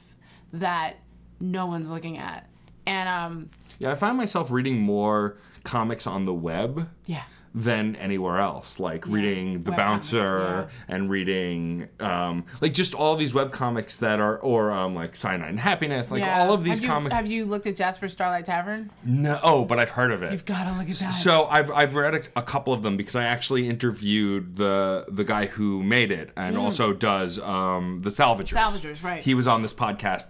that 0.52 0.96
no 1.40 1.66
one's 1.66 1.90
looking 1.90 2.18
at. 2.18 2.48
And 2.86 3.08
um, 3.08 3.50
Yeah, 3.78 3.92
I 3.92 3.94
find 3.94 4.16
myself 4.16 4.50
reading 4.50 4.80
more 4.80 5.36
comics 5.64 6.06
on 6.06 6.24
the 6.24 6.34
web 6.34 6.88
yeah, 7.06 7.22
than 7.54 7.96
anywhere 7.96 8.38
else. 8.38 8.80
Like 8.80 9.06
reading 9.06 9.62
The 9.62 9.70
web 9.70 9.78
Bouncer 9.78 10.38
comics, 10.38 10.74
and 10.88 11.10
reading 11.10 11.88
um, 12.00 12.44
like 12.60 12.72
just 12.72 12.94
all 12.94 13.16
these 13.16 13.34
web 13.34 13.52
comics 13.52 13.96
that 13.96 14.20
are 14.20 14.38
or 14.38 14.70
um, 14.70 14.94
like 14.94 15.14
Cyanide 15.14 15.50
and 15.50 15.60
Happiness, 15.60 16.10
like 16.10 16.20
yeah. 16.20 16.40
all 16.40 16.52
of 16.52 16.64
these 16.64 16.78
have 16.78 16.82
you, 16.82 16.88
comics. 16.88 17.14
Have 17.14 17.26
you 17.26 17.44
looked 17.44 17.66
at 17.66 17.76
Jasper 17.76 18.08
Starlight 18.08 18.44
Tavern? 18.44 18.90
no, 19.04 19.38
oh, 19.42 19.64
but 19.64 19.78
I've 19.78 19.90
heard 19.90 20.12
of 20.12 20.22
it. 20.22 20.32
You've 20.32 20.44
got 20.44 20.64
to 20.64 20.78
look 20.78 20.88
at 20.88 20.96
that. 20.96 21.10
So 21.10 21.44
I've 21.44 21.70
I've 21.70 21.94
read 21.94 22.14
a, 22.14 22.22
a 22.36 22.42
couple 22.42 22.72
of 22.72 22.82
them 22.82 22.96
because 22.96 23.16
I 23.16 23.24
actually 23.24 23.68
interviewed 23.68 24.56
the 24.56 25.06
the 25.08 25.24
guy 25.24 25.46
who 25.46 25.82
made 25.82 26.10
it 26.10 26.30
and 26.36 26.56
also 26.56 26.92
does 26.92 27.38
um, 27.38 28.00
the 28.00 28.10
Salvagers. 28.10 28.54
Mm. 28.54 28.70
Salvagers, 28.70 29.04
right. 29.04 29.22
He 29.22 29.34
was 29.34 29.46
on 29.46 29.62
this 29.62 29.74
podcast 29.74 30.28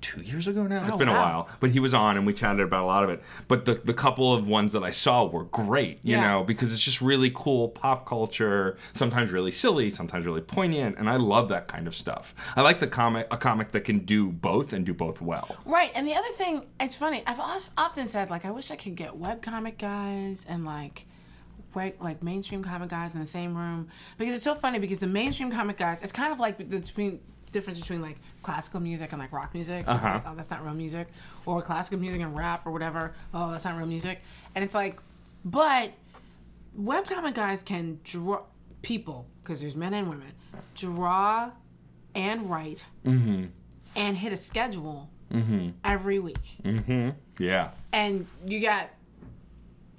two 0.00 0.20
years 0.20 0.46
ago 0.48 0.66
now. 0.66 0.84
It's 0.84 0.94
Oh, 0.94 0.98
been 0.98 1.08
a 1.08 1.12
while, 1.12 1.48
but 1.60 1.70
he 1.70 1.80
was 1.80 1.94
on 1.94 2.16
and 2.16 2.26
we 2.26 2.32
chatted 2.32 2.60
about 2.60 2.84
a 2.84 2.86
lot 2.86 3.04
of 3.04 3.10
it. 3.10 3.22
But 3.48 3.64
the 3.64 3.74
the 3.74 3.94
couple 3.94 4.32
of 4.32 4.46
ones 4.48 4.72
that 4.72 4.82
I 4.82 4.90
saw 4.90 5.24
were 5.26 5.44
great, 5.44 5.98
you 6.02 6.16
Yeah. 6.16 6.20
know, 6.28 6.44
because 6.44 6.72
it's 6.72 6.80
just 6.82 7.00
really 7.00 7.30
cool 7.34 7.68
pop 7.68 8.06
culture. 8.06 8.76
Sometimes 8.94 9.30
really 9.32 9.50
silly, 9.50 9.90
sometimes 9.90 10.26
really 10.26 10.40
poignant, 10.40 10.96
and 10.98 11.08
I 11.10 11.16
love 11.16 11.48
that 11.48 11.68
kind 11.68 11.86
of 11.86 11.94
stuff. 11.94 12.34
I 12.56 12.62
like 12.62 12.78
the 12.78 12.86
comic 12.86 13.26
a 13.30 13.36
comic 13.36 13.72
that 13.72 13.80
can 13.82 14.00
do 14.00 14.28
both 14.28 14.72
and 14.72 14.84
do 14.86 14.94
both 14.94 15.20
well. 15.20 15.56
Right, 15.64 15.90
and 15.94 16.06
the 16.06 16.14
other 16.14 16.28
thing, 16.32 16.66
it's 16.80 16.94
funny. 16.96 17.22
I've 17.26 17.40
often 17.76 18.06
said 18.06 18.30
like, 18.30 18.44
I 18.44 18.50
wish 18.50 18.70
I 18.70 18.76
could 18.76 18.94
get 18.96 19.16
web 19.16 19.42
comic 19.42 19.78
guys 19.78 20.46
and 20.48 20.64
like, 20.64 21.06
right, 21.74 22.00
like 22.00 22.22
mainstream 22.22 22.62
comic 22.64 22.88
guys 22.90 23.14
in 23.14 23.20
the 23.20 23.26
same 23.26 23.56
room 23.56 23.88
because 24.16 24.34
it's 24.34 24.44
so 24.44 24.54
funny 24.54 24.78
because 24.78 24.98
the 24.98 25.06
mainstream 25.06 25.50
comic 25.50 25.76
guys, 25.76 26.02
it's 26.02 26.12
kind 26.12 26.32
of 26.32 26.40
like 26.40 26.56
between 26.68 27.20
difference 27.48 27.80
between 27.80 28.02
like 28.02 28.18
classical 28.42 28.80
music 28.80 29.12
and 29.12 29.20
like 29.20 29.32
rock 29.32 29.54
music. 29.54 29.84
Uh-huh. 29.86 30.06
Like, 30.06 30.22
oh, 30.26 30.34
that's 30.34 30.50
not 30.50 30.64
real 30.64 30.74
music, 30.74 31.08
or 31.46 31.62
classical 31.62 31.98
music 31.98 32.20
and 32.20 32.36
rap 32.36 32.66
or 32.66 32.72
whatever. 32.72 33.14
Oh, 33.32 33.50
that's 33.50 33.64
not 33.64 33.76
real 33.76 33.86
music, 33.86 34.20
and 34.54 34.64
it's 34.64 34.74
like, 34.74 35.00
but 35.44 35.92
webcomic 36.78 37.34
guys 37.34 37.62
can 37.62 38.00
draw 38.04 38.42
people 38.82 39.26
because 39.42 39.60
there's 39.60 39.76
men 39.76 39.94
and 39.94 40.08
women 40.08 40.32
draw 40.74 41.50
and 42.14 42.48
write 42.48 42.84
mm-hmm. 43.04 43.46
and 43.96 44.16
hit 44.16 44.32
a 44.32 44.36
schedule 44.36 45.10
mm-hmm. 45.32 45.70
every 45.84 46.18
week 46.18 46.58
mm-hmm. 46.62 47.10
Yeah. 47.42 47.70
and 47.92 48.26
you 48.46 48.60
got 48.60 48.90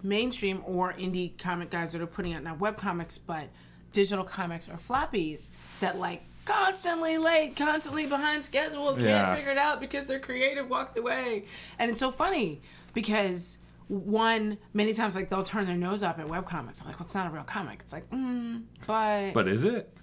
mainstream 0.02 0.62
or 0.66 0.94
indie 0.94 1.38
comic 1.38 1.70
guys 1.70 1.92
that 1.92 2.02
are 2.02 2.08
putting 2.08 2.34
out 2.34 2.44
not 2.44 2.60
web 2.60 2.78
comics 2.78 3.18
but 3.18 3.50
digital 3.92 4.24
comics 4.24 4.70
or 4.70 4.74
floppies 4.74 5.50
that 5.82 6.00
like 6.00 6.24
constantly 6.50 7.18
late 7.18 7.56
constantly 7.56 8.06
behind 8.06 8.44
schedule 8.44 8.94
can't 8.94 9.02
Yeah. 9.06 9.36
figure 9.36 9.52
it 9.52 9.58
out 9.58 9.80
because 9.80 10.06
their 10.06 10.20
creative 10.20 10.70
walked 10.70 10.98
away 10.98 11.46
and 11.78 11.90
it's 11.92 12.00
so 12.00 12.12
funny 12.12 12.62
because 12.94 13.58
one 13.88 14.58
many 14.74 14.94
times 14.94 15.16
like 15.16 15.30
they'll 15.30 15.44
turn 15.44 15.66
their 15.66 15.76
nose 15.78 16.04
up 16.04 16.20
at 16.20 16.28
web 16.28 16.46
comics 16.48 16.86
like 16.86 17.00
what's 17.00 17.16
not 17.16 17.28
a 17.28 17.30
real 17.30 17.44
comic 17.44 17.80
it's 17.82 17.94
like 17.94 18.10
mm, 18.12 18.62
but 18.86 19.32
But 19.34 19.48
is 19.48 19.66
it? 19.66 19.94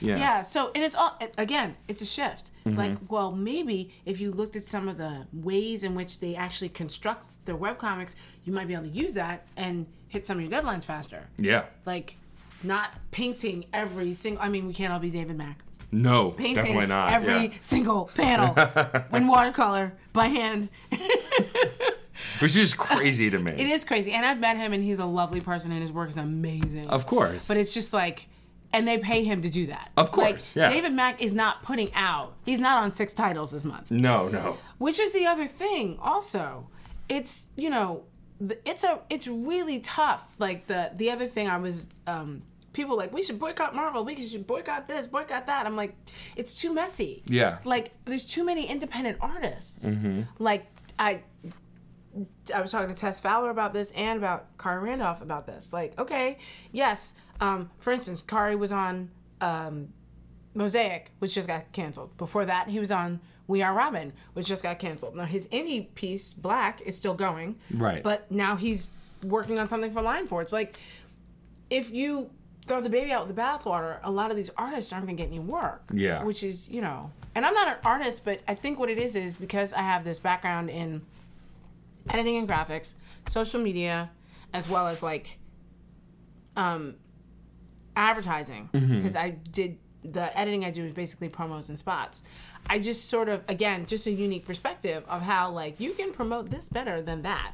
Yeah. 0.00 0.16
yeah, 0.16 0.42
so 0.42 0.70
and 0.76 0.82
it's 0.84 0.94
all 0.94 1.18
again, 1.36 1.74
it's 1.88 2.00
a 2.00 2.06
shift. 2.06 2.50
Mm-hmm. 2.64 2.78
Like, 2.78 2.96
well, 3.10 3.32
maybe 3.32 3.92
if 4.06 4.20
you 4.20 4.30
looked 4.30 4.54
at 4.54 4.62
some 4.62 4.88
of 4.88 4.96
the 4.96 5.26
ways 5.32 5.82
in 5.82 5.94
which 5.96 6.20
they 6.20 6.36
actually 6.36 6.68
construct 6.70 7.26
their 7.46 7.56
webcomics, 7.56 8.14
you 8.44 8.52
might 8.52 8.68
be 8.68 8.74
able 8.74 8.84
to 8.84 8.90
use 8.90 9.12
that 9.14 9.46
and 9.56 9.86
hit 10.08 10.24
some 10.26 10.38
of 10.38 10.42
your 10.44 10.50
deadlines 10.50 10.84
faster. 10.84 11.26
Yeah. 11.36 11.64
Like, 11.84 12.16
not 12.62 12.90
painting 13.10 13.64
every 13.74 14.14
single. 14.14 14.42
I 14.42 14.48
mean, 14.48 14.66
we 14.68 14.72
can't 14.72 14.92
all 14.92 15.00
be 15.00 15.10
David 15.10 15.36
Mack. 15.36 15.58
No, 15.92 16.30
Painting 16.30 16.54
definitely 16.54 16.86
not. 16.86 17.12
every 17.12 17.46
yeah. 17.46 17.52
single 17.60 18.10
panel 18.14 18.54
in 19.12 19.26
watercolor 19.26 19.92
by 20.12 20.26
hand. 20.26 20.68
Which 22.40 22.56
is 22.56 22.74
crazy 22.74 23.30
to 23.30 23.38
me. 23.38 23.52
It 23.52 23.66
is 23.66 23.84
crazy, 23.84 24.12
and 24.12 24.24
I've 24.24 24.38
met 24.40 24.56
him, 24.56 24.72
and 24.72 24.82
he's 24.82 24.98
a 24.98 25.04
lovely 25.04 25.40
person, 25.40 25.72
and 25.72 25.80
his 25.82 25.92
work 25.92 26.08
is 26.10 26.16
amazing. 26.16 26.88
Of 26.88 27.06
course. 27.06 27.48
But 27.48 27.56
it's 27.56 27.72
just 27.74 27.92
like, 27.92 28.28
and 28.72 28.86
they 28.86 28.98
pay 28.98 29.24
him 29.24 29.42
to 29.42 29.50
do 29.50 29.66
that. 29.66 29.90
Of 29.96 30.10
course, 30.12 30.54
Like, 30.56 30.56
yeah. 30.56 30.70
David 30.70 30.92
Mack 30.92 31.20
is 31.22 31.32
not 31.32 31.62
putting 31.62 31.92
out. 31.94 32.34
He's 32.44 32.60
not 32.60 32.82
on 32.82 32.92
six 32.92 33.12
titles 33.12 33.50
this 33.52 33.64
month. 33.64 33.90
no, 33.90 34.28
no. 34.28 34.58
Which 34.78 34.98
is 35.00 35.12
the 35.12 35.26
other 35.26 35.46
thing. 35.46 35.98
Also, 36.00 36.68
it's 37.08 37.46
you 37.56 37.68
know, 37.68 38.04
it's 38.64 38.84
a 38.84 39.00
it's 39.10 39.26
really 39.26 39.80
tough. 39.80 40.34
Like 40.38 40.66
the 40.66 40.92
the 40.94 41.10
other 41.10 41.26
thing 41.26 41.48
I 41.48 41.56
was. 41.58 41.88
um 42.06 42.42
People 42.72 42.96
like 42.96 43.12
we 43.12 43.22
should 43.22 43.38
boycott 43.38 43.74
Marvel. 43.74 44.04
We 44.04 44.16
should 44.24 44.46
boycott 44.46 44.86
this, 44.86 45.06
boycott 45.06 45.46
that. 45.46 45.66
I'm 45.66 45.76
like, 45.76 45.96
it's 46.36 46.54
too 46.54 46.72
messy. 46.72 47.22
Yeah. 47.26 47.58
Like 47.64 47.92
there's 48.04 48.24
too 48.24 48.44
many 48.44 48.66
independent 48.66 49.18
artists. 49.20 49.86
Mm-hmm. 49.86 50.22
Like 50.38 50.66
I 50.98 51.22
I 52.54 52.60
was 52.60 52.72
talking 52.72 52.88
to 52.88 52.94
Tess 52.94 53.20
Fowler 53.20 53.50
about 53.50 53.72
this 53.72 53.90
and 53.92 54.18
about 54.18 54.56
Khary 54.58 54.82
Randolph 54.82 55.22
about 55.22 55.46
this. 55.46 55.72
Like, 55.72 55.98
okay, 55.98 56.38
yes. 56.72 57.12
Um, 57.40 57.70
for 57.78 57.92
instance, 57.92 58.22
Kari 58.22 58.56
was 58.56 58.72
on 58.72 59.10
um, 59.40 59.92
Mosaic, 60.54 61.10
which 61.20 61.34
just 61.34 61.48
got 61.48 61.72
canceled. 61.72 62.16
Before 62.16 62.44
that, 62.44 62.68
he 62.68 62.78
was 62.78 62.90
on 62.90 63.20
We 63.46 63.62
Are 63.62 63.72
Robin, 63.72 64.12
which 64.32 64.46
just 64.46 64.62
got 64.62 64.78
canceled. 64.78 65.16
Now 65.16 65.24
his 65.24 65.46
indie 65.48 65.94
piece, 65.94 66.34
Black, 66.34 66.80
is 66.82 66.96
still 66.96 67.14
going. 67.14 67.56
Right. 67.72 68.02
But 68.02 68.30
now 68.30 68.56
he's 68.56 68.90
working 69.22 69.58
on 69.58 69.68
something 69.68 69.90
for 69.90 70.02
Lion 70.02 70.26
Forge. 70.26 70.52
Like, 70.52 70.78
if 71.70 71.92
you 71.92 72.30
throw 72.66 72.80
the 72.80 72.90
baby 72.90 73.12
out 73.12 73.26
with 73.26 73.34
the 73.34 73.40
bathwater, 73.40 73.98
a 74.02 74.10
lot 74.10 74.30
of 74.30 74.36
these 74.36 74.50
artists 74.56 74.92
aren't 74.92 75.06
going 75.06 75.16
to 75.16 75.22
get 75.22 75.28
any 75.28 75.40
work. 75.40 75.82
Yeah. 75.92 76.22
Which 76.22 76.42
is, 76.44 76.70
you 76.70 76.80
know, 76.80 77.10
and 77.34 77.44
I'm 77.46 77.54
not 77.54 77.68
an 77.68 77.76
artist, 77.84 78.24
but 78.24 78.40
I 78.48 78.54
think 78.54 78.78
what 78.78 78.90
it 78.90 79.00
is 79.00 79.16
is 79.16 79.36
because 79.36 79.72
I 79.72 79.82
have 79.82 80.04
this 80.04 80.18
background 80.18 80.70
in 80.70 81.02
editing 82.08 82.36
and 82.36 82.48
graphics, 82.48 82.94
social 83.28 83.60
media, 83.60 84.10
as 84.52 84.68
well 84.68 84.88
as 84.88 85.02
like 85.02 85.38
um, 86.56 86.96
advertising. 87.96 88.68
Because 88.96 89.16
I 89.16 89.30
did 89.30 89.78
the 90.02 90.36
editing 90.38 90.64
I 90.64 90.70
do 90.70 90.84
is 90.84 90.92
basically 90.92 91.28
promos 91.28 91.68
and 91.68 91.78
spots. 91.78 92.22
I 92.68 92.78
just 92.78 93.08
sort 93.08 93.28
of 93.28 93.42
again 93.48 93.86
just 93.86 94.06
a 94.06 94.10
unique 94.10 94.44
perspective 94.44 95.04
of 95.08 95.22
how 95.22 95.50
like 95.50 95.78
you 95.80 95.92
can 95.92 96.12
promote 96.12 96.50
this 96.50 96.68
better 96.68 97.02
than 97.02 97.22
that 97.22 97.52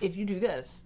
if 0.00 0.16
you 0.16 0.24
do 0.24 0.38
this, 0.38 0.84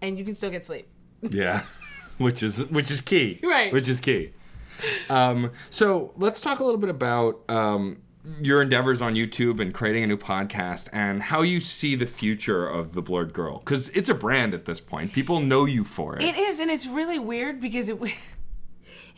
and 0.00 0.18
you 0.18 0.24
can 0.24 0.34
still 0.34 0.50
get 0.50 0.64
sleep. 0.64 0.88
Yeah. 1.22 1.62
which 2.22 2.42
is 2.42 2.64
which 2.70 2.90
is 2.90 3.00
key. 3.00 3.40
Right. 3.42 3.72
Which 3.72 3.88
is 3.88 4.00
key. 4.00 4.32
Um, 5.10 5.50
so 5.70 6.12
let's 6.16 6.40
talk 6.40 6.58
a 6.58 6.64
little 6.64 6.80
bit 6.80 6.90
about 6.90 7.40
um, 7.48 7.98
your 8.40 8.62
endeavors 8.62 9.00
on 9.02 9.14
YouTube 9.14 9.60
and 9.60 9.72
creating 9.72 10.02
a 10.04 10.06
new 10.06 10.16
podcast 10.16 10.88
and 10.92 11.22
how 11.22 11.42
you 11.42 11.60
see 11.60 11.94
the 11.94 12.06
future 12.06 12.66
of 12.66 12.94
the 12.94 13.02
Blerd 13.02 13.32
Girl 13.32 13.58
because 13.58 13.90
it's 13.90 14.08
a 14.08 14.14
brand 14.14 14.54
at 14.54 14.64
this 14.64 14.80
point. 14.80 15.12
People 15.12 15.40
know 15.40 15.64
you 15.66 15.84
for 15.84 16.16
it. 16.16 16.22
It 16.22 16.36
is, 16.36 16.58
and 16.58 16.70
it's 16.70 16.86
really 16.86 17.18
weird 17.18 17.60
because 17.60 17.88
it. 17.88 17.98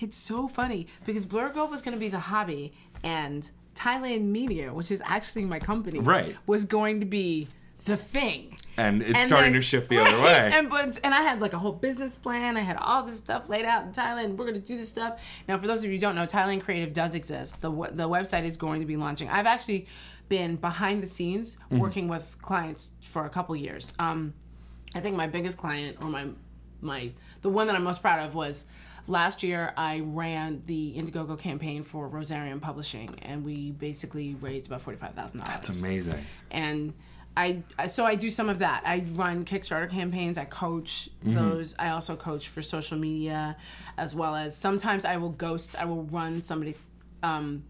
It's 0.00 0.16
so 0.16 0.48
funny 0.48 0.88
because 1.06 1.24
Blerd 1.24 1.54
Girl 1.54 1.68
was 1.68 1.80
going 1.80 1.94
to 1.96 2.00
be 2.00 2.08
the 2.08 2.18
hobby, 2.18 2.72
and 3.04 3.48
Thailand 3.76 4.22
Media, 4.22 4.74
which 4.74 4.90
is 4.90 5.00
actually 5.06 5.44
my 5.44 5.60
company, 5.60 6.00
Right. 6.00 6.36
was 6.48 6.64
going 6.64 6.98
to 6.98 7.06
be 7.06 7.46
the 7.84 7.96
thing. 7.96 8.56
and 8.76 9.02
it's 9.02 9.12
And 9.14 9.26
starting 9.26 9.52
then- 9.52 9.60
to 9.60 9.66
shift 9.66 9.88
the 9.88 9.98
other 10.00 10.20
way. 10.22 10.50
And 10.52 10.68
but 10.70 10.98
and 11.04 11.14
I 11.14 11.22
had 11.22 11.40
like 11.40 11.52
a 11.52 11.58
whole 11.58 11.72
business 11.72 12.16
plan. 12.16 12.56
I 12.56 12.60
had 12.60 12.76
all 12.76 13.02
this 13.04 13.18
stuff 13.18 13.48
laid 13.48 13.64
out 13.64 13.84
in 13.84 13.92
Thailand. 13.92 14.36
We're 14.36 14.46
gonna 14.46 14.58
do 14.58 14.76
this 14.76 14.88
stuff. 14.88 15.20
Now, 15.48 15.58
for 15.58 15.66
those 15.66 15.80
of 15.84 15.86
you 15.90 15.92
who 15.96 15.98
don't 16.00 16.14
know, 16.16 16.24
Thailand 16.24 16.62
Creative 16.62 16.92
does 16.92 17.14
exist. 17.14 17.60
the 17.60 17.70
The 17.70 18.08
website 18.08 18.44
is 18.44 18.56
going 18.56 18.80
to 18.80 18.86
be 18.86 18.96
launching. 18.96 19.28
I've 19.28 19.46
actually 19.46 19.86
been 20.28 20.56
behind 20.56 21.02
the 21.02 21.06
scenes 21.06 21.56
Mm-hmm. 21.56 21.78
working 21.78 22.08
with 22.08 22.36
clients 22.40 22.92
for 23.02 23.26
a 23.26 23.28
couple 23.30 23.54
years. 23.54 23.92
Um, 23.98 24.32
I 24.94 25.00
think 25.00 25.16
my 25.16 25.26
biggest 25.26 25.56
client 25.58 25.98
or 26.00 26.08
my 26.08 26.26
my 26.80 27.10
the 27.42 27.50
one 27.50 27.66
that 27.66 27.76
I'm 27.76 27.84
most 27.84 28.00
proud 28.02 28.26
of 28.26 28.34
was 28.34 28.64
last 29.06 29.42
year 29.42 29.72
I 29.76 30.00
ran 30.00 30.62
the 30.66 30.94
Indiegogo 30.96 31.38
campaign 31.38 31.82
for 31.82 32.08
Rosarium 32.08 32.60
Publishing, 32.60 33.10
and 33.22 33.44
we 33.44 33.70
basically 33.72 34.34
raised 34.34 34.66
about 34.68 34.80
forty 34.80 34.98
five 34.98 35.14
thousand 35.14 35.40
dollars. 35.40 35.54
That's 35.54 35.68
amazing. 35.68 36.24
and 36.50 36.94
I 37.36 37.62
so 37.86 38.04
I 38.04 38.14
do 38.14 38.30
some 38.30 38.48
of 38.48 38.60
that. 38.60 38.82
I 38.86 39.04
run 39.12 39.44
Kickstarter 39.44 39.90
campaigns. 39.90 40.38
I 40.38 40.44
coach 40.44 41.08
those. 41.22 41.74
I 41.78 41.90
also 41.90 42.14
coach 42.16 42.48
for 42.48 42.62
social 42.62 42.96
media, 42.96 43.56
as 43.98 44.14
well 44.14 44.36
as 44.36 44.56
sometimes 44.56 45.04
I 45.04 45.16
will 45.16 45.30
ghost. 45.30 45.74
I 45.80 45.84
will 45.84 46.04
run 46.04 46.42
somebody's 46.42 46.80
um, 47.22 47.64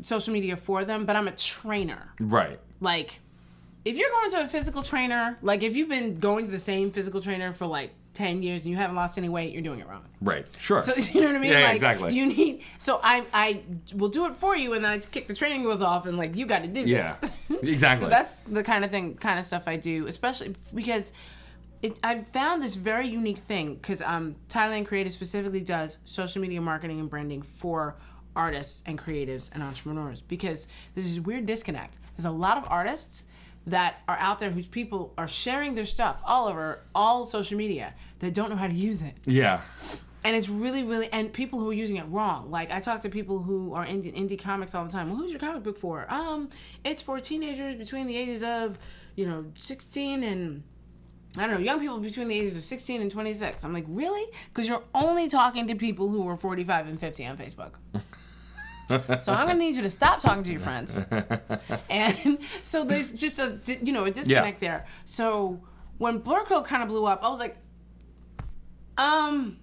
social 0.00 0.32
media 0.32 0.56
for 0.56 0.84
them. 0.84 1.06
But 1.06 1.16
I'm 1.16 1.28
a 1.28 1.32
trainer. 1.32 2.12
Right. 2.18 2.58
Like, 2.80 3.20
if 3.84 3.96
you're 3.96 4.10
going 4.10 4.30
to 4.32 4.40
a 4.42 4.48
physical 4.48 4.82
trainer, 4.82 5.38
like 5.42 5.62
if 5.62 5.76
you've 5.76 5.88
been 5.88 6.14
going 6.14 6.44
to 6.44 6.50
the 6.50 6.58
same 6.58 6.90
physical 6.90 7.20
trainer 7.20 7.52
for 7.52 7.66
like 7.66 7.92
ten 8.16 8.42
years 8.42 8.64
and 8.64 8.70
you 8.70 8.76
haven't 8.76 8.96
lost 8.96 9.18
any 9.18 9.28
weight, 9.28 9.52
you're 9.52 9.62
doing 9.62 9.78
it 9.80 9.86
wrong. 9.86 10.02
Right. 10.22 10.46
Sure. 10.58 10.80
So 10.80 10.94
you 11.12 11.20
know 11.20 11.26
what 11.26 11.36
I 11.36 11.38
mean? 11.38 11.52
Yeah, 11.52 11.64
like, 11.64 11.74
exactly. 11.74 12.14
You 12.14 12.26
need. 12.26 12.62
So 12.78 12.98
I 13.02 13.24
I 13.32 13.60
will 13.94 14.08
do 14.08 14.24
it 14.26 14.34
for 14.34 14.56
you, 14.56 14.72
and 14.72 14.82
then 14.84 14.90
I 14.90 14.96
just 14.96 15.12
kick 15.12 15.28
the 15.28 15.34
training 15.34 15.62
wheels 15.62 15.82
off, 15.82 16.06
and 16.06 16.16
like 16.16 16.36
you 16.36 16.46
got 16.46 16.62
to 16.62 16.68
do 16.68 16.82
this. 16.82 16.90
yeah. 16.90 17.16
this. 17.20 17.32
Exactly. 17.62 18.06
so 18.06 18.10
that's 18.10 18.34
the 18.46 18.62
kind 18.62 18.84
of 18.84 18.90
thing, 18.90 19.14
kind 19.14 19.38
of 19.38 19.44
stuff 19.44 19.64
I 19.68 19.76
do, 19.76 20.06
especially 20.06 20.54
because. 20.74 21.12
It, 21.82 22.00
I've 22.02 22.26
found 22.28 22.62
this 22.62 22.74
very 22.74 23.06
unique 23.06 23.36
thing 23.36 23.74
because 23.74 24.00
um, 24.00 24.36
Thailand 24.48 24.86
Creative 24.86 25.12
specifically 25.12 25.60
does 25.60 25.98
social 26.04 26.40
media 26.40 26.58
marketing 26.58 27.00
and 27.00 27.10
branding 27.10 27.42
for 27.42 27.96
artists 28.34 28.82
and 28.86 28.98
creatives 28.98 29.50
and 29.52 29.62
entrepreneurs 29.62 30.22
because 30.22 30.68
there's 30.94 31.06
this 31.06 31.20
weird 31.20 31.44
disconnect. 31.44 31.98
There's 32.16 32.24
a 32.24 32.30
lot 32.30 32.56
of 32.56 32.64
artists 32.68 33.24
that 33.66 34.02
are 34.06 34.16
out 34.18 34.38
there 34.38 34.50
whose 34.50 34.66
people 34.66 35.12
are 35.18 35.28
sharing 35.28 35.74
their 35.74 35.84
stuff 35.84 36.18
all 36.24 36.46
over 36.46 36.80
all 36.94 37.24
social 37.24 37.58
media 37.58 37.94
that 38.20 38.32
don't 38.32 38.50
know 38.50 38.56
how 38.56 38.66
to 38.66 38.74
use 38.74 39.02
it 39.02 39.14
yeah. 39.24 39.60
and 40.24 40.36
it's 40.36 40.48
really 40.48 40.82
really 40.82 41.12
and 41.12 41.32
people 41.32 41.58
who 41.58 41.68
are 41.70 41.74
using 41.74 41.96
it 41.96 42.04
wrong 42.04 42.50
like 42.50 42.70
i 42.70 42.80
talk 42.80 43.00
to 43.00 43.08
people 43.08 43.40
who 43.40 43.74
are 43.74 43.84
indie, 43.84 44.14
indie 44.16 44.38
comics 44.38 44.74
all 44.74 44.84
the 44.84 44.92
time 44.92 45.08
well 45.08 45.16
who's 45.16 45.30
your 45.30 45.40
comic 45.40 45.62
book 45.62 45.76
for 45.76 46.06
um 46.12 46.48
it's 46.84 47.02
for 47.02 47.18
teenagers 47.20 47.74
between 47.74 48.06
the 48.06 48.16
ages 48.16 48.42
of 48.42 48.78
you 49.16 49.26
know 49.26 49.44
16 49.56 50.22
and 50.22 50.62
I 51.38 51.42
don't 51.42 51.56
know, 51.56 51.58
young 51.58 51.80
people 51.80 51.98
between 51.98 52.28
the 52.28 52.38
ages 52.38 52.56
of 52.56 52.64
16 52.64 53.02
and 53.02 53.10
26. 53.10 53.62
I'm 53.62 53.72
like, 53.74 53.84
really? 53.88 54.24
Because 54.48 54.68
you're 54.68 54.82
only 54.94 55.28
talking 55.28 55.66
to 55.66 55.74
people 55.74 56.08
who 56.08 56.26
are 56.28 56.36
45 56.36 56.86
and 56.86 56.98
50 56.98 57.26
on 57.26 57.36
Facebook. 57.36 57.72
so 59.20 59.32
I'm 59.32 59.46
gonna 59.46 59.54
need 59.54 59.76
you 59.76 59.82
to 59.82 59.90
stop 59.90 60.20
talking 60.20 60.42
to 60.44 60.50
your 60.50 60.60
friends. 60.60 60.98
And 61.90 62.38
so 62.62 62.84
there's 62.84 63.12
just 63.12 63.38
a 63.38 63.58
you 63.82 63.92
know 63.92 64.04
a 64.04 64.10
disconnect 64.10 64.60
there. 64.60 64.86
So 65.04 65.60
when 65.98 66.20
Blurco 66.20 66.64
kind 66.64 66.82
of 66.82 66.88
blew 66.88 67.06
up, 67.06 67.22
I 67.22 67.28
was 67.28 67.38
like, 67.38 67.56
um, 68.98 69.58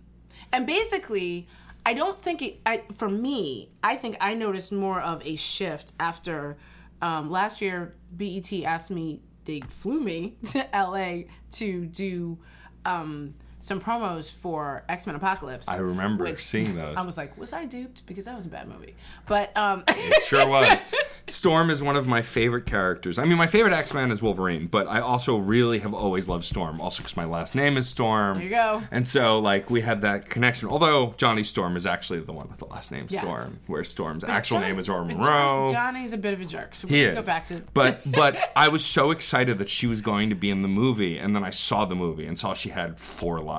and 0.51 0.65
basically, 0.65 1.47
I 1.85 1.93
don't 1.93 2.17
think 2.17 2.41
it. 2.41 2.59
I 2.65 2.83
for 2.93 3.09
me, 3.09 3.71
I 3.83 3.95
think 3.95 4.17
I 4.19 4.33
noticed 4.33 4.71
more 4.71 5.01
of 5.01 5.21
a 5.25 5.35
shift 5.35 5.93
after 5.99 6.57
um, 7.01 7.29
last 7.29 7.61
year. 7.61 7.95
BET 8.15 8.51
asked 8.63 8.91
me, 8.91 9.21
they 9.45 9.61
flew 9.61 9.99
me 9.99 10.35
to 10.51 10.67
LA 10.73 11.23
to 11.51 11.85
do 11.85 12.37
um, 12.85 13.35
some 13.63 13.79
promos 13.79 14.29
for 14.33 14.83
X 14.89 15.07
Men 15.07 15.15
Apocalypse. 15.15 15.69
I 15.69 15.77
remember 15.77 16.25
which 16.25 16.37
seeing 16.39 16.75
those. 16.75 16.97
I 16.97 17.05
was 17.05 17.17
like, 17.17 17.37
was 17.37 17.53
I 17.53 17.63
duped? 17.63 18.05
Because 18.05 18.25
that 18.25 18.35
was 18.35 18.45
a 18.45 18.49
bad 18.49 18.67
movie. 18.67 18.93
But 19.25 19.55
um, 19.55 19.85
Sure 20.25 20.45
was. 20.49 20.81
Storm 21.29 21.69
is 21.69 21.81
one 21.81 21.95
of 21.95 22.05
my 22.05 22.21
favorite 22.21 22.65
characters. 22.65 23.17
I 23.17 23.23
mean, 23.23 23.37
my 23.37 23.47
favorite 23.47 23.71
X 23.73 23.93
Man 23.93 24.11
is 24.11 24.21
Wolverine, 24.21 24.67
but 24.67 24.87
I 24.87 24.99
also 24.99 25.37
really 25.37 25.79
have 25.79 25.93
always 25.93 26.27
loved 26.27 26.43
Storm. 26.43 26.81
Also, 26.81 27.01
because 27.03 27.15
my 27.15 27.23
last 27.23 27.55
name 27.55 27.77
is 27.77 27.87
Storm. 27.87 28.35
There 28.37 28.43
you 28.43 28.49
go. 28.49 28.83
And 28.91 29.07
so, 29.07 29.39
like, 29.39 29.69
we 29.69 29.79
had 29.79 30.01
that 30.01 30.29
connection. 30.29 30.67
Although 30.67 31.13
Johnny 31.15 31.43
Storm 31.43 31.77
is 31.77 31.85
actually 31.85 32.19
the 32.19 32.33
one 32.33 32.49
with 32.49 32.57
the 32.59 32.65
last 32.65 32.91
name 32.91 33.07
Yes. 33.09 33.21
Storm, 33.21 33.59
where 33.67 33.85
Storm's 33.85 34.25
actual 34.25 34.57
Johnny- 34.57 34.67
name 34.73 34.79
is 34.79 34.87
but 34.89 35.03
Monroe. 35.05 35.67
Johnny's 35.71 36.11
a 36.11 36.17
bit 36.17 36.33
of 36.33 36.41
a 36.41 36.45
jerk. 36.45 36.75
So 36.75 36.87
we 36.89 36.95
can 37.05 37.15
go 37.15 37.23
back 37.23 37.45
to. 37.47 37.61
but 37.73 38.01
but 38.11 38.51
I 38.57 38.67
was 38.67 38.83
so 38.83 39.11
excited 39.11 39.57
that 39.59 39.69
she 39.69 39.87
was 39.87 40.01
going 40.01 40.29
to 40.29 40.35
be 40.35 40.49
in 40.49 40.61
the 40.63 40.67
movie, 40.67 41.17
and 41.17 41.33
then 41.33 41.45
I 41.45 41.49
saw 41.51 41.85
the 41.85 41.95
movie 41.95 42.25
and 42.25 42.37
saw 42.37 42.53
she 42.53 42.69
had 42.69 42.99
four 42.99 43.39
lines, 43.39 43.52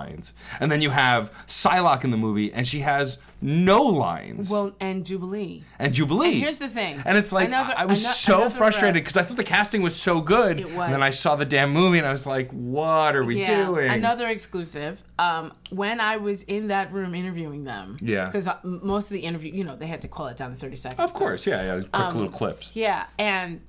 and 0.60 0.70
then 0.72 0.80
you 0.80 0.90
have 0.90 1.32
Psylocke 1.46 2.04
in 2.04 2.10
the 2.10 2.16
movie, 2.16 2.52
and 2.52 2.66
she 2.66 2.80
has 2.80 3.18
no 3.40 3.82
lines. 3.82 4.48
well, 4.50 4.74
and 4.80 5.04
Jubilee. 5.04 5.62
and 5.78 5.92
Jubilee. 5.92 6.28
And 6.32 6.36
here's 6.36 6.58
the 6.58 6.68
thing. 6.68 7.02
And 7.04 7.18
it's 7.18 7.30
like 7.30 7.48
Another- 7.48 7.74
I 7.76 7.84
was 7.84 8.04
so 8.06 8.36
another 8.38 8.50
frustrated 8.56 8.94
because 9.02 9.18
I 9.18 9.22
thought 9.22 9.36
the 9.36 9.44
casting 9.44 9.82
was 9.82 9.94
so 9.94 10.22
good. 10.22 10.60
It 10.60 10.66
was. 10.66 10.76
And 10.78 10.94
then 10.94 11.02
I 11.02 11.10
saw 11.10 11.36
the 11.36 11.44
damn 11.44 11.70
movie 11.70 11.98
and 11.98 12.06
I 12.06 12.12
was 12.12 12.26
like, 12.26 12.50
what 12.52 13.14
are 13.14 13.22
we 13.22 13.44
doing? 13.44 13.90
Another 13.90 14.28
exclusive. 14.28 15.04
Um, 15.18 15.52
when 15.70 16.00
I 16.00 16.16
was 16.16 16.42
in 16.44 16.68
that 16.68 16.90
room 16.92 17.14
interviewing 17.14 17.64
them. 17.64 17.96
Yeah. 18.00 18.26
Because 18.26 18.48
most 18.62 19.06
of 19.10 19.14
the 19.14 19.20
interview, 19.20 19.52
you 19.52 19.64
know, 19.64 19.76
they 19.76 19.88
had 19.88 20.00
to 20.02 20.08
call 20.08 20.28
it 20.28 20.36
down 20.38 20.50
to 20.50 20.56
thirty 20.56 20.76
seconds. 20.76 21.00
Of 21.00 21.10
so- 21.12 21.18
course, 21.18 21.46
yeah, 21.46 21.62
yeah. 21.76 21.80
Quick 21.82 21.94
Um, 21.94 22.14
little 22.14 22.30
clips. 22.32 22.70
Yeah, 22.74 23.04
and 23.18 23.60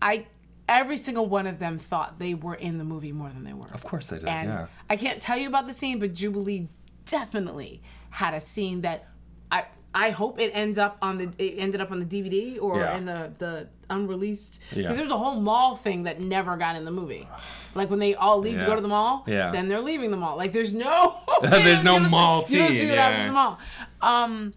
I, 0.00 0.26
every 0.68 0.96
single 0.96 1.26
one 1.26 1.46
of 1.46 1.58
them 1.58 1.78
thought 1.78 2.18
they 2.18 2.34
were 2.34 2.54
in 2.54 2.78
the 2.78 2.84
movie 2.84 3.12
more 3.12 3.28
than 3.30 3.44
they 3.44 3.52
were. 3.52 3.66
Of 3.72 3.84
course 3.84 4.06
they 4.06 4.18
did, 4.18 4.28
And 4.28 4.48
yeah. 4.48 4.66
I 4.88 4.96
can't 4.96 5.20
tell 5.20 5.36
you 5.36 5.48
about 5.48 5.66
the 5.66 5.74
scene, 5.74 5.98
but 5.98 6.14
Jubilee 6.14 6.68
definitely 7.06 7.82
had 8.10 8.34
a 8.34 8.40
scene 8.40 8.80
that 8.82 9.08
I 9.50 9.64
I 9.96 10.10
hope 10.10 10.40
it 10.40 10.50
ends 10.54 10.78
up 10.78 10.96
on 11.02 11.18
the 11.18 11.30
it 11.38 11.56
ended 11.58 11.80
up 11.80 11.90
on 11.92 11.98
the 12.00 12.04
DVD 12.06 12.58
or 12.60 12.78
Yeah. 12.80 12.96
in 12.96 13.04
the 13.04 13.32
the 13.38 13.68
unreleased 13.90 14.60
because 14.70 14.84
Yeah. 14.84 14.92
there's 14.92 15.10
a 15.10 15.16
whole 15.18 15.38
mall 15.40 15.74
thing 15.76 16.04
that 16.04 16.20
never 16.20 16.56
got 16.56 16.76
in 16.76 16.84
the 16.84 16.90
movie. 16.90 17.28
Like 17.76 17.90
when 17.90 17.98
they 17.98 18.14
all 18.14 18.38
leave 18.38 18.60
to 18.60 18.66
go 18.66 18.76
to 18.76 18.80
the 18.80 18.86
mall, 18.86 19.24
Yeah. 19.26 19.50
then 19.50 19.66
they're 19.66 19.80
leaving 19.80 20.12
the 20.12 20.16
mall. 20.16 20.36
Like 20.36 20.52
there's 20.52 20.72
no 20.72 21.16
There's 21.42 21.82
no 21.90 21.98
mall 21.98 22.40
see, 22.42 22.54
You 22.56 22.62
don't 22.62 22.70
see 22.70 22.78
scene, 22.80 22.88
what 22.90 22.98
happens 22.98 23.18
in 23.18 23.22
yeah. 23.22 23.26
the 23.26 23.32
mall. 23.32 23.58
Um, 24.00 24.54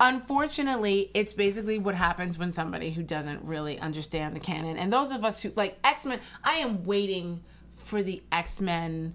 unfortunately, 0.00 1.10
it's 1.14 1.32
basically 1.32 1.78
what 1.78 1.94
happens 1.94 2.38
when 2.38 2.52
somebody 2.52 2.90
who 2.90 3.02
doesn't 3.02 3.44
really 3.44 3.78
understand 3.78 4.34
the 4.34 4.40
canon, 4.40 4.76
and 4.76 4.92
those 4.92 5.12
of 5.12 5.24
us 5.24 5.42
who 5.42 5.52
like 5.54 5.78
X 5.84 6.06
Men, 6.06 6.20
I 6.42 6.54
am 6.56 6.84
waiting 6.84 7.42
for 7.72 8.02
the 8.02 8.22
X 8.32 8.60
Men 8.60 9.14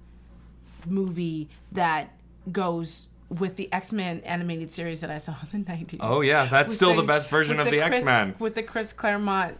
movie 0.88 1.50
that 1.72 2.12
goes 2.52 3.08
with 3.30 3.56
the 3.56 3.72
X 3.74 3.92
Men 3.92 4.20
animated 4.22 4.70
series 4.70 5.02
that 5.02 5.10
I 5.10 5.18
saw 5.18 5.36
in 5.52 5.64
the 5.64 5.70
nineties. 5.72 6.00
Oh, 6.04 6.22
yeah, 6.22 6.46
that's 6.46 6.74
still 6.74 6.96
the 6.96 7.04
best 7.04 7.30
version 7.30 7.60
of 7.60 7.66
the 7.66 7.80
Chris- 7.80 7.98
X-Men. 7.98 8.36
with 8.40 8.56
the 8.56 8.64
Chris 8.64 8.94
Claremont 8.94 9.58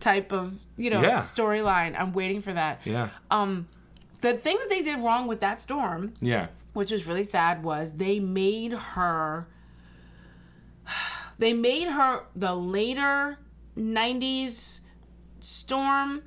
type 0.00 0.32
of 0.32 0.54
you 0.76 0.90
know 0.90 1.00
Yeah. 1.00 1.18
storyline. 1.18 1.98
I'm 1.98 2.12
waiting 2.12 2.40
for 2.40 2.52
that. 2.52 2.80
Yeah. 2.84 3.10
Um, 3.30 3.68
the 4.22 4.34
thing 4.34 4.56
that 4.58 4.68
they 4.68 4.82
did 4.82 4.98
wrong 5.00 5.26
with 5.28 5.40
that 5.40 5.60
storm 5.60 6.12
yeah. 6.20 6.48
which 6.72 6.90
was 6.90 7.06
really 7.06 7.24
sad 7.24 7.62
was 7.62 7.92
they 7.92 8.18
made 8.20 8.72
her 8.72 9.46
they 11.38 11.52
made 11.52 11.88
her 11.88 12.24
the 12.36 12.54
later 12.54 13.38
90s 13.76 14.80
storm 15.40 16.22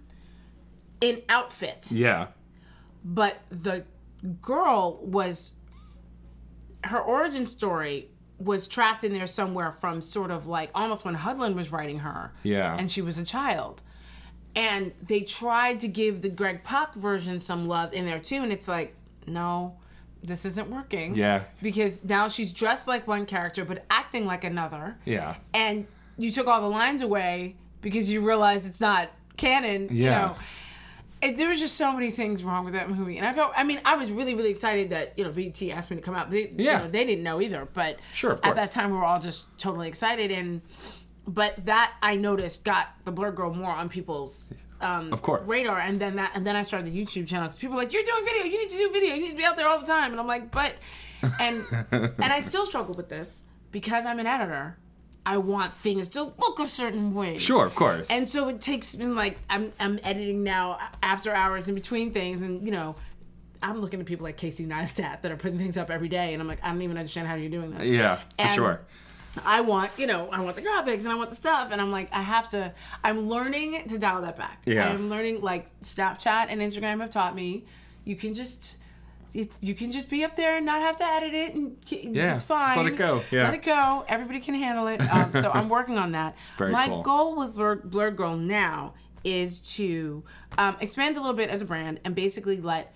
in 1.01 1.21
outfits 1.29 1.91
Yeah. 1.91 2.27
but 3.03 3.37
the 3.49 3.83
girl 4.41 4.99
was 5.03 5.51
her 6.85 6.99
origin 6.99 7.45
story 7.45 8.09
was 8.39 8.67
trapped 8.67 9.03
in 9.03 9.13
there 9.13 9.27
somewhere 9.27 9.71
from 9.71 10.01
sort 10.01 10.31
of 10.31 10.47
like 10.47 10.69
almost 10.73 11.05
when 11.05 11.13
Hudlin 11.15 11.55
was 11.55 11.71
writing 11.71 11.99
her 11.99 12.33
Yeah. 12.43 12.75
and 12.77 12.89
she 12.89 13.01
was 13.01 13.17
a 13.17 13.25
child 13.25 13.81
and 14.55 14.91
they 15.01 15.21
tried 15.21 15.79
to 15.81 15.87
give 15.87 16.21
the 16.21 16.29
Greg 16.29 16.63
Pak 16.63 16.93
version 16.95 17.39
some 17.39 17.67
love 17.67 17.93
in 17.93 18.05
there 18.05 18.19
too 18.19 18.37
and 18.37 18.51
it's 18.51 18.67
like 18.67 18.95
no 19.27 19.77
this 20.23 20.45
isn't 20.45 20.69
working 20.69 21.15
Yeah. 21.15 21.43
because 21.61 22.03
now 22.03 22.27
she's 22.29 22.53
dressed 22.53 22.87
like 22.87 23.07
one 23.07 23.25
character 23.25 23.65
but 23.65 23.83
acting 23.89 24.25
like 24.25 24.43
another 24.43 24.97
Yeah. 25.05 25.35
and 25.53 25.85
you 26.17 26.31
took 26.31 26.47
all 26.47 26.61
the 26.61 26.69
lines 26.69 27.01
away 27.01 27.55
because 27.81 28.09
you 28.11 28.21
realize 28.25 28.65
it's 28.65 28.79
not 28.79 29.09
canon. 29.35 29.89
You 29.91 30.05
Yeah. 30.05 30.19
know, 30.21 30.35
it, 31.21 31.37
there 31.37 31.49
was 31.49 31.59
just 31.59 31.75
so 31.75 31.91
many 31.93 32.11
things 32.11 32.43
wrong 32.43 32.65
with 32.65 32.73
that 32.73 32.89
movie, 32.89 33.17
and 33.17 33.25
I 33.25 33.31
felt. 33.31 33.51
I 33.55 33.63
mean, 33.63 33.79
I 33.85 33.95
was 33.95 34.11
really, 34.11 34.35
really 34.35 34.49
excited 34.51 34.89
that 34.91 35.17
you 35.17 35.23
know 35.23 35.31
BET 35.31 35.61
asked 35.71 35.89
me 35.89 35.95
to 35.97 36.01
come 36.03 36.15
out. 36.15 36.29
They, 36.29 36.49
you 36.49 36.55
Yeah. 36.57 36.79
know, 36.79 36.87
they 36.89 37.05
didn't 37.05 37.23
know 37.23 37.41
either, 37.41 37.65
but 37.73 37.97
Sure, 38.13 38.33
at 38.43 38.55
that 38.55 38.71
time 38.71 38.91
we 38.91 38.97
were 38.97 39.05
all 39.05 39.19
just 39.21 39.47
totally 39.57 39.87
excited, 39.87 40.31
and 40.31 40.61
but 41.25 41.55
that 41.65 41.93
I 42.01 42.15
noticed 42.17 42.63
got 42.65 42.89
the 43.05 43.11
Blerd 43.13 43.35
Girl 43.35 43.53
more 43.53 43.71
on 43.71 43.87
people's. 43.89 44.53
Um, 44.83 45.13
Of 45.13 45.21
course. 45.21 45.47
radar, 45.47 45.79
and 45.79 45.99
then 45.99 46.17
that, 46.17 46.31
and 46.35 46.45
then 46.45 46.55
I 46.55 46.61
started 46.61 46.91
the 46.91 46.95
YouTube 47.05 47.27
channel 47.27 47.47
because 47.47 47.57
people 47.57 47.75
were 47.75 47.81
like, 47.83 47.93
"You're 47.93 48.03
doing 48.03 48.23
video. 48.25 48.43
You 48.43 48.57
need 48.59 48.69
to 48.69 48.77
do 48.77 48.91
video. 48.91 49.15
You 49.15 49.21
need 49.21 49.31
to 49.31 49.37
be 49.37 49.45
out 49.45 49.55
there 49.55 49.67
all 49.67 49.79
the 49.79 49.85
time." 49.87 50.11
And 50.11 50.19
I'm 50.19 50.27
like, 50.27 50.51
"But," 50.51 50.73
and 51.39 51.65
and 51.91 52.13
I 52.19 52.41
still 52.41 52.65
struggle 52.65 52.93
with 52.93 53.09
this 53.09 53.43
because 53.71 54.05
I'm 54.05 54.19
an 54.19 54.27
editor. 54.27 54.77
I 55.25 55.37
want 55.37 55.73
things 55.73 56.09
to 56.09 56.23
look 56.23 56.59
a 56.59 56.67
certain 56.67 57.13
way. 57.13 57.37
Sure, 57.37 57.65
of 57.65 57.75
course. 57.75 58.09
And 58.11 58.27
so 58.27 58.49
it 58.49 58.59
takes 58.59 58.97
me 58.97 59.05
like 59.05 59.39
I'm 59.49 59.71
I'm 59.79 59.99
editing 60.03 60.43
now 60.43 60.77
after 61.01 61.33
hours 61.33 61.69
in 61.69 61.75
between 61.75 62.11
things, 62.11 62.41
and 62.41 62.63
you 62.65 62.71
know. 62.71 62.95
I'm 63.65 63.79
looking 63.79 64.01
at 64.01 64.05
people 64.05 64.25
like 64.25 64.35
Casey 64.35 64.65
Neistat 64.65 65.21
that 65.21 65.31
are 65.31 65.37
putting 65.37 65.57
things 65.57 65.77
up 65.77 65.89
every 65.89 66.09
day, 66.09 66.33
and 66.33 66.41
I'm 66.41 66.49
like, 66.49 66.59
I 66.61 66.67
don't 66.67 66.81
even 66.81 66.97
understand 66.97 67.29
how 67.29 67.35
you're 67.35 67.49
doing 67.49 67.71
this. 67.73 67.87
yeah, 67.87 68.19
for 68.37 68.47
sure. 68.49 68.81
I 69.45 69.61
want, 69.61 69.91
you 69.97 70.05
know, 70.05 70.29
I 70.31 70.41
want 70.41 70.55
the 70.55 70.61
graphics 70.61 71.03
and 71.03 71.09
I 71.09 71.15
want 71.15 71.29
the 71.31 71.35
stuff, 71.35 71.69
and 71.71 71.81
I'm 71.81 71.91
like, 71.91 72.09
I 72.11 72.21
have 72.21 72.49
to. 72.49 72.71
I'm 73.03 73.27
learning 73.27 73.87
to 73.87 73.97
dial 73.97 74.21
that 74.21 74.35
back. 74.37 74.61
Yeah. 74.65 74.87
I'm 74.89 75.09
learning 75.09 75.41
like 75.41 75.67
Snapchat 75.81 76.47
and 76.49 76.61
Instagram 76.61 77.01
have 77.01 77.09
taught 77.09 77.35
me. 77.35 77.65
you 78.05 78.15
can 78.15 78.33
just. 78.33 78.77
It's, 79.33 79.57
you 79.61 79.73
can 79.73 79.89
just 79.89 80.11
be 80.11 80.23
up 80.23 80.35
there 80.35 80.57
and 80.57 80.65
not 80.67 80.81
have 80.83 80.97
to 80.97 81.03
edit 81.05 81.33
it, 81.33 81.55
and 81.55 81.75
Yeah, 81.89 82.33
it's 82.33 82.43
just 82.43 82.47
fine. 82.47 82.77
let 82.77 82.85
it 82.85 82.95
go, 82.95 83.23
yeah. 83.31 83.45
let 83.45 83.55
it 83.55 83.63
go. 83.63 84.05
Everybody 84.07 84.39
can 84.39 84.53
handle 84.53 84.85
it. 84.85 85.01
Um, 85.01 85.31
so 85.33 85.49
I'm 85.51 85.69
working 85.69 85.97
on 85.97 86.11
that. 86.11 86.35
Very 86.59 86.71
My 86.71 86.87
cool. 86.87 87.01
goal 87.01 87.35
with 87.37 87.55
Blerd, 87.55 87.89
Blerd 87.89 88.15
Girl 88.15 88.37
now 88.37 88.93
is 89.23 89.59
to 89.75 90.23
um, 90.59 90.77
expand 90.81 91.17
a 91.17 91.19
little 91.19 91.35
bit 91.35 91.49
as 91.49 91.63
a 91.63 91.65
brand 91.65 91.99
and 92.05 92.13
basically 92.13 92.57
let. 92.61 92.93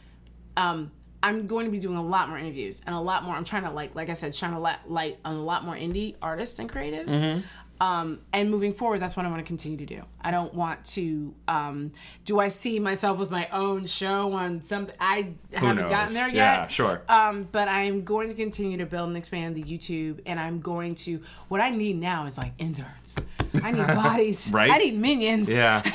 Um, 0.56 0.92
I'm 1.24 1.47
going 1.47 1.65
to 1.65 1.72
be 1.72 1.80
doing 1.80 1.97
a 1.97 2.03
lot 2.03 2.30
more 2.30 2.38
interviews 2.38 2.82
and 2.86 2.95
a 2.95 2.99
lot 2.99 3.24
more. 3.24 3.36
I'm 3.36 3.43
trying 3.43 3.63
to 3.63 3.72
like, 3.72 3.95
like 3.95 4.09
I 4.09 4.13
said, 4.13 4.36
shine 4.36 4.53
a 4.53 4.59
lot, 4.59 4.89
light 4.89 5.20
on 5.26 5.36
a 5.36 5.43
lot 5.43 5.65
more 5.65 5.76
indie 5.76 6.15
artists 6.22 6.59
and 6.59 6.70
creatives. 6.70 7.09
Mm-hmm. 7.09 7.41
Um, 7.80 8.22
and 8.34 8.49
moving 8.49 8.74
forward, 8.74 8.99
that's 8.99 9.15
what 9.15 9.26
I 9.26 9.30
want 9.30 9.39
to 9.39 9.45
continue 9.45 9.78
to 9.78 9.86
do. 9.86 10.01
I 10.22 10.32
don't 10.32 10.53
want 10.53 10.84
to. 10.86 11.34
Um, 11.47 11.91
do 12.26 12.39
I 12.39 12.47
see 12.47 12.80
myself 12.80 13.20
with 13.20 13.30
my 13.30 13.47
own 13.51 13.86
show 13.86 14.34
on 14.34 14.61
something? 14.61 14.95
I 14.99 15.34
haven't 15.53 15.84
knows? 15.84 15.91
gotten 15.91 16.13
there 16.15 16.28
yet. 16.28 16.36
Yeah, 16.36 16.68
sure. 16.68 17.03
Um, 17.07 17.47
but 17.51 17.68
I'm 17.68 18.03
going 18.03 18.30
to 18.30 18.34
continue 18.34 18.78
to 18.78 18.86
build 18.86 19.09
and 19.09 19.18
expand 19.18 19.55
the 19.55 19.63
YouTube, 19.63 20.22
and 20.26 20.39
I'm 20.39 20.59
going 20.59 20.95
to. 20.95 21.22
What 21.49 21.61
I 21.61 21.70
need 21.70 21.99
now 21.99 22.26
is 22.26 22.38
like 22.38 22.53
interns. 22.57 23.15
I 23.64 23.72
need 23.72 23.88
bodies. 23.88 24.51
Right? 24.58 24.72
I 24.72 24.78
need 24.78 24.95
minions. 24.95 25.49
Yeah. 25.49 25.84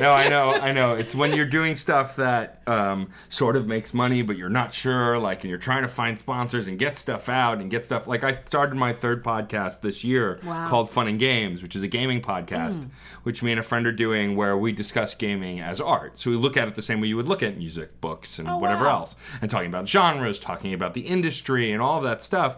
No, 0.00 0.12
I 0.12 0.28
know, 0.28 0.52
I 0.52 0.72
know. 0.72 0.94
It's 0.94 1.14
when 1.14 1.32
you're 1.32 1.46
doing 1.46 1.76
stuff 1.76 2.16
that 2.16 2.62
um, 2.66 3.10
sort 3.28 3.56
of 3.56 3.66
makes 3.68 3.94
money, 3.94 4.22
but 4.22 4.36
you're 4.36 4.48
not 4.48 4.72
sure, 4.74 5.18
like, 5.18 5.42
and 5.42 5.50
you're 5.50 5.58
trying 5.58 5.82
to 5.82 5.88
find 5.88 6.18
sponsors 6.18 6.66
and 6.66 6.78
get 6.78 6.96
stuff 6.96 7.28
out 7.28 7.60
and 7.60 7.70
get 7.70 7.84
stuff. 7.84 8.08
Like, 8.08 8.24
I 8.24 8.32
started 8.32 8.74
my 8.74 8.92
third 8.92 9.22
podcast 9.22 9.80
this 9.80 10.02
year 10.02 10.40
Wow. 10.44 10.66
called 10.66 10.90
Fun 10.90 11.06
and 11.06 11.18
Games, 11.18 11.62
which 11.62 11.76
is 11.76 11.82
a 11.82 11.88
gaming 11.88 12.20
podcast, 12.20 12.88
which 13.22 13.42
me 13.42 13.52
and 13.52 13.60
a 13.60 13.62
friend 13.62 13.86
are 13.86 13.92
doing 13.92 14.34
where 14.34 14.56
we 14.56 14.72
discuss 14.72 15.14
gaming 15.14 15.60
as 15.60 15.80
art. 15.80 16.18
So 16.18 16.30
we 16.30 16.36
look 16.36 16.56
at 16.56 16.66
it 16.66 16.74
the 16.74 16.82
same 16.82 17.00
way 17.00 17.08
you 17.08 17.16
would 17.16 17.28
look 17.28 17.42
at 17.42 17.56
music, 17.56 18.00
books, 18.00 18.38
and 18.38 18.48
whatever 18.60 18.86
wow. 18.86 19.00
else, 19.00 19.14
and 19.40 19.50
talking 19.50 19.68
about 19.68 19.86
genres, 19.88 20.38
talking 20.40 20.72
about 20.74 20.94
the 20.94 21.02
industry, 21.02 21.70
and 21.70 21.80
all 21.82 22.00
that 22.00 22.22
stuff. 22.22 22.56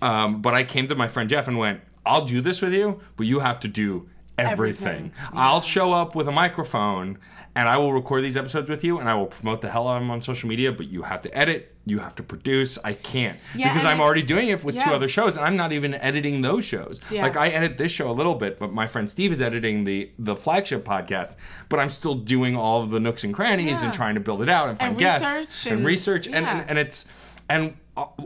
Um, 0.00 0.40
but 0.40 0.54
I 0.54 0.64
came 0.64 0.88
to 0.88 0.94
my 0.94 1.08
friend 1.08 1.28
Jeff 1.28 1.48
and 1.48 1.58
went, 1.58 1.80
I'll 2.08 2.24
do 2.24 2.40
this 2.40 2.60
with 2.62 2.72
you, 2.72 3.00
but 3.16 3.26
you 3.26 3.40
have 3.40 3.60
to 3.60 3.68
do 3.68 4.08
everything. 4.38 4.52
Everything. 4.88 5.12
I'll 5.32 5.60
show 5.60 5.92
up 5.92 6.14
with 6.14 6.28
a 6.28 6.32
microphone 6.32 7.18
and 7.56 7.68
I 7.68 7.76
will 7.76 7.92
record 7.92 8.22
these 8.22 8.36
episodes 8.36 8.70
with 8.70 8.84
you 8.84 8.98
and 9.00 9.08
I 9.08 9.14
will 9.14 9.26
promote 9.26 9.62
the 9.62 9.68
hell 9.68 9.88
out 9.88 9.96
of 9.96 10.02
them 10.02 10.10
on 10.12 10.22
social 10.22 10.48
media, 10.48 10.70
but 10.70 10.86
you 10.86 11.02
have 11.02 11.22
to 11.22 11.36
edit, 11.36 11.74
you 11.84 11.98
have 11.98 12.14
to 12.16 12.22
produce. 12.22 12.78
I 12.84 12.92
can't 12.92 13.36
Yeah, 13.56 13.72
because 13.72 13.84
I'm 13.84 14.00
I- 14.00 14.04
already 14.04 14.22
doing 14.22 14.46
it 14.48 14.62
with 14.62 14.76
two 14.76 14.90
other 14.90 15.08
shows 15.08 15.36
and 15.36 15.44
I'm 15.44 15.56
not 15.56 15.72
even 15.72 15.92
editing 15.94 16.42
those 16.42 16.64
shows. 16.64 17.00
Yeah. 17.10 17.22
Like 17.24 17.36
I 17.36 17.48
edit 17.48 17.78
this 17.78 17.90
show 17.90 18.08
a 18.08 18.12
little 18.20 18.36
bit, 18.36 18.60
but 18.60 18.72
my 18.72 18.86
friend 18.86 19.10
Steve 19.10 19.32
is 19.32 19.40
editing 19.40 19.82
the 19.82 20.10
the 20.20 20.36
flagship 20.36 20.84
podcast, 20.84 21.34
but 21.68 21.80
I'm 21.80 21.88
still 21.88 22.14
doing 22.14 22.54
all 22.54 22.80
of 22.82 22.90
the 22.90 23.00
nooks 23.00 23.24
and 23.24 23.34
crannies 23.34 23.80
Yeah. 23.80 23.86
and 23.86 23.92
trying 23.92 24.14
to 24.14 24.20
build 24.20 24.40
it 24.40 24.48
out 24.48 24.68
and 24.68 24.78
find 24.78 24.90
And 24.90 24.98
guests 25.00 25.66
and, 25.66 25.78
and- 25.78 25.86
research 25.86 26.28
and, 26.28 26.46
and 26.46 26.64
and 26.70 26.78
it's 26.78 27.06
and 27.48 27.74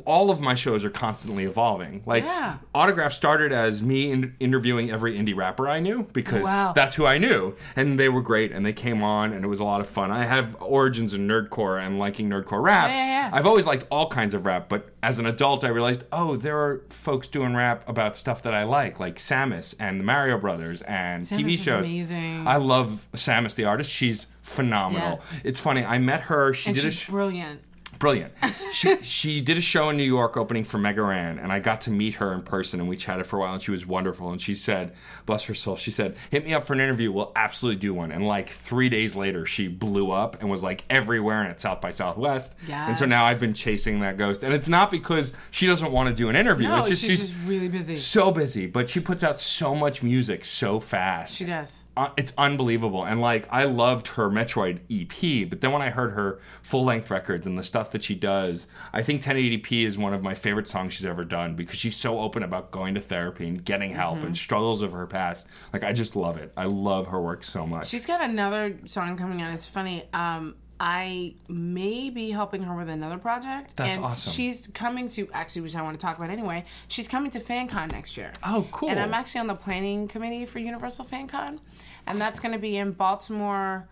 all 0.05 0.31
of 0.31 0.39
my 0.39 0.55
shows 0.55 0.85
are 0.85 0.91
constantly 0.91 1.45
evolving. 1.45 2.03
Like 2.05 2.25
Yeah. 2.25 2.57
Autograph 2.75 3.11
started 3.15 3.53
as 3.53 3.83
me 3.83 4.11
in- 4.11 4.35
interviewing 4.39 4.91
every 4.91 5.17
indie 5.19 5.35
rapper 5.35 5.67
I 5.67 5.81
knew 5.81 6.03
because 6.13 6.45
Wow. 6.45 6.75
that's 6.77 6.97
who 6.97 7.07
I 7.07 7.17
knew, 7.17 7.55
and 7.75 7.99
they 7.99 8.11
were 8.11 8.21
great, 8.21 8.53
and 8.53 8.67
they 8.67 8.75
came 8.75 9.03
on, 9.03 9.33
and 9.33 9.47
it 9.47 9.49
was 9.49 9.61
a 9.61 9.65
lot 9.65 9.81
of 9.81 9.89
fun. 9.89 10.11
I 10.11 10.27
have 10.27 10.57
origins 10.61 11.15
in 11.15 11.27
nerdcore 11.27 11.81
and 11.83 11.99
liking 11.99 12.29
nerdcore 12.29 12.63
rap. 12.63 12.91
Yeah, 12.91 13.07
yeah. 13.07 13.31
I've 13.33 13.47
always 13.47 13.67
liked 13.67 13.87
all 13.91 14.09
kinds 14.09 14.35
of 14.35 14.45
rap, 14.45 14.69
but 14.69 14.91
as 15.03 15.19
an 15.19 15.25
adult, 15.25 15.65
I 15.65 15.69
realized, 15.69 16.05
oh, 16.13 16.37
there 16.37 16.59
are 16.59 16.83
folks 16.91 17.27
doing 17.27 17.55
rap 17.55 17.83
about 17.89 18.15
stuff 18.15 18.43
that 18.43 18.53
I 18.53 18.65
like, 18.65 19.01
like 19.01 19.17
Samus 19.17 19.75
and 19.81 19.99
the 20.01 20.05
Mario 20.05 20.37
Brothers 20.37 20.83
and 20.83 21.25
Samus 21.25 21.39
TV 21.47 21.57
shows. 21.57 21.89
amazing. 21.89 22.47
I 22.47 22.57
love 22.59 23.09
Sammus 23.15 23.55
the 23.55 23.65
artist. 23.65 23.91
She's 23.91 24.27
phenomenal. 24.43 25.21
Yeah. 25.33 25.39
It's 25.45 25.61
funny. 25.61 25.83
I 25.83 25.97
met 25.97 26.23
her. 26.23 26.53
She 26.53 26.69
and 26.69 26.77
did 26.77 26.85
a 26.85 26.91
she's 26.91 26.99
sh- 27.01 27.09
brilliant. 27.09 27.61
Brilliant. 28.03 28.33
She 28.73 28.97
she 29.03 29.41
did 29.41 29.57
a 29.57 29.61
show 29.61 29.89
in 29.89 29.97
New 29.97 30.03
York 30.03 30.37
opening 30.37 30.65
for 30.65 30.77
Mega 30.77 31.03
Ran, 31.03 31.39
and 31.39 31.53
I 31.53 31.61
got 31.61 31.81
to 31.83 31.91
meet 31.93 32.15
her 32.15 32.33
in 32.35 32.43
person, 32.43 32.81
and 32.81 32.89
we 32.89 32.97
chatted 32.97 33.27
for 33.29 33.37
a 33.37 33.41
while, 33.41 33.53
and 33.53 33.63
she 33.63 33.71
was 33.71 33.87
wonderful. 33.87 34.31
And 34.33 34.43
she 34.43 34.55
said, 34.57 34.93
bless 35.25 35.45
her 35.45 35.55
soul, 35.55 35.77
she 35.77 35.93
said, 35.93 36.17
hit 36.31 36.45
me 36.45 36.53
up 36.53 36.65
for 36.65 36.73
an 36.73 36.81
interview. 36.81 37.13
We'll 37.13 37.31
absolutely 37.37 37.79
do 37.79 37.95
one. 37.95 38.11
And 38.11 38.27
like 38.27 38.49
three 38.49 38.89
days 38.89 39.15
later, 39.15 39.47
she 39.47 39.69
blew 39.69 40.11
up 40.11 40.41
and 40.41 40.51
was 40.51 40.65
like 40.65 40.83
everywhere 40.91 41.41
and 41.43 41.49
at 41.51 41.61
South 41.61 41.81
by 41.81 41.91
Southwest. 41.91 42.55
And 42.69 42.99
so 42.99 43.07
now 43.07 43.25
I've 43.25 43.39
been 43.41 43.55
chasing 43.55 44.01
that 44.01 44.17
ghost, 44.17 44.43
and 44.43 44.53
it's 44.53 44.69
not 44.69 44.91
because 44.91 45.33
she 45.53 45.69
doesn't 45.69 45.93
want 45.93 46.09
to 46.09 46.15
do 46.15 46.29
an 46.29 46.35
interview. 46.35 46.67
No, 46.69 46.79
it's 46.79 46.89
just 46.89 47.03
she's, 47.03 47.11
she's 47.11 47.35
just 47.35 47.49
really 47.49 47.69
busy. 47.69 47.95
so 47.95 48.33
busy, 48.33 48.67
but 48.67 48.91
she 48.91 48.99
puts 48.99 49.23
out 49.23 49.41
so 49.41 49.77
much 49.77 50.03
music 50.03 50.45
so 50.45 50.81
fast 50.81 51.37
She 51.37 51.45
does. 51.45 51.85
uh, 51.97 52.11
it's 52.17 52.33
unbelievable. 52.37 53.05
And 53.05 53.21
like, 53.21 53.47
I 53.53 53.63
loved 53.65 54.09
her 54.09 54.29
Metroid 54.29 54.81
EP, 54.91 55.49
but 55.49 55.61
then 55.61 55.71
when 55.71 55.83
I 55.83 55.91
heard 55.91 56.13
her 56.15 56.41
full 56.63 56.85
length 56.85 57.09
records 57.11 57.47
and 57.47 57.57
the 57.57 57.63
stuff 57.63 57.92
that 57.93 58.03
she 58.03 58.15
does, 58.15 58.67
I 58.93 59.03
think 59.03 59.23
1080p 59.23 59.87
is 59.87 59.97
one 59.97 60.13
of 60.13 60.23
my 60.23 60.35
favorite 60.35 60.67
songs 60.69 60.93
she's 60.93 61.07
ever 61.07 61.25
done 61.25 61.55
because 61.55 61.79
she's 61.79 61.97
so 61.97 62.19
open 62.21 62.43
about 62.43 62.71
going 62.71 62.95
to 62.95 63.01
therapy 63.01 63.47
and 63.49 63.65
getting 63.65 63.93
help 63.93 64.19
Mm-hmm. 64.19 64.27
and 64.27 64.37
struggles 64.37 64.83
of 64.83 64.93
her 64.93 65.07
past. 65.07 65.47
Like, 65.73 65.85
I 65.85 65.93
just 65.93 66.17
love 66.17 66.37
it. 66.37 66.53
I 66.57 66.65
love 66.65 67.07
her 67.09 67.21
work 67.21 67.45
so 67.45 67.67
much. 67.67 67.87
She's 67.89 68.05
got 68.07 68.21
another 68.21 68.77
song 68.85 69.17
coming 69.17 69.41
out. 69.41 69.55
It's 69.55 69.69
funny. 69.69 70.09
Um, 70.13 70.57
I 70.81 71.35
may 71.49 72.11
be 72.11 72.31
helping 72.33 72.63
her 72.65 72.77
with 72.77 72.89
another 72.89 73.17
project. 73.17 73.77
That's 73.77 73.97
and 73.97 74.05
awesome. 74.05 74.33
She's 74.33 74.67
coming 74.67 75.07
to 75.11 75.29
actually, 75.33 75.63
which 75.63 75.77
I 75.77 75.83
want 75.83 75.99
to 75.99 76.05
talk 76.05 76.19
about 76.19 76.31
anyway. 76.31 76.65
She's 76.89 77.07
coming 77.07 77.31
to 77.31 77.39
FanCon 77.39 77.93
next 77.93 78.17
year. 78.17 78.33
Oh, 78.45 78.67
cool. 78.73 78.91
And 78.91 78.99
I'm 78.99 79.15
actually 79.15 79.43
on 79.43 79.47
the 79.47 79.55
planning 79.55 80.09
committee 80.09 80.45
for 80.45 80.59
Universal 80.59 81.05
FanCon, 81.05 81.61
and 82.09 82.21
that's 82.21 82.41
going 82.41 82.53
to 82.53 82.59
be 82.59 82.77
in 82.79 82.91
Baltimore, 82.93 83.89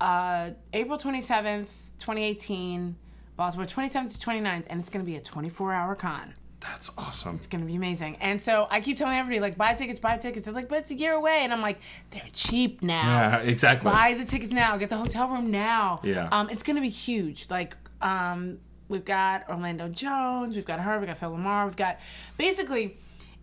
uh, 0.00 0.50
April 0.72 0.96
27th, 0.98 1.92
2018. 1.98 2.96
Baltimore 3.36 3.66
27th 3.66 4.18
to 4.18 4.26
29th, 4.26 4.66
and 4.68 4.80
it's 4.80 4.90
going 4.90 5.04
to 5.04 5.10
be 5.10 5.16
a 5.16 5.20
24-hour 5.20 5.94
con. 5.96 6.34
That's 6.60 6.90
awesome. 6.96 7.34
It's 7.34 7.48
gonna 7.48 7.64
be 7.64 7.74
amazing. 7.74 8.16
And 8.20 8.40
so 8.40 8.68
I 8.70 8.80
keep 8.80 8.96
telling 8.96 9.18
everybody, 9.18 9.40
like, 9.40 9.58
buy 9.58 9.74
tickets, 9.74 9.98
buy 9.98 10.16
tickets. 10.16 10.44
They're 10.44 10.54
like, 10.54 10.68
but 10.68 10.78
it's 10.78 10.92
a 10.92 10.94
year 10.94 11.12
away. 11.12 11.40
And 11.40 11.52
I'm 11.52 11.60
like, 11.60 11.80
they're 12.12 12.22
cheap 12.32 12.82
now. 12.82 13.02
Yeah, 13.02 13.38
exactly. 13.38 13.90
Buy 13.90 14.14
the 14.14 14.24
tickets 14.24 14.52
now. 14.52 14.76
Get 14.76 14.88
the 14.88 14.96
hotel 14.96 15.28
room 15.28 15.50
now. 15.50 16.00
Yeah. 16.04 16.28
Um, 16.30 16.48
it's 16.50 16.62
gonna 16.62 16.80
be 16.80 16.88
huge. 16.88 17.50
Like, 17.50 17.76
um, 18.00 18.58
we've 18.88 19.04
got 19.04 19.48
Orlando 19.48 19.88
Jones, 19.88 20.54
we've 20.54 20.66
got 20.66 20.78
her, 20.80 20.98
we've 20.98 21.08
got 21.08 21.18
Phil 21.18 21.32
LaMarr, 21.32 21.64
we've 21.66 21.76
got 21.76 21.98
basically 22.36 22.96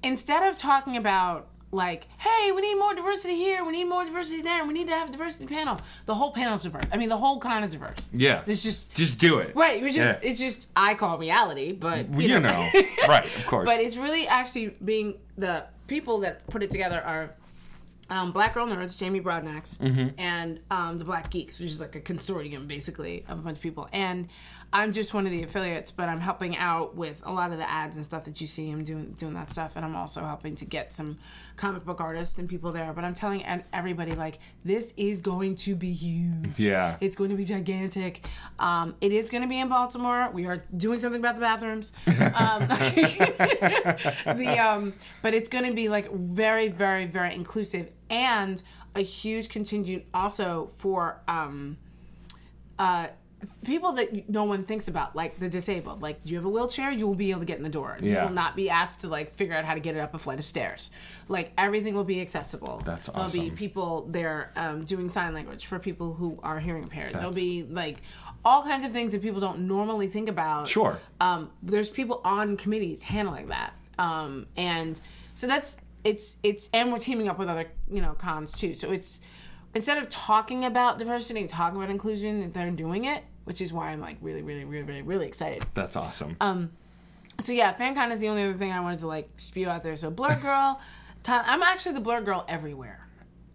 instead 0.03 0.43
of 0.43 0.55
talking 0.55 0.95
about 0.95 1.47
like, 1.71 2.07
hey, 2.17 2.51
we 2.51 2.61
need 2.61 2.75
more 2.75 2.95
diversity 2.95 3.35
here, 3.35 3.63
we 3.63 3.71
need 3.71 3.83
more 3.85 4.03
diversity 4.03 4.41
there, 4.41 4.59
and 4.59 4.67
we 4.67 4.73
need 4.73 4.87
to 4.87 4.93
have 4.93 5.09
a 5.09 5.11
diversity 5.11 5.45
panel. 5.45 5.79
The 6.07 6.15
whole 6.15 6.31
panel's 6.31 6.63
diverse. 6.63 6.85
I 6.91 6.97
mean, 6.97 7.09
the 7.09 7.17
whole 7.17 7.39
con 7.39 7.63
is 7.63 7.73
diverse. 7.73 8.09
Yeah. 8.11 8.41
It's 8.47 8.63
just 8.63 8.95
just 8.95 9.19
do 9.19 9.37
it. 9.39 9.55
right. 9.55 9.81
We're 9.81 9.89
just 9.93 10.23
Yeah. 10.23 10.29
it's 10.29 10.39
just 10.39 10.65
I 10.75 10.95
call 10.95 11.17
reality, 11.19 11.71
but 11.73 12.11
You 12.13 12.39
know. 12.39 12.69
right, 13.07 13.25
of 13.37 13.45
course. 13.45 13.67
but 13.67 13.79
it's 13.81 13.97
really 13.97 14.27
actually 14.27 14.75
being 14.83 15.15
the 15.37 15.65
people 15.87 16.19
that 16.21 16.45
put 16.47 16.63
it 16.63 16.71
together 16.71 17.01
are 17.01 17.35
um, 18.11 18.31
Black 18.31 18.55
Girl 18.55 18.65
Nerds, 18.65 18.97
Jamie 18.97 19.21
Broadnax, 19.21 19.77
Mm-hmm. 19.77 20.19
and 20.19 20.59
um, 20.71 20.97
the 20.97 21.05
Black 21.05 21.29
Geeks, 21.29 21.59
which 21.59 21.69
is 21.69 21.79
like 21.79 21.95
a 21.95 22.01
consortium 22.01 22.67
basically 22.67 23.23
of 23.29 23.37
a 23.37 23.41
bunch 23.43 23.57
of 23.57 23.61
people. 23.61 23.87
And 23.93 24.27
I'm 24.71 24.93
just 24.93 25.13
one 25.15 25.25
of 25.25 25.31
the 25.31 25.41
affiliates, 25.41 25.89
but 25.89 26.09
I'm 26.09 26.19
helping 26.19 26.55
out 26.55 26.95
with 26.95 27.25
a 27.25 27.31
lot 27.31 27.51
of 27.51 27.57
the 27.57 27.67
ads 27.67 27.95
and 27.95 28.05
stuff 28.05 28.25
that 28.25 28.39
you 28.39 28.45
see. 28.45 28.69
I'm 28.69 28.83
doing 28.83 29.15
doing 29.17 29.33
that 29.33 29.49
stuff, 29.49 29.75
and 29.75 29.83
I'm 29.83 29.95
also 29.95 30.21
helping 30.21 30.55
to 30.55 30.65
get 30.65 30.93
some 30.93 31.15
comic 31.55 31.85
book 31.85 31.99
artists 31.99 32.37
and 32.37 32.47
people 32.47 32.71
there. 32.71 32.93
But 32.93 33.03
I'm 33.03 33.15
telling 33.15 33.43
everybody 33.73 34.11
like 34.11 34.37
this 34.63 34.93
is 34.95 35.21
going 35.21 35.55
to 35.55 35.75
be 35.75 35.91
huge. 35.91 36.59
Yeah. 36.59 36.97
It's 37.01 37.15
going 37.15 37.31
to 37.31 37.35
be 37.35 37.45
gigantic. 37.45 38.27
Um, 38.59 38.95
it 39.01 39.11
is 39.11 39.31
going 39.31 39.41
to 39.41 39.49
be 39.49 39.59
in 39.59 39.69
Baltimore. 39.69 40.29
We 40.31 40.45
are 40.45 40.63
doing 40.77 40.99
something 40.99 41.19
about 41.19 41.35
the 41.35 41.41
bathrooms. 41.41 41.91
Um, 42.05 42.67
the 44.37 44.57
um, 44.59 44.93
but 45.23 45.33
it's 45.33 45.49
going 45.49 45.65
to 45.65 45.73
be 45.73 45.89
like 45.89 46.11
very, 46.11 46.67
very, 46.67 47.05
very 47.05 47.33
inclusive 47.33 47.89
and 48.09 48.61
a 48.95 49.01
huge 49.01 49.49
contingent 49.49 50.03
also 50.13 50.71
for 50.77 51.21
um, 51.27 51.77
uh, 52.77 53.07
people 53.63 53.93
that 53.93 54.29
no 54.29 54.43
one 54.43 54.63
thinks 54.63 54.87
about, 54.87 55.15
like 55.15 55.39
the 55.39 55.49
disabled. 55.49 56.01
Like, 56.01 56.23
do 56.23 56.31
you 56.31 56.37
have 56.37 56.45
a 56.45 56.49
wheelchair? 56.49 56.91
You 56.91 57.07
will 57.07 57.15
be 57.15 57.31
able 57.31 57.39
to 57.41 57.45
get 57.45 57.57
in 57.57 57.63
the 57.63 57.69
door. 57.69 57.97
You 58.01 58.15
will 58.15 58.29
not 58.29 58.55
be 58.55 58.69
asked 58.69 59.01
to 59.01 59.07
like 59.07 59.31
figure 59.31 59.55
out 59.55 59.65
how 59.65 59.73
to 59.73 59.79
get 59.79 59.95
it 59.95 59.99
up 59.99 60.13
a 60.13 60.19
flight 60.19 60.39
of 60.39 60.45
stairs. 60.45 60.91
Like 61.27 61.51
everything 61.57 61.93
will 61.93 62.03
be 62.03 62.21
accessible. 62.21 62.81
That's 62.85 63.09
awesome. 63.09 63.39
There'll 63.39 63.51
be 63.51 63.55
people 63.55 64.07
there 64.09 64.51
um, 64.55 64.83
doing 64.83 65.09
sign 65.09 65.33
language 65.33 65.67
for 65.67 65.79
people 65.79 66.13
who 66.13 66.39
are 66.43 66.59
hearing 66.59 66.83
impaired. 66.83 67.13
There'll 67.13 67.31
be 67.31 67.63
like 67.63 68.01
all 68.43 68.63
kinds 68.63 68.85
of 68.85 68.91
things 68.91 69.11
that 69.11 69.21
people 69.21 69.39
don't 69.39 69.67
normally 69.67 70.07
think 70.07 70.29
about. 70.29 70.67
Sure. 70.67 70.99
Um, 71.19 71.51
there's 71.61 71.89
people 71.89 72.21
on 72.23 72.57
committees 72.57 73.03
handling 73.03 73.47
that, 73.47 73.73
um, 73.97 74.47
and 74.57 74.99
so 75.35 75.47
that's 75.47 75.77
it's 76.03 76.37
it's 76.43 76.69
and 76.73 76.91
we're 76.91 76.99
teaming 76.99 77.27
up 77.27 77.37
with 77.37 77.49
other 77.49 77.67
you 77.89 78.01
know 78.01 78.13
cons 78.13 78.51
too. 78.51 78.73
So 78.73 78.91
it's 78.91 79.19
instead 79.75 79.97
of 79.97 80.09
talking 80.09 80.65
about 80.65 80.97
diversity 80.99 81.39
and 81.41 81.49
talking 81.49 81.77
about 81.77 81.89
inclusion, 81.89 82.51
they're 82.51 82.71
doing 82.71 83.05
it, 83.05 83.23
which 83.45 83.61
is 83.61 83.71
why 83.73 83.89
I'm 83.91 84.01
like 84.01 84.17
really, 84.21 84.41
really, 84.41 84.65
really, 84.65 84.83
really, 84.83 85.01
really 85.01 85.27
excited. 85.27 85.63
That's 85.73 85.95
awesome. 85.95 86.35
Um, 86.41 86.71
So 87.39 87.51
yeah, 87.53 87.73
FanCon 87.73 88.11
is 88.11 88.19
the 88.19 88.27
only 88.29 88.43
other 88.43 88.53
thing 88.53 88.71
I 88.71 88.81
wanted 88.81 88.99
to 88.99 89.07
like 89.07 89.29
spew 89.37 89.69
out 89.69 89.83
there. 89.83 89.95
So 89.95 90.11
Blerd 90.11 90.41
Girl, 90.47 90.79
I'm 91.27 91.63
actually 91.63 91.93
the 91.95 92.01
Blerd 92.01 92.25
Girl 92.25 92.43
everywhere. 92.47 93.05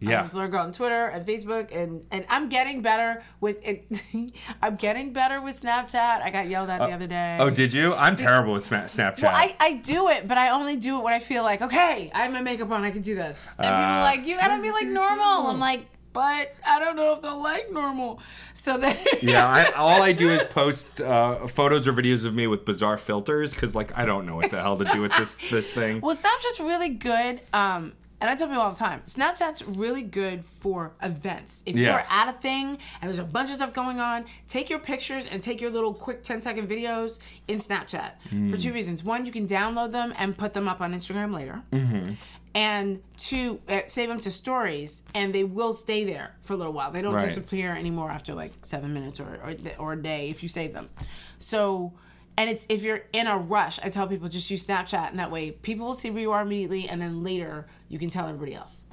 Yeah. 0.01 0.23
I'm 0.25 0.31
Blerd 0.31 0.51
Girl 0.51 0.61
on 0.63 0.73
Twitter 0.73 1.07
and 1.07 1.25
Facebook, 1.25 1.75
and 1.75 2.05
and 2.11 2.27
I'm 2.29 2.49
getting 2.51 2.83
better 2.83 3.23
with 3.41 3.65
it. 3.65 3.87
I'm 4.63 4.77
getting 4.77 5.13
better 5.15 5.41
with 5.41 5.61
Snapchat. 5.63 6.21
I 6.23 6.29
got 6.31 6.47
yelled 6.47 6.69
at 6.69 6.79
the 6.79 6.93
other 6.93 7.07
day. 7.07 7.39
Oh, 7.41 7.49
did 7.49 7.73
you? 7.73 7.95
I'm 7.95 8.15
terrible 8.17 8.53
with 8.53 8.69
Snapchat. 8.69 9.23
Well, 9.23 9.33
I, 9.35 9.57
I 9.61 9.75
do 9.75 10.09
it, 10.11 10.29
but 10.29 10.37
I 10.37 10.51
only 10.51 10.77
do 10.77 10.99
it 10.99 11.03
when 11.05 11.15
I 11.15 11.21
feel 11.21 11.43
like, 11.43 11.63
okay, 11.63 12.11
I 12.15 12.23
have 12.25 12.33
my 12.33 12.43
makeup 12.43 12.71
on, 12.71 12.85
I 12.85 12.91
can 12.91 13.01
do 13.01 13.15
this. 13.15 13.47
And 13.59 13.65
people 13.65 13.71
Ah. 13.73 13.99
are 14.01 14.03
like, 14.03 14.27
you 14.27 14.37
gotta 14.37 14.61
be 14.61 14.71
like 14.73 14.87
normal. 14.89 15.47
I'm 15.47 15.59
like, 15.61 15.87
but 16.15 16.55
I 16.67 16.79
don't 16.79 16.97
know 16.97 17.13
if 17.13 17.21
they'll 17.21 17.43
like 17.43 17.71
normal. 17.71 18.21
So 18.55 18.79
then, 18.79 18.97
yeah, 19.21 19.47
I, 19.47 19.65
all 19.73 20.01
I 20.01 20.13
do 20.13 20.31
is 20.31 20.43
post 20.51 21.03
uh, 21.03 21.47
photos 21.47 21.87
or 21.87 21.93
videos 21.93 22.25
of 22.25 22.35
me 22.35 22.47
with 22.47 22.65
bizarre 22.65 22.97
filters 22.97 23.53
because, 23.53 23.75
like, 23.75 23.93
I 23.99 24.07
don't 24.07 24.25
know 24.25 24.37
what 24.37 24.51
the 24.51 24.63
hell 24.63 24.79
to 24.79 24.85
do 24.87 25.03
with 25.03 25.13
this 25.19 25.37
this 25.51 25.71
thing. 25.71 26.01
Well, 26.01 26.17
Snapchat's 26.17 26.61
really 26.61 26.89
good. 26.91 27.43
Um, 27.53 27.93
and 28.21 28.31
I 28.31 28.37
tell 28.37 28.47
people 28.47 28.63
all 28.63 28.71
the 28.71 28.79
time, 28.79 29.03
Snapchat's 29.05 29.63
really 29.67 30.01
good 30.03 30.47
for 30.47 30.93
events. 31.03 31.63
If 31.67 31.77
Yeah. 31.77 31.91
you're 31.91 32.05
at 32.09 32.29
a 32.29 32.33
thing 32.33 32.79
and 33.03 33.11
there's 33.11 33.19
a 33.19 33.25
bunch 33.25 33.51
of 33.51 33.57
stuff 33.57 33.75
going 33.75 34.01
on, 34.01 34.25
take 34.49 34.71
your 34.71 34.79
pictures 34.79 35.27
and 35.27 35.43
take 35.43 35.61
your 35.61 35.71
little 35.71 35.93
quick 35.93 36.23
10 36.23 36.41
second 36.41 36.67
videos 36.67 37.19
in 37.49 37.59
Snapchat 37.59 38.13
for 38.51 38.57
two 38.57 38.73
reasons. 38.73 39.05
One, 39.05 39.27
you 39.27 39.33
can 39.33 39.47
download 39.47 39.91
them 39.93 40.15
and 40.17 40.39
put 40.39 40.55
them 40.55 40.69
up 40.69 40.81
on 40.81 40.95
Instagram 40.95 41.35
later. 41.35 41.61
And 42.55 43.03
to 43.17 43.61
uh, 43.69 43.81
save 43.87 44.09
them 44.09 44.21
to 44.21 44.31
stories, 44.31 45.03
and 45.13 45.35
they 45.35 45.43
will 45.43 45.75
stay 45.75 46.05
there 46.05 46.37
for 46.41 46.53
a 46.53 46.57
little 46.57 46.73
while. 46.73 46.93
They 46.93 47.03
don't 47.03 47.15
Right. 47.15 47.27
disappear 47.27 47.75
anymore 47.75 48.11
after 48.13 48.33
like 48.33 48.53
seven 48.63 48.95
minutes 48.95 49.19
or, 49.19 49.41
or 49.43 49.55
or 49.79 49.93
a 49.95 50.01
day 50.01 50.31
if 50.31 50.41
you 50.43 50.49
save 50.49 50.73
them. 50.73 50.89
So, 51.41 51.93
and 52.37 52.49
it's 52.49 52.65
if 52.69 52.85
you're 52.85 53.03
in 53.13 53.27
a 53.27 53.37
rush, 53.37 53.81
I 53.83 53.89
tell 53.89 54.07
people 54.07 54.29
just 54.29 54.49
use 54.53 54.65
Snapchat, 54.65 55.11
and 55.11 55.19
that 55.19 55.33
way 55.33 55.51
people 55.51 55.87
will 55.87 55.95
see 55.95 56.11
where 56.11 56.23
you 56.23 56.31
are 56.31 56.43
immediately, 56.43 56.89
and 56.89 57.03
then 57.03 57.25
later 57.25 57.67
you 57.89 57.99
can 57.99 58.09
tell 58.09 58.27
everybody 58.29 58.55
else. 58.55 58.85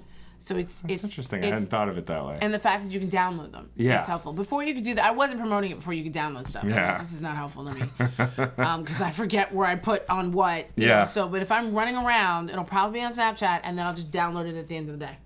So 0.43 0.55
it's 0.57 0.83
it's 0.87 1.03
Interesting. 1.03 1.43
I 1.43 1.47
hadn't 1.47 1.67
thought 1.67 1.87
of 1.87 1.97
it 1.99 2.07
that 2.07 2.25
way. 2.25 2.37
and 2.41 2.51
the 2.51 2.57
fact 2.57 2.83
that 2.83 2.91
you 2.91 2.99
can 2.99 3.09
download 3.11 3.51
them 3.51 3.69
Yeah. 3.75 4.01
is 4.01 4.07
helpful. 4.07 4.33
Before 4.33 4.63
you 4.63 4.73
could 4.73 4.83
do 4.83 4.95
that, 4.95 5.05
I 5.05 5.11
wasn't 5.11 5.39
promoting 5.39 5.69
it 5.71 5.75
before 5.75 5.93
you 5.93 6.03
could 6.03 6.13
download 6.13 6.47
stuff. 6.47 6.63
I'm 6.63 6.69
like, 6.71 6.77
Yeah. 6.77 6.97
this 6.97 7.13
is 7.13 7.21
not 7.21 7.35
helpful 7.35 7.63
to 7.65 7.73
me 7.75 7.81
um, 8.57 8.81
because 8.83 9.01
I 9.01 9.11
forget 9.11 9.53
where 9.53 9.67
I 9.67 9.75
put 9.75 10.03
on 10.09 10.31
what. 10.31 10.65
Yeah. 10.75 11.01
know. 11.01 11.05
So, 11.05 11.27
but 11.29 11.41
if 11.43 11.51
I'm 11.51 11.73
running 11.73 11.95
around, 11.95 12.49
it'll 12.49 12.63
probably 12.63 12.99
be 12.99 13.03
on 13.05 13.13
Snapchat, 13.13 13.61
and 13.63 13.77
then 13.77 13.85
I'll 13.85 13.93
just 13.93 14.09
download 14.11 14.49
it 14.49 14.55
at 14.57 14.67
the 14.67 14.75
end 14.77 14.89
of 14.89 14.97
the 14.99 15.05
day. 15.05 15.17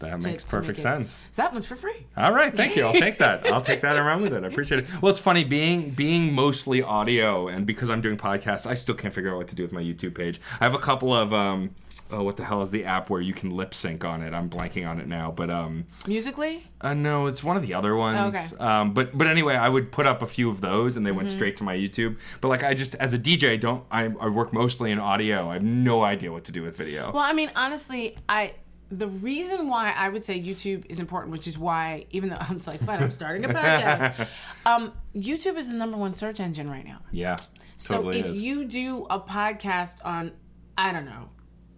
That 0.00 0.22
makes 0.22 0.42
to 0.44 0.48
perfect 0.50 0.78
make 0.78 0.82
sense. 0.82 1.18
So 1.32 1.42
that 1.42 1.52
one's 1.52 1.66
for 1.66 1.76
free. 1.76 2.06
All 2.16 2.32
right, 2.32 2.54
thank 2.54 2.76
you. 2.76 2.84
I'll 2.84 2.92
take 2.92 3.18
that. 3.18 3.46
I'll 3.46 3.60
take 3.60 3.80
that 3.82 3.96
and 3.96 4.04
run 4.04 4.22
with 4.22 4.32
it. 4.32 4.44
I 4.44 4.46
appreciate 4.52 4.80
it. 4.80 5.02
Well, 5.02 5.10
it's 5.10 5.20
funny 5.20 5.44
being 5.44 5.90
being 5.90 6.32
mostly 6.34 6.82
audio, 6.82 7.48
and 7.48 7.66
because 7.66 7.90
I'm 7.90 8.00
doing 8.00 8.16
podcasts, 8.16 8.66
I 8.66 8.74
still 8.74 8.94
can't 8.94 9.14
figure 9.14 9.30
out 9.30 9.36
what 9.38 9.48
to 9.48 9.54
do 9.54 9.62
with 9.62 9.72
my 9.72 9.82
YouTube 9.82 10.14
page. 10.14 10.40
I 10.60 10.64
have 10.64 10.74
a 10.74 10.78
couple 10.78 11.12
of 11.14 11.32
um, 11.32 11.74
oh, 12.10 12.22
what 12.22 12.36
the 12.36 12.44
hell 12.44 12.62
is 12.62 12.70
the 12.70 12.84
app 12.84 13.08
where 13.10 13.20
you 13.20 13.32
can 13.32 13.50
lip 13.50 13.72
sync 13.74 14.04
on 14.04 14.22
it? 14.22 14.34
I'm 14.34 14.48
blanking 14.50 14.88
on 14.88 15.00
it 15.00 15.06
now, 15.08 15.30
but 15.30 15.48
um, 15.50 15.86
Musically, 16.06 16.64
uh, 16.80 16.94
no, 16.94 17.26
it's 17.26 17.42
one 17.42 17.56
of 17.56 17.62
the 17.66 17.74
other 17.74 17.96
ones. 17.96 18.52
Okay. 18.52 18.62
Um, 18.64 18.92
but 18.94 19.16
but 19.16 19.26
anyway, 19.26 19.54
I 19.56 19.68
would 19.68 19.90
put 19.92 20.06
up 20.06 20.22
a 20.22 20.26
few 20.26 20.50
of 20.50 20.60
those, 20.60 20.96
and 20.96 21.06
they 21.06 21.10
went 21.12 21.28
Mm-hmm. 21.28 21.36
straight 21.36 21.56
to 21.58 21.64
my 21.64 21.74
YouTube. 21.76 22.18
But 22.42 22.48
like, 22.48 22.62
I 22.62 22.74
just 22.74 22.94
as 22.96 23.14
a 23.14 23.18
DJ, 23.18 23.58
don't 23.58 23.84
I, 23.90 24.04
I 24.20 24.28
work 24.28 24.52
mostly 24.52 24.90
in 24.90 24.98
audio. 24.98 25.48
I 25.50 25.54
have 25.54 25.62
no 25.62 26.02
idea 26.02 26.30
what 26.32 26.44
to 26.44 26.52
do 26.52 26.62
with 26.62 26.76
video. 26.76 27.10
well, 27.12 27.22
I 27.22 27.32
mean, 27.32 27.50
honestly, 27.56 28.16
I. 28.28 28.52
The 28.90 29.08
reason 29.08 29.68
why 29.68 29.92
I 29.92 30.08
would 30.08 30.22
say 30.22 30.40
YouTube 30.40 30.84
is 30.88 31.00
important, 31.00 31.32
which 31.32 31.46
is 31.46 31.58
why, 31.58 32.06
even 32.10 32.28
though 32.28 32.36
I'm 32.40 32.60
like, 32.66 32.84
but 32.84 33.00
I'm 33.00 33.10
starting 33.10 33.44
a 33.44 33.48
podcast, 33.48 34.28
um, 34.66 34.92
YouTube 35.14 35.56
is 35.56 35.70
the 35.70 35.76
number 35.76 35.96
one 35.96 36.14
search 36.14 36.40
engine 36.40 36.68
right 36.68 36.84
now. 36.84 37.00
yeah, 37.10 37.36
So 37.76 37.96
totally 37.96 38.20
if 38.20 38.26
is. 38.26 38.42
you 38.42 38.64
do 38.64 39.06
a 39.10 39.18
podcast 39.18 40.04
on, 40.04 40.32
I 40.76 40.92
don't 40.92 41.06
know, 41.06 41.28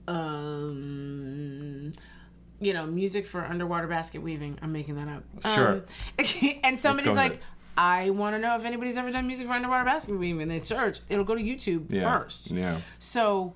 um, 0.09 1.93
you 2.61 2.73
know, 2.73 2.87
music 2.87 3.27
for 3.27 3.45
underwater 3.45 3.87
basket 3.87 4.23
weaving. 4.23 4.59
I'm 4.63 4.73
making 4.73 4.97
that 4.97 5.09
up. 5.09 5.25
Sure. 5.55 5.83
Um, 6.19 6.59
and 6.65 6.81
somebody's 6.81 7.17
like. 7.17 7.41
I 7.79 8.09
want 8.09 8.35
to 8.35 8.39
know 8.39 8.57
if 8.57 8.65
anybody's 8.65 8.97
ever 8.97 9.11
done 9.11 9.27
music 9.27 9.47
for 9.47 9.53
underwater 9.53 9.85
basket 9.85 10.19
weaving. 10.19 10.41
And 10.41 10.51
they 10.51 10.63
search. 10.63 11.01
It'll 11.11 11.27
go 11.27 11.35
to 11.35 11.43
YouTube 11.43 11.91
yeah. 11.91 12.19
first. 12.21 12.51
Yeah. 12.51 12.81
So 12.99 13.55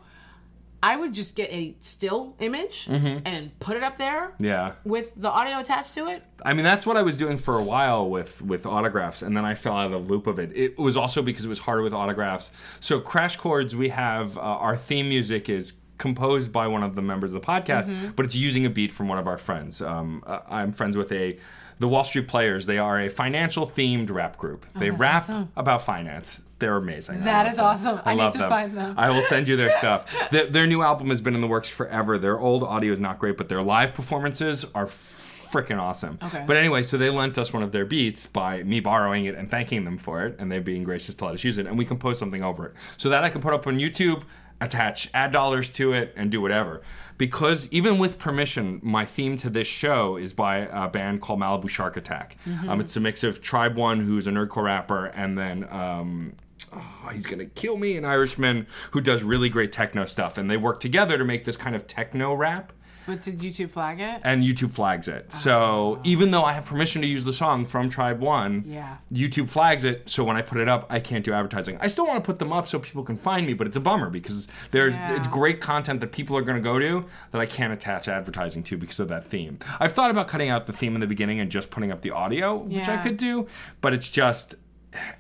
I 0.83 0.97
would 0.97 1.13
just 1.13 1.37
get 1.37 1.51
a 1.51 1.75
still 1.81 2.35
image 2.39 2.89
and 2.89 3.59
put 3.61 3.77
it 3.77 3.83
up 3.83 3.99
there 3.99 4.33
Yeah. 4.39 4.73
with 4.85 5.13
the 5.15 5.31
audio 5.31 5.59
attached 5.59 5.95
to 5.95 6.07
it. 6.07 6.23
I 6.45 6.55
mean, 6.55 6.65
that's 6.65 6.87
what 6.87 6.97
I 6.97 7.03
was 7.03 7.17
doing 7.17 7.37
for 7.37 7.59
a 7.59 7.63
while 7.63 8.09
with 8.09 8.41
with 8.41 8.65
autographs, 8.67 9.21
and 9.23 9.37
then 9.37 9.45
I 9.45 9.55
fell 9.55 9.75
out 9.77 9.87
of 9.87 9.93
the 9.93 9.99
loop 9.99 10.27
of 10.27 10.39
it. 10.39 10.53
It 10.55 10.79
was 10.79 10.97
also 10.97 11.21
because 11.23 11.45
it 11.45 11.49
was 11.49 11.59
harder 11.61 11.83
with 11.83 11.93
autographs. 11.93 12.51
So, 12.81 12.99
Crash 13.01 13.37
Chords, 13.37 13.77
we 13.77 13.91
have 13.91 14.39
uh, 14.39 14.41
our 14.41 14.77
theme 14.77 15.09
music 15.11 15.49
is 15.51 15.75
composed 15.99 16.51
by 16.51 16.67
one 16.67 16.83
of 16.83 16.95
the 16.97 17.03
members 17.03 17.31
of 17.31 17.39
the 17.43 17.47
podcast, 17.47 17.91
Mm-hmm. 17.91 18.13
but 18.17 18.25
it's 18.25 18.35
using 18.35 18.65
a 18.65 18.71
beat 18.71 18.91
from 18.91 19.07
one 19.07 19.19
of 19.19 19.27
our 19.27 19.37
friends. 19.37 19.83
Um, 19.83 20.25
uh, 20.27 20.39
I'm 20.49 20.73
friends 20.73 20.97
with 20.97 21.13
a 21.13 21.39
the 21.79 21.89
Wall 21.89 22.05
Street 22.05 22.27
Players. 22.27 22.65
They 22.65 22.79
are 22.79 22.99
a 23.01 23.11
financial 23.11 23.67
themed 23.67 24.11
rap 24.11 24.39
group. 24.39 24.65
They 24.75 24.89
Oh, 24.89 24.93
that's 24.93 25.01
rap 25.01 25.23
awesome. 25.25 25.49
about 25.57 25.83
finance. 25.83 26.43
They're 26.61 26.77
amazing. 26.77 27.23
I 27.23 27.25
That 27.25 27.47
is 27.49 27.57
them. 27.57 27.65
awesome. 27.67 28.01
I 28.05 28.15
need 28.15 28.21
love 28.23 28.33
to 28.35 28.49
find 28.49 28.73
them. 28.77 28.95
I 28.97 29.11
will 29.11 29.23
send 29.23 29.49
you 29.49 29.57
their 29.57 29.73
stuff. 29.83 30.07
Their, 30.31 30.47
their 30.47 30.67
new 30.67 30.83
album 30.83 31.11
has 31.11 31.21
been 31.21 31.35
in 31.35 31.41
the 31.41 31.49
works 31.49 31.69
forever. 31.69 32.17
Their 32.19 32.39
old 32.39 32.63
audio 32.63 32.93
is 32.93 33.01
not 33.01 33.19
great, 33.19 33.37
but 33.37 33.49
their 33.49 33.63
live 33.63 33.93
performances 33.95 34.65
are 34.75 34.87
freaking 34.87 35.81
awesome. 35.81 36.19
Okay. 36.23 36.45
But 36.47 36.57
anyway, 36.57 36.83
so 36.85 36.97
they 36.97 37.11
lent 37.11 37.37
us 37.37 37.53
one 37.53 37.65
of 37.65 37.73
their 37.73 37.85
beats 37.85 38.27
by 38.27 38.63
me 38.63 38.79
borrowing 38.79 39.25
it 39.25 39.35
and 39.35 39.51
thanking 39.51 39.85
them 39.85 39.99
for 39.99 40.25
it, 40.25 40.37
and 40.39 40.53
they 40.53 40.61
being 40.61 40.85
gracious 40.85 41.17
to 41.17 41.25
let 41.25 41.35
us 41.35 41.43
use 41.43 41.59
it, 41.59 41.67
and 41.67 41.77
we 41.77 41.85
composed 41.85 42.19
something 42.21 42.45
over 42.45 42.67
it. 42.67 42.75
So 42.99 43.09
that 43.09 43.25
I 43.25 43.31
can 43.31 43.41
put 43.41 43.53
up 43.53 43.67
on 43.67 43.79
YouTube, 43.81 44.23
attach 44.61 45.11
add 45.13 45.33
dollars 45.33 45.69
to 45.71 45.93
it, 45.93 46.13
and 46.17 46.31
do 46.31 46.41
whatever. 46.41 46.83
Because 47.19 47.69
even 47.73 47.99
with 47.99 48.19
permission, 48.19 48.79
my 48.83 49.05
theme 49.05 49.37
to 49.39 49.51
this 49.51 49.67
show 49.67 50.17
is 50.17 50.33
by 50.33 50.59
a 50.59 50.89
band 50.89 51.21
called 51.21 51.41
Malibu 51.41 51.69
Shark 51.69 51.97
Attack. 51.97 52.37
Um, 52.69 52.81
it's 52.81 52.97
a 52.97 53.01
mix 53.01 53.25
of 53.25 53.43
Tribe 53.43 53.77
One, 53.77 54.01
who's 54.01 54.27
a 54.27 54.31
nerdcore 54.31 54.63
rapper, 54.65 55.07
and 55.07 55.37
then 55.37 55.67
um, 55.71 56.33
oh, 56.73 57.09
he's 57.13 57.27
gonna 57.27 57.47
kill 57.47 57.77
me, 57.77 57.97
an 57.97 58.05
Irishman 58.05 58.67
who 58.93 59.01
does 59.01 59.23
really 59.23 59.49
great 59.49 59.73
techno 59.73 60.05
stuff, 60.07 60.39
and 60.39 60.51
they 60.51 60.57
work 60.57 60.81
together 60.81 61.19
to 61.19 61.25
make 61.25 61.45
this 61.45 61.57
kind 61.57 61.75
of 61.77 61.87
techno 61.87 62.35
rap 62.35 62.73
But 63.07 63.23
did 63.23 63.39
YouTube 63.39 63.71
flag 63.71 63.99
it? 63.99 64.21
and 64.25 64.45
YouTube 64.45 64.73
flags 64.73 65.09
it. 65.09 65.27
Ah. 65.33 65.35
So 65.35 66.01
even 66.05 66.31
though 66.31 66.45
I 66.45 66.53
have 66.53 66.67
permission 66.67 67.01
to 67.03 67.09
use 67.09 67.25
the 67.25 67.33
song 67.33 67.65
from 67.67 67.89
Tribe 67.89 68.21
One, 68.21 68.63
Yeah. 68.67 68.99
YouTube 69.11 69.49
flags 69.51 69.85
it. 69.85 70.09
So 70.09 70.23
when 70.23 70.37
I 70.37 70.43
put 70.43 70.59
it 70.59 70.69
up, 70.69 70.87
I 70.91 71.01
can't 71.01 71.25
do 71.25 71.33
advertising. 71.33 71.79
I 71.81 71.89
still 71.89 72.07
want 72.07 72.23
to 72.23 72.27
put 72.27 72.39
them 72.39 72.53
up 72.53 72.69
so 72.69 72.79
people 72.79 73.03
can 73.03 73.17
find 73.17 73.47
me, 73.47 73.55
but 73.55 73.67
it's 73.67 73.77
a 73.77 73.81
bummer 73.81 74.11
because 74.11 74.47
there's 74.71 74.95
Yeah. 74.95 75.17
it's 75.17 75.27
great 75.29 75.61
content 75.61 75.99
that 76.01 76.13
people 76.13 76.37
are 76.37 76.43
going 76.43 76.57
to 76.57 76.63
go 76.63 76.79
to 76.79 77.05
that 77.33 77.41
I 77.41 77.47
can't 77.47 77.73
attach 77.73 78.07
advertising 78.07 78.63
to 78.65 78.77
because 78.77 79.01
of 79.01 79.09
that 79.09 79.27
theme. 79.29 79.59
I've 79.81 79.93
thought 79.93 80.11
about 80.11 80.29
cutting 80.29 80.51
out 80.51 80.67
the 80.67 80.73
theme 80.73 80.95
in 80.95 81.01
the 81.01 81.07
beginning 81.09 81.41
and 81.41 81.51
just 81.51 81.71
putting 81.71 81.91
up 81.91 82.03
the 82.03 82.11
audio, 82.13 82.59
which 82.59 82.87
I 82.87 82.99
could 82.99 83.17
do, 83.17 83.49
but 83.81 83.93
it's 83.95 84.09
just 84.09 84.55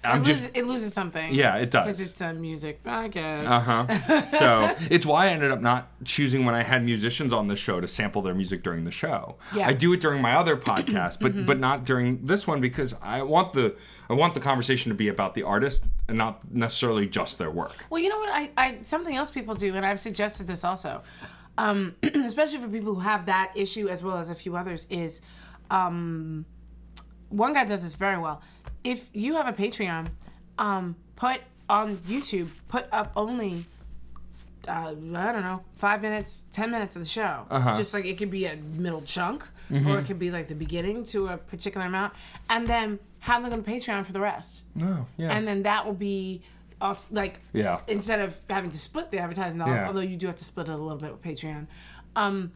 I'm 0.02 0.22
It, 0.22 0.24
just 0.24 0.42
loses, 0.42 0.50
it 0.54 0.66
loses 0.66 0.92
something. 0.92 1.32
Yeah, 1.34 1.56
it 1.56 1.70
does. 1.70 1.84
Because 1.84 2.00
it's 2.00 2.20
a 2.20 2.32
music 2.34 2.82
podcast. 2.82 3.44
uh 3.44 3.60
huh. 3.60 4.28
so 4.30 4.74
it's 4.90 5.06
why 5.06 5.26
I 5.26 5.28
ended 5.30 5.50
up 5.50 5.60
not 5.60 5.88
choosing 6.04 6.44
when 6.44 6.54
I 6.54 6.62
had 6.62 6.84
musicians 6.84 7.32
on 7.32 7.46
the 7.46 7.56
show 7.56 7.80
to 7.80 7.86
sample 7.86 8.22
their 8.22 8.34
music 8.34 8.62
during 8.62 8.84
the 8.84 8.90
show. 8.90 9.36
Yeah. 9.54 9.68
I 9.68 9.72
do 9.72 9.92
it 9.92 10.00
during 10.00 10.20
my 10.20 10.34
other 10.34 10.56
podcast, 10.56 11.20
but 11.20 11.46
but 11.46 11.58
not 11.58 11.84
during 11.84 12.26
this 12.26 12.46
one 12.46 12.60
because 12.60 12.94
I 13.02 13.22
want 13.22 13.52
the 13.52 13.76
I 14.08 14.14
want 14.14 14.34
the 14.34 14.40
conversation 14.40 14.90
to 14.90 14.96
be 14.96 15.08
about 15.08 15.34
the 15.34 15.44
artist 15.44 15.84
and 16.08 16.18
not 16.18 16.50
necessarily 16.52 17.06
just 17.06 17.38
their 17.38 17.50
work. 17.50 17.86
Well, 17.90 18.00
you 18.00 18.08
know 18.08 18.18
what? 18.18 18.30
I, 18.30 18.50
I 18.56 18.78
something 18.82 19.14
else 19.14 19.30
people 19.30 19.54
do, 19.54 19.74
and 19.74 19.86
I've 19.86 20.00
suggested 20.00 20.48
this 20.48 20.64
also, 20.64 21.02
um, 21.58 21.94
especially 22.02 22.58
for 22.58 22.68
people 22.68 22.94
who 22.94 23.00
have 23.00 23.26
that 23.26 23.52
issue 23.54 23.88
as 23.88 24.02
well 24.02 24.18
as 24.18 24.30
a 24.30 24.34
few 24.34 24.56
others, 24.56 24.86
is 24.90 25.20
um, 25.70 26.44
one 27.28 27.52
guy 27.52 27.64
does 27.64 27.82
this 27.82 27.94
very 27.94 28.18
well. 28.18 28.42
If 28.84 29.08
you 29.12 29.34
have 29.34 29.46
a 29.46 29.52
Patreon, 29.52 30.08
um, 30.58 30.96
put 31.16 31.40
on 31.68 31.96
YouTube, 31.98 32.48
put 32.68 32.86
up 32.92 33.12
only. 33.16 33.64
Uh, 34.68 34.90
I 34.90 35.32
don't 35.32 35.40
know, 35.42 35.62
five 35.72 36.02
minutes, 36.02 36.44
ten 36.52 36.70
minutes 36.70 36.94
of 36.94 37.00
the 37.02 37.08
show. 37.08 37.46
Uh-huh. 37.50 37.74
Just 37.76 37.94
like 37.94 38.04
it 38.04 38.18
could 38.18 38.30
be 38.30 38.44
a 38.44 38.56
middle 38.56 39.00
chunk, 39.02 39.46
Mm-hmm. 39.70 39.88
or 39.88 40.00
it 40.00 40.06
could 40.06 40.18
be 40.18 40.30
like 40.32 40.48
the 40.48 40.54
beginning 40.54 41.04
to 41.04 41.28
a 41.28 41.36
particular 41.38 41.86
amount, 41.86 42.12
and 42.50 42.66
then 42.66 42.98
have 43.20 43.42
them 43.44 43.52
on 43.52 43.62
Patreon 43.62 44.04
for 44.04 44.12
the 44.12 44.18
rest 44.20 44.64
Oh, 44.82 45.06
yeah. 45.16 45.30
and 45.30 45.46
then 45.46 45.62
that 45.62 45.86
will 45.86 45.92
be 45.94 46.42
also, 46.80 47.06
like 47.12 47.38
Yeah. 47.52 47.80
instead 47.86 48.18
of 48.20 48.36
having 48.50 48.70
to 48.70 48.78
split 48.78 49.10
the 49.12 49.18
advertising 49.18 49.58
dollars 49.60 49.80
Yeah. 49.80 49.86
although 49.86 50.00
you 50.00 50.16
do 50.16 50.26
have 50.26 50.36
to 50.36 50.44
split 50.44 50.68
it 50.68 50.72
a 50.72 50.76
little 50.76 50.96
bit 50.98 51.12
with 51.12 51.22
patreon 51.22 51.66
um, 52.16 52.50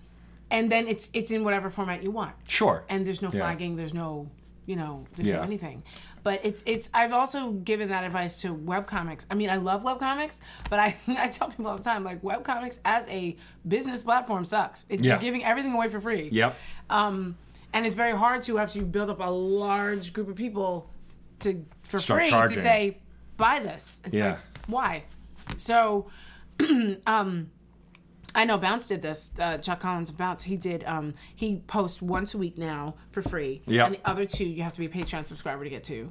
and 0.50 0.72
then 0.72 0.88
it's 0.88 1.08
it's 1.12 1.30
in 1.30 1.44
whatever 1.44 1.68
format 1.70 2.02
you 2.02 2.10
want 2.10 2.34
sure. 2.48 2.84
and 2.88 3.06
there's 3.06 3.20
no 3.22 3.30
Yeah. 3.30 3.40
flagging 3.40 3.76
there's 3.76 3.94
no 3.94 4.28
you 4.66 4.74
know 4.76 5.06
there's 5.14 5.28
no 5.28 5.42
anything 5.42 5.82
but 6.24 6.40
it's 6.44 6.62
it's 6.66 6.90
i've 6.94 7.12
also 7.12 7.52
given 7.52 7.88
that 7.90 8.02
advice 8.02 8.40
to 8.42 8.52
webcomics 8.54 9.24
i 9.30 9.34
mean 9.34 9.48
i 9.50 9.56
love 9.56 9.84
webcomics 9.84 10.40
but 10.68 10.80
i 10.80 10.96
i 11.18 11.28
tell 11.28 11.48
people 11.48 11.68
all 11.68 11.76
the 11.76 11.82
time 11.84 12.02
like 12.02 12.20
webcomics 12.22 12.80
as 12.84 13.06
a 13.08 13.36
business 13.68 14.02
platform 14.02 14.44
sucks 14.44 14.84
Yeah. 14.90 14.98
you're 15.02 15.18
giving 15.18 15.44
everything 15.44 15.72
away 15.74 15.88
for 15.88 16.00
free 16.00 16.28
Yep. 16.32 16.56
um, 16.90 17.36
and 17.72 17.86
it's 17.86 17.94
very 17.94 18.16
hard 18.16 18.42
to 18.42 18.58
after 18.58 18.78
you 18.80 18.84
build 18.84 19.10
up 19.10 19.20
a 19.20 19.30
large 19.30 20.12
group 20.12 20.28
of 20.28 20.34
people 20.36 20.88
to 21.40 21.64
for 21.82 21.98
Start 21.98 22.20
free 22.22 22.30
charging. 22.30 22.56
to 22.56 22.62
say 22.62 22.98
buy 23.36 23.58
this. 23.60 24.00
It's 24.04 24.14
Yeah. 24.14 24.24
like, 24.30 24.38
why? 24.68 25.02
So, 25.56 26.06
um, 27.06 27.50
I 28.34 28.44
know 28.44 28.58
Bounce 28.58 28.88
did 28.88 29.00
this. 29.02 29.30
Uh, 29.38 29.58
Chuck 29.58 29.80
Collins 29.80 30.10
of 30.10 30.16
Bounce. 30.16 30.42
He 30.42 30.56
did. 30.56 30.82
Um, 30.84 31.14
he 31.34 31.58
posts 31.66 32.02
once 32.02 32.34
a 32.34 32.38
week 32.38 32.58
now 32.58 32.94
for 33.12 33.22
free. 33.22 33.62
Yep. 33.66 33.86
And 33.86 33.94
the 33.94 34.00
other 34.04 34.26
two 34.26 34.44
you 34.44 34.62
have 34.62 34.72
to 34.72 34.80
be 34.80 34.86
a 34.86 34.88
Patreon 34.88 35.24
subscriber 35.26 35.62
to 35.64 35.70
get 35.70 35.84
to. 35.84 36.10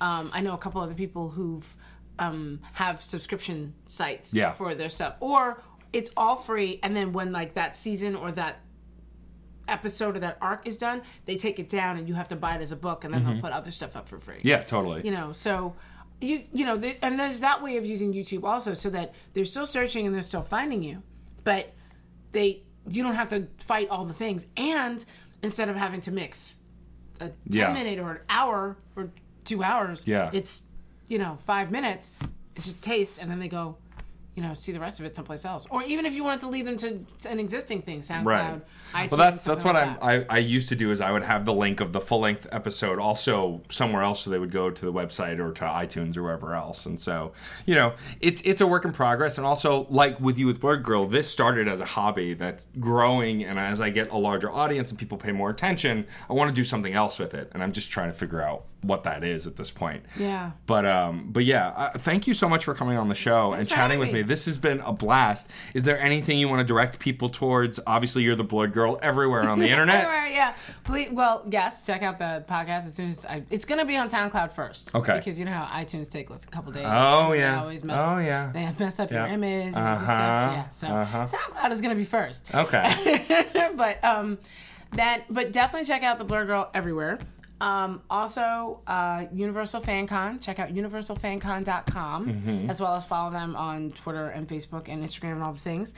Um, 0.00 0.30
I 0.34 0.40
know 0.42 0.52
a 0.54 0.58
couple 0.58 0.80
other 0.80 0.94
people 0.94 1.28
who've 1.30 1.76
um, 2.18 2.60
have 2.74 3.02
subscription 3.02 3.72
sites 3.86 4.34
Yeah. 4.34 4.52
for 4.52 4.74
their 4.74 4.88
stuff, 4.90 5.14
or 5.20 5.62
it's 5.92 6.10
all 6.16 6.36
free. 6.36 6.78
And 6.82 6.94
then 6.96 7.12
when 7.12 7.32
like 7.32 7.54
that 7.54 7.74
season 7.76 8.14
or 8.16 8.30
that 8.32 8.60
episode 9.68 10.16
or 10.16 10.20
that 10.20 10.38
arc 10.40 10.66
is 10.66 10.76
done, 10.76 11.02
they 11.24 11.36
take 11.36 11.58
it 11.58 11.68
down 11.68 11.96
and 11.96 12.08
you 12.08 12.14
have 12.14 12.28
to 12.28 12.36
buy 12.36 12.54
it 12.56 12.60
as 12.60 12.72
a 12.72 12.76
book, 12.76 13.04
and 13.04 13.14
then 13.14 13.24
they'll 13.24 13.40
put 13.40 13.52
other 13.52 13.70
stuff 13.70 13.96
up 13.96 14.08
for 14.08 14.18
free 14.18 14.38
Yeah, 14.42 14.60
totally. 14.60 15.02
you 15.04 15.10
know 15.12 15.32
so 15.32 15.74
you 16.20 16.44
you 16.52 16.64
know 16.66 16.78
th- 16.78 16.98
and 17.02 17.18
there's 17.18 17.40
that 17.40 17.62
way 17.62 17.76
of 17.76 17.84
using 17.86 18.12
youtube 18.12 18.44
also 18.44 18.74
so 18.74 18.90
that 18.90 19.12
they're 19.32 19.44
still 19.44 19.66
searching 19.66 20.06
and 20.06 20.14
they're 20.14 20.22
still 20.22 20.42
finding 20.42 20.82
you 20.82 21.02
but 21.44 21.72
they 22.32 22.62
you 22.90 23.02
don't 23.02 23.14
have 23.14 23.28
to 23.28 23.46
fight 23.58 23.88
all 23.90 24.04
the 24.04 24.12
things 24.12 24.44
and 24.56 25.04
instead 25.42 25.68
of 25.68 25.76
having 25.76 26.00
to 26.00 26.10
mix 26.10 26.56
a 27.20 27.26
10 27.28 27.34
Yeah. 27.46 27.72
minute 27.72 27.98
or 28.00 28.10
an 28.12 28.18
hour 28.28 28.76
or 28.96 29.10
two 29.44 29.62
hours 29.62 30.06
Yeah. 30.06 30.30
it's 30.32 30.62
you 31.08 31.18
know 31.18 31.38
five 31.44 31.70
minutes 31.70 32.20
it's 32.56 32.64
just 32.66 32.82
taste 32.82 33.18
and 33.18 33.30
then 33.30 33.38
they 33.38 33.48
go 33.48 33.76
you 34.34 34.42
know 34.42 34.54
see 34.54 34.72
the 34.72 34.80
rest 34.80 34.98
of 34.98 35.06
it 35.06 35.14
someplace 35.14 35.44
else 35.44 35.66
or 35.70 35.82
even 35.82 36.06
if 36.06 36.14
you 36.14 36.24
wanted 36.24 36.40
to 36.40 36.48
lead 36.48 36.66
them 36.66 36.76
to, 36.76 37.04
to 37.20 37.30
an 37.30 37.38
existing 37.38 37.82
thing 37.82 38.00
soundcloud 38.00 38.24
Right. 38.24 38.62
iTunes, 38.94 39.10
well, 39.10 39.18
that's 39.18 39.44
that's 39.44 39.64
what 39.64 39.74
like 39.74 39.86
I'm, 39.86 39.94
that. 39.94 40.30
I 40.30 40.36
I 40.36 40.38
used 40.38 40.68
to 40.70 40.76
do 40.76 40.90
is 40.90 41.00
I 41.00 41.10
would 41.12 41.22
have 41.22 41.44
the 41.44 41.52
link 41.52 41.80
of 41.80 41.92
the 41.92 42.00
full 42.00 42.20
length 42.20 42.46
episode 42.52 42.98
also 42.98 43.62
somewhere 43.70 44.02
else, 44.02 44.20
so 44.20 44.30
they 44.30 44.38
would 44.38 44.50
go 44.50 44.70
to 44.70 44.84
the 44.84 44.92
website 44.92 45.38
or 45.38 45.52
to 45.52 45.64
iTunes 45.64 46.16
or 46.16 46.22
wherever 46.22 46.54
else. 46.54 46.86
And 46.86 46.98
so 47.00 47.32
you 47.66 47.74
know, 47.74 47.94
it's 48.20 48.42
it's 48.44 48.60
a 48.60 48.66
work 48.66 48.84
in 48.84 48.92
progress. 48.92 49.38
And 49.38 49.46
also, 49.46 49.86
like 49.88 50.20
with 50.20 50.38
you 50.38 50.46
with 50.46 50.60
Blerd 50.60 50.82
Girl, 50.82 51.06
this 51.06 51.30
started 51.30 51.68
as 51.68 51.80
a 51.80 51.84
hobby 51.86 52.34
that's 52.34 52.66
growing. 52.80 53.44
And 53.44 53.58
as 53.58 53.80
I 53.80 53.90
get 53.90 54.10
a 54.10 54.18
larger 54.18 54.50
audience 54.50 54.90
and 54.90 54.98
people 54.98 55.18
pay 55.18 55.32
more 55.32 55.50
attention, 55.50 56.06
I 56.28 56.32
want 56.34 56.48
to 56.48 56.54
do 56.54 56.64
something 56.64 56.92
else 56.92 57.18
with 57.18 57.34
it. 57.34 57.50
And 57.52 57.62
I'm 57.62 57.72
just 57.72 57.90
trying 57.90 58.10
to 58.10 58.18
figure 58.18 58.42
out 58.42 58.64
what 58.82 59.04
that 59.04 59.22
is 59.24 59.46
at 59.46 59.56
this 59.56 59.70
point. 59.70 60.04
Yeah. 60.18 60.52
But 60.66 60.84
um, 60.86 61.28
but 61.30 61.44
yeah, 61.44 61.68
uh, 61.68 61.90
thank 61.98 62.26
you 62.26 62.34
so 62.34 62.48
much 62.48 62.64
for 62.64 62.74
coming 62.74 62.98
on 62.98 63.08
the 63.08 63.14
show 63.14 63.52
and 63.52 63.56
Thanks 63.58 63.70
for 63.72 63.76
chatting 63.76 63.98
with 63.98 64.12
me. 64.12 64.22
This 64.22 64.44
has 64.46 64.58
been 64.58 64.80
a 64.80 64.92
blast. 64.92 65.50
Is 65.72 65.84
there 65.84 66.00
anything 66.00 66.38
you 66.38 66.48
want 66.48 66.60
to 66.60 66.64
direct 66.64 66.98
people 66.98 67.28
towards? 67.30 67.78
Obviously, 67.86 68.22
you're 68.24 68.34
the 68.36 68.44
Blerd 68.44 68.72
Girl 68.72 68.98
everywhere 69.02 69.48
on 69.48 69.58
the 69.58 69.68
internet. 69.70 70.04
Everywhere, 70.04 70.26
yeah. 70.26 70.54
Please, 70.84 71.10
well, 71.10 71.44
yes, 71.48 71.86
check 71.86 72.02
out 72.02 72.18
the 72.18 72.44
podcast 72.48 72.86
as 72.86 72.94
soon 72.94 73.10
as 73.10 73.24
I. 73.24 73.44
It's 73.50 73.64
going 73.64 73.78
to 73.78 73.86
be 73.86 73.96
on 73.96 74.08
SoundCloud 74.10 74.50
first. 74.52 74.94
Okay. 74.94 75.16
Because 75.18 75.38
you 75.38 75.44
know 75.46 75.52
how 75.52 75.66
iTunes 75.66 76.08
take 76.10 76.28
like 76.30 76.42
a 76.42 76.46
couple 76.48 76.72
days. 76.72 76.84
Oh, 76.86 77.30
They 77.30 77.38
yeah. 77.38 77.60
always 77.60 77.84
mess, 77.84 77.98
Oh, 78.00 78.18
yeah. 78.18 78.50
They 78.52 78.68
mess 78.78 78.98
up 78.98 79.10
your 79.10 79.26
image 79.26 79.66
and 79.68 79.76
Uh-huh. 79.76 79.96
stuff. 79.98 80.08
Yeah. 80.16 80.68
So 80.68 80.86
Uh-huh. 80.88 81.26
SoundCloud 81.26 81.70
is 81.70 81.80
going 81.80 81.94
to 81.94 81.98
be 81.98 82.04
first. 82.04 82.52
Okay. 82.54 83.72
but 83.76 84.02
um, 84.04 84.38
that 84.92 85.24
but 85.30 85.52
definitely 85.52 85.86
check 85.86 86.02
out 86.02 86.18
the 86.18 86.24
Blerd 86.24 86.46
Girl 86.46 86.68
everywhere. 86.74 87.18
Um, 87.62 88.02
also, 88.10 88.80
uh, 88.88 89.26
Universal 89.32 89.80
Fan 89.82 90.06
Con. 90.08 90.40
Check 90.40 90.58
out 90.58 90.74
universalfancon.com 90.74 92.26
Mm-hmm. 92.26 92.70
as 92.70 92.80
well 92.80 92.94
as 92.94 93.06
follow 93.06 93.30
them 93.30 93.54
on 93.56 93.92
Twitter 93.92 94.26
and 94.28 94.48
Facebook 94.48 94.88
and 94.88 95.04
Instagram 95.04 95.32
and 95.34 95.42
all 95.42 95.52
the 95.52 95.58
things. 95.60 95.94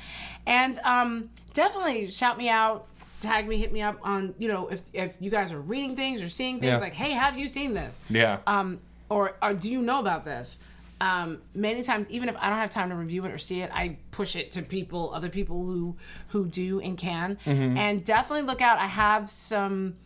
And 0.46 0.78
um, 0.84 1.30
definitely 1.52 2.06
shout 2.08 2.36
me 2.38 2.48
out, 2.48 2.86
tag 3.20 3.48
me, 3.48 3.56
hit 3.56 3.72
me 3.72 3.82
up 3.82 3.98
on 4.02 4.34
you 4.38 4.48
know 4.48 4.68
if 4.68 4.82
if 4.92 5.16
you 5.20 5.30
guys 5.30 5.52
are 5.52 5.60
reading 5.60 5.96
things 5.96 6.22
or 6.22 6.28
seeing 6.28 6.60
things 6.60 6.72
Yeah. 6.72 6.78
like, 6.78 6.94
hey, 6.94 7.12
have 7.12 7.38
you 7.38 7.48
seen 7.48 7.74
this? 7.74 8.02
Yeah. 8.10 8.38
um, 8.46 8.80
or, 9.08 9.34
or 9.42 9.54
do 9.54 9.70
you 9.70 9.82
know 9.82 10.00
about 10.00 10.24
this? 10.24 10.58
Um, 11.00 11.42
many 11.54 11.82
times, 11.82 12.08
even 12.10 12.28
if 12.28 12.36
I 12.38 12.48
don't 12.48 12.58
have 12.58 12.70
time 12.70 12.88
to 12.90 12.94
review 12.94 13.24
it 13.26 13.30
or 13.32 13.36
see 13.38 13.60
it, 13.60 13.70
I 13.72 13.98
push 14.12 14.36
it 14.36 14.52
to 14.52 14.62
people, 14.62 15.12
other 15.14 15.28
people 15.28 15.64
who 15.64 15.96
who 16.28 16.46
do 16.46 16.80
and 16.80 16.96
can. 16.96 17.36
Mm-hmm. 17.44 17.76
And 17.76 18.04
definitely 18.04 18.46
look 18.46 18.62
out. 18.62 18.78
I 18.78 18.86
have 18.86 19.28
some. 19.30 19.96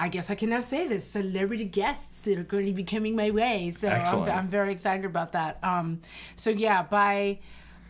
I 0.00 0.08
guess 0.08 0.30
I 0.30 0.34
can 0.34 0.48
now 0.48 0.60
say 0.60 0.88
this: 0.88 1.06
celebrity 1.06 1.64
guests 1.64 2.18
that 2.22 2.38
are 2.38 2.42
going 2.42 2.64
to 2.66 2.72
be 2.72 2.84
coming 2.84 3.14
my 3.14 3.30
way. 3.30 3.70
So 3.70 3.88
I'm, 3.88 4.22
I'm 4.30 4.48
very 4.48 4.72
excited 4.72 5.04
about 5.04 5.32
that. 5.32 5.58
Um, 5.62 6.00
so 6.36 6.48
yeah, 6.48 6.82
by 6.82 7.38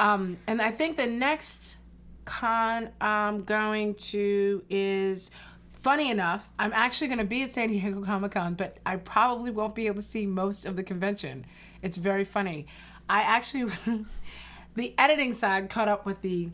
um, 0.00 0.36
and 0.48 0.60
I 0.60 0.72
think 0.72 0.96
the 0.96 1.06
next 1.06 1.76
con 2.24 2.88
I'm 3.00 3.44
going 3.44 3.94
to 3.94 4.64
is 4.68 5.30
funny 5.72 6.10
enough, 6.10 6.50
I'm 6.58 6.72
actually 6.72 7.08
going 7.08 7.18
to 7.18 7.24
be 7.24 7.44
at 7.44 7.52
San 7.52 7.68
Diego 7.68 8.02
Comic 8.04 8.32
Con, 8.32 8.54
but 8.54 8.78
I 8.84 8.96
probably 8.96 9.52
won't 9.52 9.76
be 9.76 9.86
able 9.86 9.96
to 9.96 10.02
see 10.02 10.26
most 10.26 10.66
of 10.66 10.74
the 10.76 10.82
convention. 10.82 11.46
It's 11.80 11.96
very 11.96 12.24
funny. 12.24 12.66
I 13.08 13.20
actually, 13.20 13.70
the 14.74 14.94
editing 14.98 15.32
side 15.32 15.70
caught 15.70 15.88
up 15.88 16.06
with 16.06 16.22
the. 16.22 16.48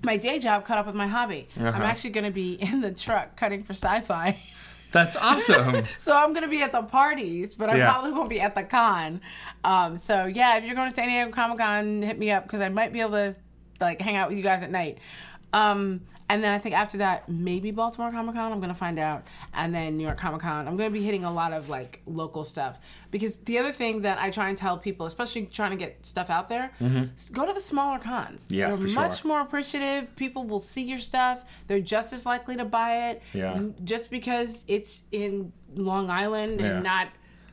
My 0.00 0.16
day 0.16 0.38
job 0.38 0.64
caught 0.64 0.78
up 0.78 0.86
with 0.86 0.94
my 0.94 1.08
hobby. 1.08 1.48
I'm 1.58 1.82
actually 1.82 2.10
going 2.10 2.24
to 2.24 2.30
be 2.30 2.52
in 2.54 2.80
the 2.80 2.92
truck 2.92 3.36
cutting 3.36 3.64
for 3.64 3.72
sci 3.72 4.00
fi. 4.02 4.40
That's 4.92 5.16
awesome. 5.16 5.84
So 5.96 6.16
I'm 6.16 6.32
gonna 6.32 6.48
be 6.48 6.62
at 6.62 6.72
the 6.72 6.82
parties, 6.82 7.54
but 7.54 7.68
I 7.70 7.76
Yeah. 7.76 7.90
probably 7.90 8.12
won't 8.12 8.30
be 8.30 8.40
at 8.40 8.54
the 8.54 8.62
con. 8.62 9.20
Um, 9.64 9.96
so 9.96 10.26
yeah, 10.26 10.56
if 10.56 10.64
you're 10.64 10.74
going 10.74 10.88
to 10.88 10.94
San 10.94 11.08
Diego 11.08 11.30
Comic 11.30 11.58
Con, 11.58 12.02
hit 12.02 12.18
me 12.18 12.30
up 12.30 12.44
because 12.44 12.60
I 12.60 12.68
might 12.68 12.92
be 12.92 13.00
able 13.00 13.10
to 13.12 13.36
like 13.80 14.00
hang 14.00 14.16
out 14.16 14.28
with 14.28 14.38
you 14.38 14.44
guys 14.44 14.62
at 14.62 14.70
night. 14.70 14.98
Um, 15.52 16.02
and 16.30 16.44
then 16.44 16.52
I 16.52 16.58
think 16.58 16.74
after 16.74 16.98
that, 16.98 17.26
maybe 17.30 17.70
Baltimore 17.70 18.10
Comic 18.10 18.34
Con. 18.34 18.52
I'm 18.52 18.60
gonna 18.60 18.74
find 18.74 18.98
out, 18.98 19.24
and 19.54 19.74
then 19.74 19.96
New 19.96 20.04
York 20.04 20.18
Comic 20.18 20.42
Con. 20.42 20.68
I'm 20.68 20.76
gonna 20.76 20.90
be 20.90 21.02
hitting 21.02 21.24
a 21.24 21.32
lot 21.32 21.54
of 21.54 21.70
like 21.70 22.02
local 22.04 22.44
stuff 22.44 22.78
because 23.10 23.38
the 23.38 23.58
other 23.58 23.72
thing 23.72 24.02
that 24.02 24.18
I 24.18 24.28
try 24.30 24.50
and 24.50 24.58
tell 24.58 24.76
people, 24.76 25.06
especially 25.06 25.46
trying 25.46 25.70
to 25.70 25.78
get 25.78 26.04
stuff 26.04 26.28
out 26.28 26.50
there, 26.50 26.70
is 27.16 27.30
go 27.30 27.46
to 27.46 27.54
the 27.54 27.60
smaller 27.62 27.98
cons. 27.98 28.44
Mm-hmm. 28.44 28.54
Yeah, 28.54 28.74
They're 28.74 28.88
much 28.94 29.22
sure. 29.22 29.28
more 29.28 29.40
appreciative. 29.40 30.14
People 30.16 30.44
will 30.44 30.60
see 30.60 30.82
your 30.82 30.98
stuff. 30.98 31.46
They're 31.66 31.80
just 31.80 32.12
as 32.12 32.26
likely 32.26 32.56
to 32.56 32.66
buy 32.66 33.08
it. 33.08 33.22
Yeah. 33.32 33.62
Just 33.82 34.10
because 34.10 34.64
it's 34.68 35.04
in 35.10 35.52
Long 35.76 36.10
Island 36.10 36.60
Yeah. 36.60 36.66
and 36.74 36.84
not, 36.84 37.08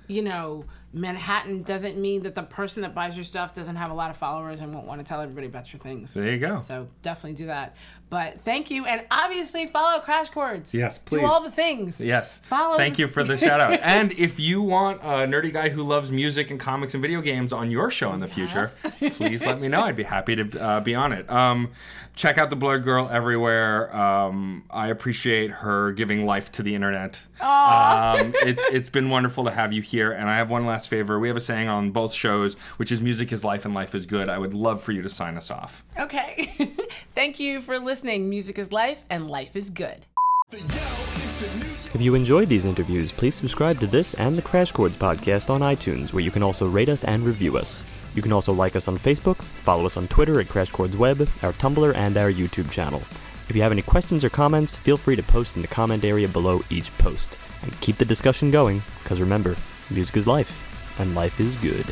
you 0.07 0.21
know, 0.21 0.65
Manhattan 0.95 1.63
doesn't 1.63 1.97
mean 1.97 2.23
that 2.23 2.35
the 2.35 2.43
person 2.43 2.81
that 2.83 2.95
buys 2.95 3.17
your 3.17 3.25
stuff 3.25 3.53
doesn't 3.53 3.75
have 3.75 3.91
a 3.91 3.93
lot 3.93 4.09
of 4.09 4.15
followers 4.15 4.61
and 4.61 4.73
won't 4.73 4.87
want 4.87 5.01
to 5.01 5.05
tell 5.05 5.19
everybody 5.19 5.45
about 5.45 5.73
your 5.73 5.81
things. 5.81 6.13
There 6.13 6.31
you 6.31 6.39
go. 6.39 6.55
So 6.55 6.87
definitely 7.01 7.33
do 7.33 7.47
that. 7.47 7.75
But 8.09 8.39
thank 8.41 8.69
you, 8.69 8.85
and 8.85 9.01
obviously 9.09 9.65
follow 9.67 9.99
Crash 9.99 10.29
Chords. 10.29 10.73
Yes, 10.73 10.97
please. 10.99 11.21
Do 11.21 11.25
all 11.25 11.41
the 11.41 11.49
things. 11.51 11.99
Yes. 11.99 12.39
Follow- 12.45 12.77
Thank 12.77 12.99
you 12.99 13.07
for 13.07 13.23
the 13.23 13.37
shout 13.37 13.59
out. 13.59 13.79
and 13.83 14.11
if 14.13 14.39
you 14.39 14.61
want 14.61 15.01
a 15.01 15.25
nerdy 15.27 15.51
guy 15.51 15.69
who 15.69 15.81
loves 15.83 16.11
music 16.11 16.51
and 16.51 16.59
comics 16.59 16.93
and 16.93 17.01
video 17.01 17.19
games 17.21 17.51
on 17.51 17.71
your 17.71 17.89
show 17.89 18.13
in 18.13 18.19
the 18.19 18.27
future, 18.27 18.67
please 19.11 19.43
let 19.43 19.59
me 19.59 19.67
know. 19.67 19.81
I'd 19.81 19.95
be 19.95 20.03
happy 20.03 20.35
to 20.35 20.61
uh, 20.61 20.79
be 20.81 20.93
on 20.93 21.13
it. 21.13 21.29
Um, 21.31 21.71
check 22.15 22.37
out 22.37 22.49
the 22.51 22.55
Blerd 22.55 22.83
Girl 22.83 23.09
everywhere. 23.11 23.93
Um, 23.95 24.63
I 24.69 24.87
appreciate 24.89 25.49
her 25.49 25.91
giving 25.91 26.25
life 26.27 26.51
to 26.53 26.63
the 26.63 26.75
internet. 26.75 27.21
Um, 27.41 28.33
it's 28.43 28.63
it's 28.71 28.87
been 28.89 29.09
wonderful 29.09 29.43
to 29.45 29.51
have 29.51 29.73
you 29.73 29.81
here. 29.81 30.11
And 30.11 30.29
I 30.29 30.37
have 30.37 30.49
one 30.51 30.65
last 30.65 30.89
favor. 30.89 31.19
We 31.19 31.27
have 31.27 31.35
a 31.35 31.41
saying 31.41 31.67
on 31.67 31.91
both 31.91 32.13
shows, 32.13 32.53
which 32.77 32.91
is 32.91 33.01
"Music 33.01 33.33
is 33.33 33.43
life 33.43 33.65
and 33.65 33.73
life 33.73 33.93
is 33.95 34.05
good." 34.05 34.29
I 34.29 34.37
would 34.37 34.53
love 34.53 34.81
for 34.81 34.91
you 34.93 35.01
to 35.01 35.09
sign 35.09 35.35
us 35.35 35.49
off. 35.51 35.83
Okay. 35.99 36.53
thank 37.15 37.39
you 37.39 37.59
for 37.61 37.77
listening. 37.79 37.94
Music 38.03 38.59
is 38.59 38.71
life, 38.71 39.05
and 39.09 39.29
life 39.29 39.55
is 39.55 39.69
good. 39.69 40.05
If 40.51 41.97
you 41.99 42.13
enjoyed 42.13 42.49
these 42.49 42.65
interviews, 42.65 43.11
please 43.11 43.35
subscribe 43.35 43.79
to 43.79 43.87
this 43.87 44.13
and 44.15 44.37
the 44.37 44.41
Crash 44.41 44.71
Chords 44.71 44.97
podcast 44.97 45.49
on 45.49 45.61
iTunes, 45.61 46.11
where 46.11 46.23
you 46.23 46.29
can 46.29 46.43
also 46.43 46.67
rate 46.67 46.89
us 46.89 47.03
and 47.03 47.23
review 47.23 47.57
us. 47.57 47.83
You 48.13 48.21
can 48.21 48.33
also 48.33 48.53
like 48.53 48.75
us 48.75 48.87
on 48.87 48.97
Facebook, 48.97 49.37
follow 49.37 49.85
us 49.85 49.97
on 49.97 50.07
Twitter 50.07 50.39
at 50.39 50.49
Crash 50.49 50.71
Chords 50.71 50.97
Web, 50.97 51.21
our 51.41 51.53
Tumblr, 51.53 51.95
and 51.95 52.17
our 52.17 52.31
YouTube 52.31 52.69
channel. 52.69 53.01
If 53.47 53.55
you 53.55 53.61
have 53.61 53.71
any 53.71 53.81
questions 53.81 54.23
or 54.23 54.29
comments, 54.29 54.75
feel 54.75 54.97
free 54.97 55.15
to 55.15 55.23
post 55.23 55.55
in 55.55 55.61
the 55.61 55.67
comment 55.67 56.03
area 56.03 56.27
below 56.27 56.61
each 56.69 56.95
post. 56.97 57.37
And 57.63 57.79
keep 57.81 57.95
the 57.95 58.05
discussion 58.05 58.51
going, 58.51 58.81
because 59.03 59.21
remember, 59.21 59.55
music 59.89 60.17
is 60.17 60.27
life, 60.27 60.99
and 60.99 61.15
life 61.15 61.39
is 61.39 61.55
good. 61.57 61.85